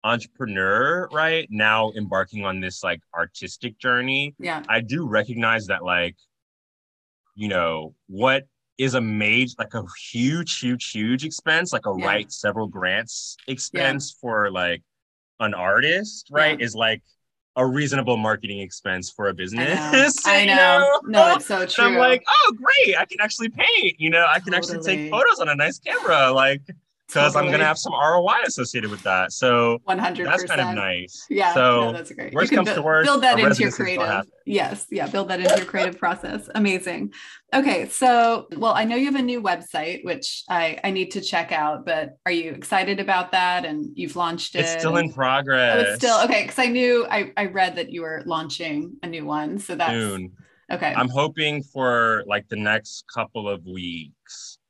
entrepreneur, 0.05 1.09
right? 1.13 1.47
Now 1.51 1.93
embarking 1.97 2.45
on 2.45 2.61
this 2.61 2.83
like 2.83 3.01
artistic 3.15 3.79
journey. 3.79 4.35
Yeah. 4.39 4.63
I 4.69 4.81
do 4.81 5.07
recognize 5.07 5.67
that 5.67 5.85
like, 5.85 6.17
you 7.35 7.49
know, 7.49 7.95
what 8.09 8.47
is 8.81 8.95
a 8.95 9.01
major 9.01 9.55
like 9.59 9.75
a 9.75 9.85
huge 10.11 10.59
huge 10.59 10.91
huge 10.91 11.25
expense 11.25 11.73
like 11.73 11.87
a 11.87 11.95
yeah. 11.99 12.07
write 12.07 12.33
several 12.33 12.67
grants 12.67 13.37
expense 13.47 14.15
yeah. 14.15 14.21
for 14.21 14.51
like 14.51 14.83
an 15.41 15.53
artist 15.53 16.29
right 16.31 16.59
yeah. 16.59 16.65
is 16.65 16.75
like 16.75 17.03
a 17.57 17.67
reasonable 17.67 18.17
marketing 18.17 18.61
expense 18.61 19.11
for 19.11 19.29
a 19.29 19.35
business. 19.35 20.25
I 20.25 20.45
know. 20.45 20.53
I 20.53 20.55
know. 20.55 21.01
No, 21.07 21.35
it's 21.35 21.47
so 21.47 21.67
true. 21.67 21.85
And 21.85 21.95
I'm 21.95 21.99
like, 21.99 22.23
oh, 22.29 22.57
great! 22.57 22.97
I 22.97 23.05
can 23.05 23.21
actually 23.21 23.49
paint. 23.49 23.97
You 23.99 24.09
know, 24.09 24.25
I 24.27 24.39
can 24.39 24.53
totally. 24.53 24.57
actually 24.79 24.97
take 24.97 25.11
photos 25.11 25.41
on 25.41 25.49
a 25.49 25.57
nice 25.57 25.79
camera. 25.79 26.31
Like, 26.33 26.63
because 27.11 27.33
totally. 27.33 27.49
I'm 27.49 27.53
gonna 27.53 27.65
have 27.65 27.79
some 27.79 27.93
ROI 27.93 28.43
associated 28.47 28.91
with 28.91 29.03
that. 29.03 29.33
So 29.33 29.79
100 29.85 30.27
that's 30.27 30.45
kind 30.45 30.61
of 30.61 30.75
nice. 30.75 31.27
Yeah, 31.29 31.53
so 31.53 31.81
no, 31.81 31.93
that's 31.93 32.13
great. 32.13 32.33
Worst 32.33 32.53
comes 32.53 32.69
bu- 32.69 32.75
to 32.77 32.83
worst, 32.83 33.07
build 33.07 33.23
that 33.23 33.39
into 33.39 33.63
your 33.63 33.73
creative. 33.73 34.27
Yes, 34.47 34.87
yeah, 34.91 35.07
build 35.07 35.29
that 35.29 35.41
into 35.41 35.57
your 35.57 35.67
creative 35.67 35.99
process. 35.99 36.49
Amazing. 36.55 37.13
Okay, 37.53 37.89
so 37.89 38.47
well, 38.57 38.73
I 38.73 38.85
know 38.85 38.97
you 38.97 39.07
have 39.07 39.17
a 39.17 39.23
new 39.23 39.43
website 39.43 40.05
which 40.05 40.45
I 40.49 40.79
I 40.85 40.91
need 40.91 41.11
to 41.13 41.21
check 41.21 41.53
out, 41.53 41.85
but 41.85 42.17
are 42.25 42.33
you 42.33 42.53
excited 42.53 43.01
about 43.01 43.33
that? 43.33 43.65
And 43.65 43.87
you've 43.95 44.17
launched 44.17 44.55
it. 44.55 44.61
It's 44.61 44.73
still 44.73 44.97
in 44.97 45.13
progress. 45.13 45.77
Oh, 45.77 45.81
it's 45.81 46.05
still 46.05 46.21
okay 46.25 46.43
because 46.43 46.59
I 46.59 46.67
knew 46.67 47.07
I 47.11 47.33
I 47.37 47.47
read 47.47 47.77
that 47.77 47.91
you 47.91 48.03
were 48.03 48.23
launching 48.27 48.97
a 49.03 49.07
new 49.07 49.25
one, 49.25 49.59
so 49.59 49.75
that's 49.75 49.93
soon. 49.93 50.33
Okay. 50.71 50.95
I'm 50.97 51.09
hoping 51.09 51.63
for 51.63 52.23
like 52.27 52.49
the 52.49 52.57
next 52.57 53.05
couple 53.13 53.49
of 53.49 53.65
weeks. 53.67 54.15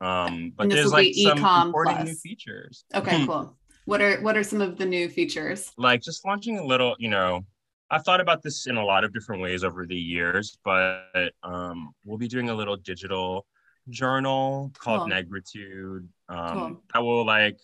Um, 0.01 0.53
but 0.57 0.69
there's 0.71 0.93
like 0.93 1.15
some 1.15 1.39
important 1.39 1.97
plus. 1.97 2.09
new 2.09 2.15
features. 2.15 2.85
Okay, 2.95 3.27
cool. 3.27 3.57
What 3.85 4.01
are 4.01 4.21
what 4.21 4.37
are 4.37 4.43
some 4.43 4.61
of 4.61 4.79
the 4.79 4.87
new 4.87 5.09
features? 5.09 5.73
Like 5.77 6.03
just 6.03 6.25
launching 6.25 6.59
a 6.59 6.65
little, 6.65 6.97
you 6.99 7.09
know, 7.09 7.45
I've 7.91 8.05
thought 8.05 8.21
about 8.21 8.43
this 8.43 8.67
in 8.67 8.77
a 8.77 8.85
lot 8.85 9.05
of 9.05 9.13
different 9.13 9.43
ways 9.43 9.65
over 9.65 9.87
the 9.87 9.97
years, 9.97 10.59
but 10.65 11.33
um, 11.43 11.93
we'll 12.05 12.19
be 12.19 12.29
doing 12.29 12.51
a 12.51 12.55
little 12.55 12.77
digital 12.77 13.47
journal 13.89 14.71
called 14.79 15.01
cool. 15.01 15.11
Negritude. 15.11 16.07
Um, 16.29 16.59
cool. 16.59 16.83
that 16.95 17.01
will 17.01 17.27
like 17.27 17.59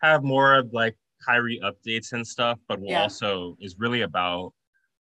have 0.00 0.22
more 0.22 0.54
of 0.54 0.72
like 0.72 0.96
Khiry 1.28 1.60
updates 1.62 2.12
and 2.12 2.26
stuff, 2.26 2.58
but 2.68 2.80
will 2.80 2.90
yeah. 2.90 3.02
also 3.02 3.56
is 3.60 3.76
really 3.78 4.02
about 4.02 4.52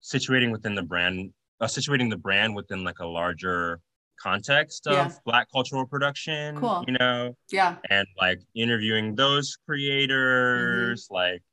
situating 0.03 0.51
within 0.51 0.75
the 0.75 0.83
brand 0.83 1.31
uh, 1.61 1.65
situating 1.65 2.09
the 2.09 2.17
brand 2.17 2.53
within 2.53 2.83
like 2.83 2.99
a 2.99 3.07
larger 3.07 3.79
context 4.21 4.87
of 4.87 4.93
yeah. 4.93 5.11
black 5.25 5.47
cultural 5.51 5.85
production 5.85 6.57
cool. 6.57 6.83
you 6.87 6.95
know 6.99 7.35
yeah 7.51 7.75
and 7.89 8.07
like 8.19 8.41
interviewing 8.55 9.15
those 9.15 9.57
creators 9.65 11.05
mm-hmm. 11.05 11.15
like 11.15 11.43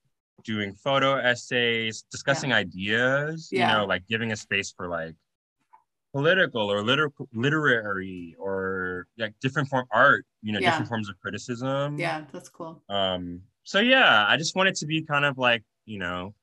doing 0.45 0.75
photo 0.75 1.17
essays 1.17 2.05
discussing 2.11 2.51
yeah. 2.51 2.57
ideas 2.57 3.49
yeah. 3.53 3.71
you 3.71 3.79
know 3.79 3.85
like 3.85 4.03
giving 4.09 4.33
a 4.33 4.37
space 4.37 4.73
for 4.77 4.89
like 4.89 5.15
political 6.13 6.71
or 6.71 6.83
liter- 6.83 7.13
literary 7.33 8.37
or 8.39 9.07
like 9.19 9.35
different 9.41 9.69
form 9.69 9.87
art 9.91 10.27
you 10.43 10.53
know 10.53 10.61
different 10.61 10.89
forms 10.89 11.09
of 11.09 11.19
criticism 11.21 11.99
yeah 11.99 12.23
that's 12.33 12.49
cool 12.49 12.83
um 12.89 13.41
so 13.63 13.81
yeah 13.81 14.27
i 14.29 14.37
just 14.37 14.55
want 14.55 14.69
it 14.69 14.75
to 14.75 14.87
be 14.87 15.03
kind 15.03 15.25
of 15.25 15.39
like 15.39 15.63
you 15.87 15.99
know 15.99 16.35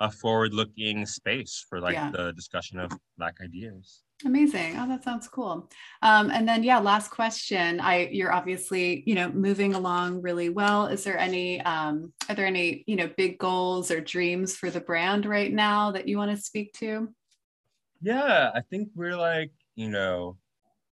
a 0.00 0.10
forward-looking 0.10 1.06
space 1.06 1.64
for 1.68 1.80
like 1.80 1.94
yeah. 1.94 2.10
the 2.10 2.32
discussion 2.32 2.78
of 2.78 2.92
black 3.16 3.36
ideas. 3.42 4.02
Amazing. 4.24 4.76
Oh 4.78 4.88
that 4.88 5.04
sounds 5.04 5.28
cool. 5.28 5.68
Um, 6.02 6.30
and 6.30 6.48
then 6.48 6.62
yeah 6.62 6.78
last 6.78 7.10
question. 7.10 7.80
I 7.80 8.08
you're 8.12 8.32
obviously 8.32 9.02
you 9.06 9.14
know 9.14 9.28
moving 9.30 9.74
along 9.74 10.22
really 10.22 10.48
well. 10.48 10.86
Is 10.86 11.04
there 11.04 11.18
any 11.18 11.60
um, 11.62 12.12
are 12.28 12.34
there 12.34 12.46
any 12.46 12.84
you 12.86 12.96
know 12.96 13.10
big 13.16 13.38
goals 13.38 13.90
or 13.90 14.00
dreams 14.00 14.56
for 14.56 14.70
the 14.70 14.80
brand 14.80 15.26
right 15.26 15.52
now 15.52 15.90
that 15.92 16.08
you 16.08 16.16
want 16.16 16.30
to 16.30 16.36
speak 16.36 16.72
to? 16.74 17.08
Yeah 18.00 18.50
i 18.54 18.60
think 18.60 18.90
we're 18.94 19.16
like 19.16 19.50
you 19.76 19.88
know 19.88 20.36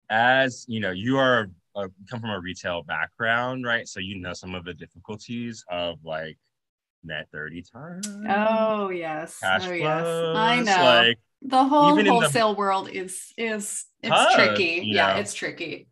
as 0.10 0.65
you 0.67 0.79
know 0.79 0.89
you 0.89 1.17
are 1.17 1.49
uh, 1.75 1.88
come 2.10 2.21
from 2.21 2.29
a 2.29 2.39
retail 2.39 2.84
background 2.84 3.65
right? 3.65 3.88
So 3.88 3.99
you 3.99 4.19
know 4.19 4.34
some 4.34 4.55
of 4.55 4.65
the 4.65 4.73
difficulties 4.73 5.63
of 5.69 5.97
like 6.03 6.38
net 7.05 7.27
30 7.31 7.63
times. 7.73 8.17
Oh 8.29 8.89
yes. 8.89 9.39
Cash 9.39 9.67
oh, 9.67 9.73
yes. 9.73 10.05
I 10.35 10.61
know. 10.61 10.83
Like, 10.83 11.19
the 11.41 11.63
whole 11.63 12.03
wholesale 12.03 12.53
the, 12.53 12.57
world 12.57 12.89
is 12.89 13.33
is 13.37 13.85
it's 14.01 14.09
tough, 14.09 14.33
tricky. 14.35 14.81
Yeah, 14.85 15.13
know? 15.13 15.19
it's 15.19 15.33
tricky. 15.33 15.87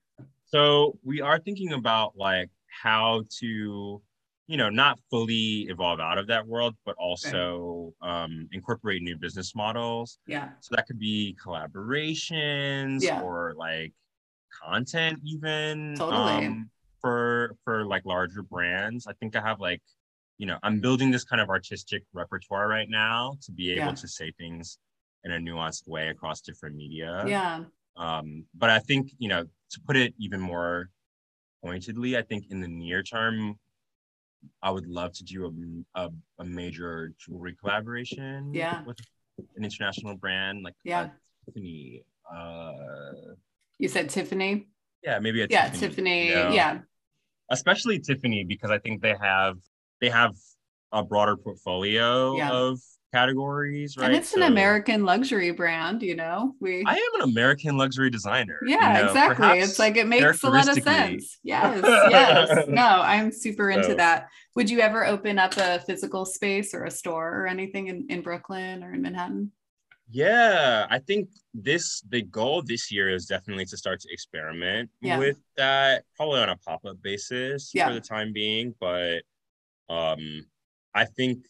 So 0.46 0.98
we 1.04 1.22
are 1.22 1.40
thinking 1.40 1.74
about 1.74 2.14
like 2.16 2.50
how 2.82 3.24
to, 3.40 4.02
you 4.48 4.58
know, 4.58 4.70
not 4.70 5.00
fully 5.10 5.68
evolve 5.70 6.00
out 6.00 6.18
of 6.18 6.28
that 6.28 6.48
world, 6.48 6.76
but 6.86 6.96
also 6.98 7.94
right. 8.02 8.24
um, 8.24 8.48
incorporate 8.52 9.02
new 9.02 9.18
business 9.18 9.56
models. 9.56 10.18
Yeah. 10.28 10.50
So 10.60 10.76
that 10.76 10.88
could 10.88 11.00
be 11.00 11.36
collaborations 11.44 13.04
yeah. 13.04 13.22
or 13.22 13.54
like 13.58 13.94
content 14.64 15.20
even. 15.24 15.96
Totally. 15.98 16.48
Um, 16.48 16.70
for 17.04 17.56
for 17.66 17.86
like 17.86 18.06
larger 18.06 18.42
brands. 18.42 19.06
I 19.06 19.14
think 19.14 19.36
I 19.36 19.42
have 19.42 19.60
like 19.60 19.82
you 20.44 20.48
know, 20.48 20.58
I'm 20.62 20.82
building 20.82 21.10
this 21.10 21.24
kind 21.24 21.42
of 21.42 21.48
artistic 21.48 22.04
repertoire 22.12 22.68
right 22.68 22.90
now 22.90 23.38
to 23.44 23.52
be 23.54 23.72
able 23.72 23.86
yeah. 23.86 23.92
to 23.94 24.08
say 24.10 24.30
things 24.38 24.78
in 25.24 25.32
a 25.32 25.38
nuanced 25.38 25.88
way 25.88 26.10
across 26.10 26.42
different 26.42 26.76
media. 26.76 27.24
Yeah. 27.26 27.64
Um, 27.96 28.44
but 28.54 28.70
I 28.70 28.80
think, 28.80 29.12
you 29.20 29.30
know, 29.30 29.44
to 29.44 29.80
put 29.88 29.96
it 29.96 30.14
even 30.20 30.42
more 30.42 30.90
pointedly, 31.64 32.18
I 32.18 32.24
think 32.24 32.48
in 32.50 32.60
the 32.60 32.68
near 32.68 33.04
term, 33.04 33.58
I 34.62 34.70
would 34.70 34.86
love 34.86 35.14
to 35.14 35.24
do 35.24 35.86
a, 35.96 36.02
a, 36.02 36.10
a 36.40 36.44
major 36.44 37.14
jewelry 37.18 37.56
collaboration 37.58 38.54
yeah. 38.54 38.84
with 38.84 39.00
an 39.56 39.64
international 39.64 40.18
brand 40.18 40.62
like 40.62 40.76
yeah. 40.84 41.04
Uh, 41.04 41.08
Tiffany. 41.46 42.04
Uh, 42.30 42.92
you 43.80 43.88
said 43.88 44.10
Tiffany? 44.10 44.68
Yeah, 45.06 45.20
maybe 45.20 45.42
a 45.42 45.48
yeah, 45.50 45.70
Tiffany. 45.70 45.88
Tiffany 45.88 46.28
you 46.28 46.36
know? 46.36 46.50
Yeah. 46.52 46.80
Especially 47.50 48.00
Tiffany 48.00 48.44
because 48.44 48.72
I 48.72 48.80
think 48.80 49.02
they 49.02 49.16
have 49.22 49.56
they 50.04 50.10
have 50.10 50.36
a 50.92 51.02
broader 51.02 51.38
portfolio 51.38 52.36
yeah. 52.36 52.52
of 52.52 52.78
categories, 53.14 53.96
right? 53.96 54.08
And 54.08 54.16
it's 54.16 54.32
so, 54.32 54.38
an 54.42 54.52
American 54.52 55.06
luxury 55.06 55.52
brand, 55.52 56.04
you 56.04 56.14
know. 56.14 56.56
We 56.60 56.84
I 56.86 56.96
am 56.96 57.22
an 57.22 57.30
American 57.30 57.78
luxury 57.78 58.10
designer. 58.10 58.60
Yeah, 58.68 58.98
you 58.98 59.04
know, 59.04 59.08
exactly. 59.08 59.60
It's 59.60 59.80
like 59.80 59.96
it 59.96 60.08
makes 60.08 60.44
a 60.44 60.50
lot 60.50 60.68
of 60.68 60.84
sense. 60.84 61.40
Yes, 61.44 61.80
yes. 62.12 62.68
no, 62.68 62.82
I'm 62.84 63.32
super 63.32 63.72
into 63.72 63.92
so, 63.92 63.96
that. 63.96 64.28
Would 64.56 64.70
you 64.70 64.82
ever 64.82 65.08
open 65.08 65.40
up 65.40 65.56
a 65.56 65.80
physical 65.80 66.26
space 66.26 66.74
or 66.74 66.84
a 66.84 66.92
store 66.92 67.42
or 67.42 67.48
anything 67.48 67.88
in, 67.88 68.06
in 68.10 68.22
Brooklyn 68.22 68.84
or 68.84 68.94
in 68.94 69.02
Manhattan? 69.02 69.54
Yeah, 70.10 70.86
I 70.90 71.00
think 71.00 71.30
this 71.54 72.02
the 72.10 72.24
goal 72.24 72.62
this 72.62 72.92
year 72.92 73.10
is 73.10 73.26
definitely 73.26 73.66
to 73.66 73.78
start 73.78 74.02
to 74.02 74.10
experiment 74.12 74.90
yeah. 75.02 75.18
with 75.18 75.38
that, 75.56 76.04
probably 76.18 76.42
on 76.42 76.50
a 76.50 76.58
pop-up 76.58 77.02
basis 77.02 77.72
yeah. 77.74 77.88
for 77.88 77.94
the 77.94 78.02
time 78.02 78.34
being. 78.34 78.76
But 78.82 79.24
um 79.90 80.46
I 80.96 81.06
think 81.06 81.46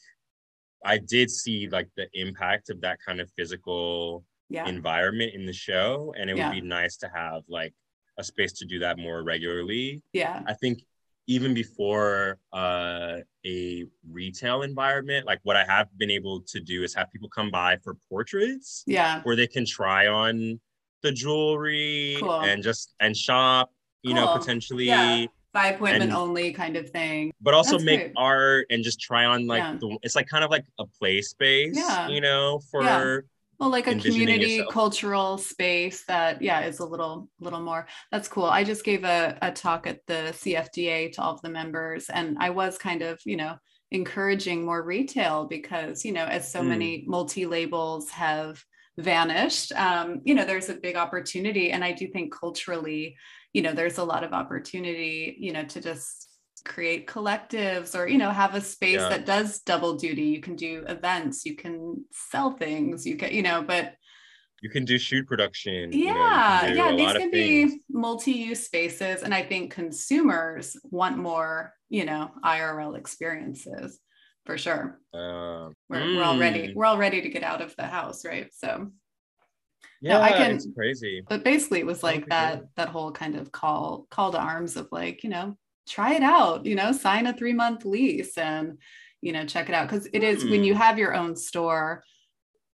I 0.85 0.97
did 0.97 1.31
see 1.31 1.69
like 1.69 1.89
the 1.95 2.07
impact 2.13 2.69
of 2.69 2.81
that 2.81 2.99
kind 3.05 3.21
of 3.21 3.29
physical 3.37 4.25
yeah. 4.49 4.67
environment 4.67 5.33
in 5.33 5.45
the 5.45 5.53
show. 5.53 6.13
And 6.17 6.29
it 6.29 6.35
would 6.35 6.51
be 6.51 6.61
nice 6.61 6.97
to 6.97 7.09
have 7.13 7.43
like 7.47 7.73
a 8.17 8.23
space 8.23 8.53
to 8.53 8.65
do 8.65 8.79
that 8.79 8.97
more 8.97 9.23
regularly. 9.23 10.01
Yeah. 10.13 10.41
I 10.45 10.53
think 10.53 10.83
even 11.27 11.53
before 11.53 12.37
uh, 12.51 13.17
a 13.45 13.85
retail 14.09 14.61
environment, 14.63 15.25
like 15.25 15.39
what 15.43 15.55
I 15.55 15.63
have 15.65 15.87
been 15.97 16.11
able 16.11 16.41
to 16.41 16.59
do 16.59 16.83
is 16.83 16.93
have 16.95 17.11
people 17.11 17.29
come 17.29 17.49
by 17.49 17.77
for 17.83 17.95
portraits. 18.09 18.83
Yeah. 18.85 19.21
Where 19.23 19.35
they 19.35 19.47
can 19.47 19.65
try 19.65 20.07
on 20.07 20.59
the 21.01 21.11
jewelry 21.11 22.17
cool. 22.19 22.41
and 22.41 22.61
just 22.61 22.93
and 22.99 23.15
shop, 23.15 23.71
you 24.01 24.13
cool. 24.13 24.25
know, 24.25 24.37
potentially. 24.37 24.85
Yeah. 24.85 25.25
By 25.53 25.67
appointment 25.67 26.05
and, 26.05 26.13
only 26.13 26.51
kind 26.51 26.75
of 26.75 26.89
thing. 26.89 27.31
But 27.39 27.53
also 27.53 27.73
That's 27.73 27.83
make 27.83 27.99
great. 27.99 28.13
art 28.17 28.65
and 28.71 28.83
just 28.83 28.99
try 28.99 29.25
on 29.25 29.45
like 29.45 29.61
yeah. 29.61 29.77
the, 29.79 29.97
it's 30.01 30.15
like 30.15 30.27
kind 30.27 30.43
of 30.43 30.49
like 30.49 30.65
a 30.79 30.85
play 30.85 31.21
space, 31.21 31.75
yeah. 31.77 32.07
you 32.07 32.21
know, 32.21 32.59
for 32.71 32.83
yeah 32.83 33.17
well 33.59 33.69
like 33.69 33.87
a 33.87 33.95
community 33.95 34.55
yourself. 34.55 34.73
cultural 34.73 35.37
space 35.37 36.03
that 36.05 36.41
yeah 36.41 36.61
is 36.61 36.79
a 36.79 36.85
little 36.85 37.29
little 37.39 37.61
more 37.61 37.87
that's 38.11 38.27
cool 38.27 38.45
i 38.45 38.63
just 38.63 38.83
gave 38.83 39.03
a, 39.03 39.37
a 39.41 39.51
talk 39.51 39.87
at 39.87 39.99
the 40.07 40.33
cfda 40.33 41.11
to 41.11 41.21
all 41.21 41.33
of 41.33 41.41
the 41.41 41.49
members 41.49 42.09
and 42.09 42.37
i 42.39 42.49
was 42.49 42.77
kind 42.77 43.01
of 43.01 43.19
you 43.25 43.37
know 43.37 43.55
encouraging 43.91 44.65
more 44.65 44.83
retail 44.83 45.45
because 45.45 46.03
you 46.03 46.11
know 46.11 46.25
as 46.25 46.51
so 46.51 46.61
mm. 46.61 46.67
many 46.67 47.03
multi 47.07 47.45
labels 47.45 48.09
have 48.09 48.61
vanished 48.97 49.71
um, 49.73 50.21
you 50.23 50.35
know 50.35 50.45
there's 50.45 50.69
a 50.69 50.75
big 50.75 50.95
opportunity 50.95 51.71
and 51.71 51.83
i 51.83 51.91
do 51.91 52.07
think 52.07 52.33
culturally 52.33 53.15
you 53.53 53.61
know 53.61 53.73
there's 53.73 53.99
a 53.99 54.03
lot 54.03 54.23
of 54.23 54.33
opportunity 54.33 55.35
you 55.39 55.53
know 55.53 55.63
to 55.63 55.79
just 55.79 56.27
create 56.65 57.07
collectives 57.07 57.97
or 57.97 58.07
you 58.07 58.17
know 58.17 58.29
have 58.29 58.55
a 58.55 58.61
space 58.61 58.99
yeah. 58.99 59.09
that 59.09 59.25
does 59.25 59.59
double 59.61 59.95
duty 59.95 60.23
you 60.23 60.41
can 60.41 60.55
do 60.55 60.83
events 60.87 61.45
you 61.45 61.55
can 61.55 62.03
sell 62.11 62.51
things 62.51 63.05
you 63.05 63.17
can 63.17 63.31
you 63.33 63.41
know 63.41 63.61
but 63.61 63.95
you 64.61 64.69
can 64.69 64.85
do 64.85 64.97
shoot 64.97 65.27
production 65.27 65.91
yeah 65.91 66.67
you 66.67 66.75
know, 66.75 66.89
yeah 66.89 66.95
these 66.95 67.13
can 67.13 67.31
be 67.31 67.81
multi-use 67.89 68.63
spaces 68.63 69.23
and 69.23 69.33
i 69.33 69.43
think 69.43 69.73
consumers 69.73 70.77
want 70.89 71.17
more 71.17 71.73
you 71.89 72.05
know 72.05 72.31
irl 72.45 72.97
experiences 72.97 73.99
for 74.45 74.57
sure 74.57 74.99
uh, 75.13 75.67
we're, 75.89 75.99
mm. 75.99 76.15
we're 76.15 76.23
all 76.23 76.39
ready 76.39 76.69
mm. 76.69 76.75
we're 76.75 76.85
all 76.85 76.97
ready 76.97 77.21
to 77.21 77.29
get 77.29 77.43
out 77.43 77.61
of 77.61 77.75
the 77.75 77.83
house 77.83 78.23
right 78.23 78.53
so 78.53 78.89
yeah, 80.03 80.17
no, 80.17 80.21
I 80.21 80.31
can, 80.33 80.51
it's 80.51 80.67
crazy. 80.75 81.23
But 81.27 81.45
basically, 81.45 81.79
it 81.79 81.85
was 81.85 82.03
like 82.03 82.27
that 82.27 82.63
that 82.75 82.89
whole 82.89 83.11
kind 83.11 83.35
of 83.35 83.51
call 83.53 84.05
call 84.09 84.33
to 84.33 84.37
arms 84.37 84.75
of 84.75 84.89
like, 84.91 85.23
you 85.23 85.29
know, 85.29 85.57
try 85.87 86.13
it 86.13 86.23
out, 86.23 86.65
you 86.65 86.75
know, 86.75 86.91
sign 86.91 87.25
a 87.25 87.33
three 87.33 87.53
month 87.53 87.85
lease 87.85 88.37
and, 88.37 88.77
you 89.21 89.31
know, 89.31 89.45
check 89.45 89.69
it 89.69 89.75
out. 89.75 89.87
Cause 89.89 90.07
it 90.11 90.21
is 90.21 90.43
mm. 90.43 90.51
when 90.51 90.63
you 90.63 90.73
hmm. 90.73 90.81
have 90.81 90.99
your 90.99 91.15
own 91.15 91.37
store, 91.37 92.03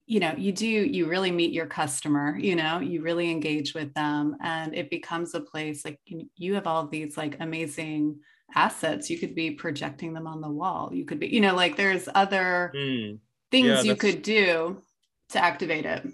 you 0.05 0.19
know, 0.19 0.33
you 0.37 0.51
do, 0.51 0.67
you 0.67 1.07
really 1.07 1.31
meet 1.31 1.51
your 1.51 1.65
customer, 1.65 2.37
you 2.37 2.55
know, 2.55 2.79
you 2.79 3.01
really 3.01 3.31
engage 3.31 3.73
with 3.73 3.91
them 3.95 4.37
and 4.41 4.75
it 4.75 4.91
becomes 4.91 5.33
a 5.33 5.41
place 5.41 5.83
like 5.83 5.99
you 6.05 6.53
have 6.53 6.67
all 6.67 6.87
these 6.87 7.17
like 7.17 7.37
amazing 7.39 8.19
assets. 8.53 9.09
You 9.09 9.17
could 9.17 9.33
be 9.33 9.51
projecting 9.51 10.13
them 10.13 10.27
on 10.27 10.41
the 10.41 10.49
wall. 10.49 10.91
You 10.93 11.05
could 11.05 11.19
be, 11.19 11.27
you 11.27 11.41
know, 11.41 11.55
like 11.55 11.75
there's 11.75 12.07
other 12.13 12.71
mm. 12.75 13.17
things 13.49 13.67
yeah, 13.67 13.81
you 13.81 13.95
could 13.95 14.21
do 14.21 14.81
to 15.29 15.43
activate 15.43 15.85
it. 15.85 16.07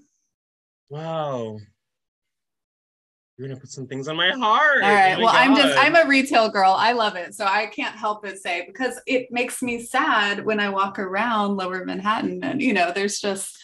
Wow 0.92 1.58
you're 3.42 3.50
gonna 3.50 3.60
put 3.60 3.72
some 3.72 3.88
things 3.88 4.08
on 4.08 4.16
my 4.16 4.30
heart. 4.32 4.84
All 4.84 4.90
right. 4.90 5.16
Oh 5.18 5.22
well, 5.22 5.34
God. 5.34 5.36
I'm 5.36 5.56
just 5.56 5.78
I'm 5.78 5.96
a 5.96 6.08
retail 6.08 6.50
girl. 6.50 6.76
I 6.78 6.92
love 6.92 7.16
it. 7.16 7.34
So 7.34 7.46
I 7.46 7.66
can't 7.66 7.96
help 7.96 8.22
but 8.22 8.38
say 8.38 8.66
because 8.68 9.00
it 9.08 9.32
makes 9.32 9.64
me 9.64 9.82
sad 9.82 10.46
when 10.46 10.60
I 10.60 10.70
walk 10.70 11.00
around 11.00 11.58
lower 11.58 11.84
Manhattan 11.84 12.44
and 12.44 12.62
you 12.62 12.74
know, 12.74 12.92
there's 12.94 13.20
just 13.20 13.58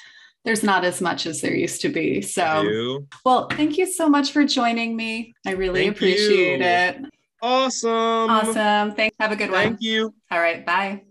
there's 0.46 0.64
not 0.64 0.84
as 0.84 1.00
much 1.00 1.28
as 1.28 1.42
there 1.42 1.54
used 1.54 1.82
to 1.82 1.90
be. 1.90 2.22
So 2.22 3.04
well, 3.24 3.48
thank 3.52 3.78
you 3.78 3.86
so 3.86 4.10
much 4.10 4.32
for 4.32 4.46
joining 4.46 4.96
me. 4.96 5.36
I 5.46 5.52
really 5.52 5.84
thank 5.84 5.98
appreciate 5.98 6.60
you. 6.60 6.66
it. 6.66 7.06
Awesome. 7.42 7.92
Awesome. 7.92 8.96
Thanks. 8.96 9.16
Have 9.20 9.32
a 9.32 9.36
good 9.36 9.52
one. 9.52 9.62
Thank 9.62 9.82
you. 9.82 10.14
All 10.32 10.40
right. 10.40 10.66
Bye. 10.66 11.07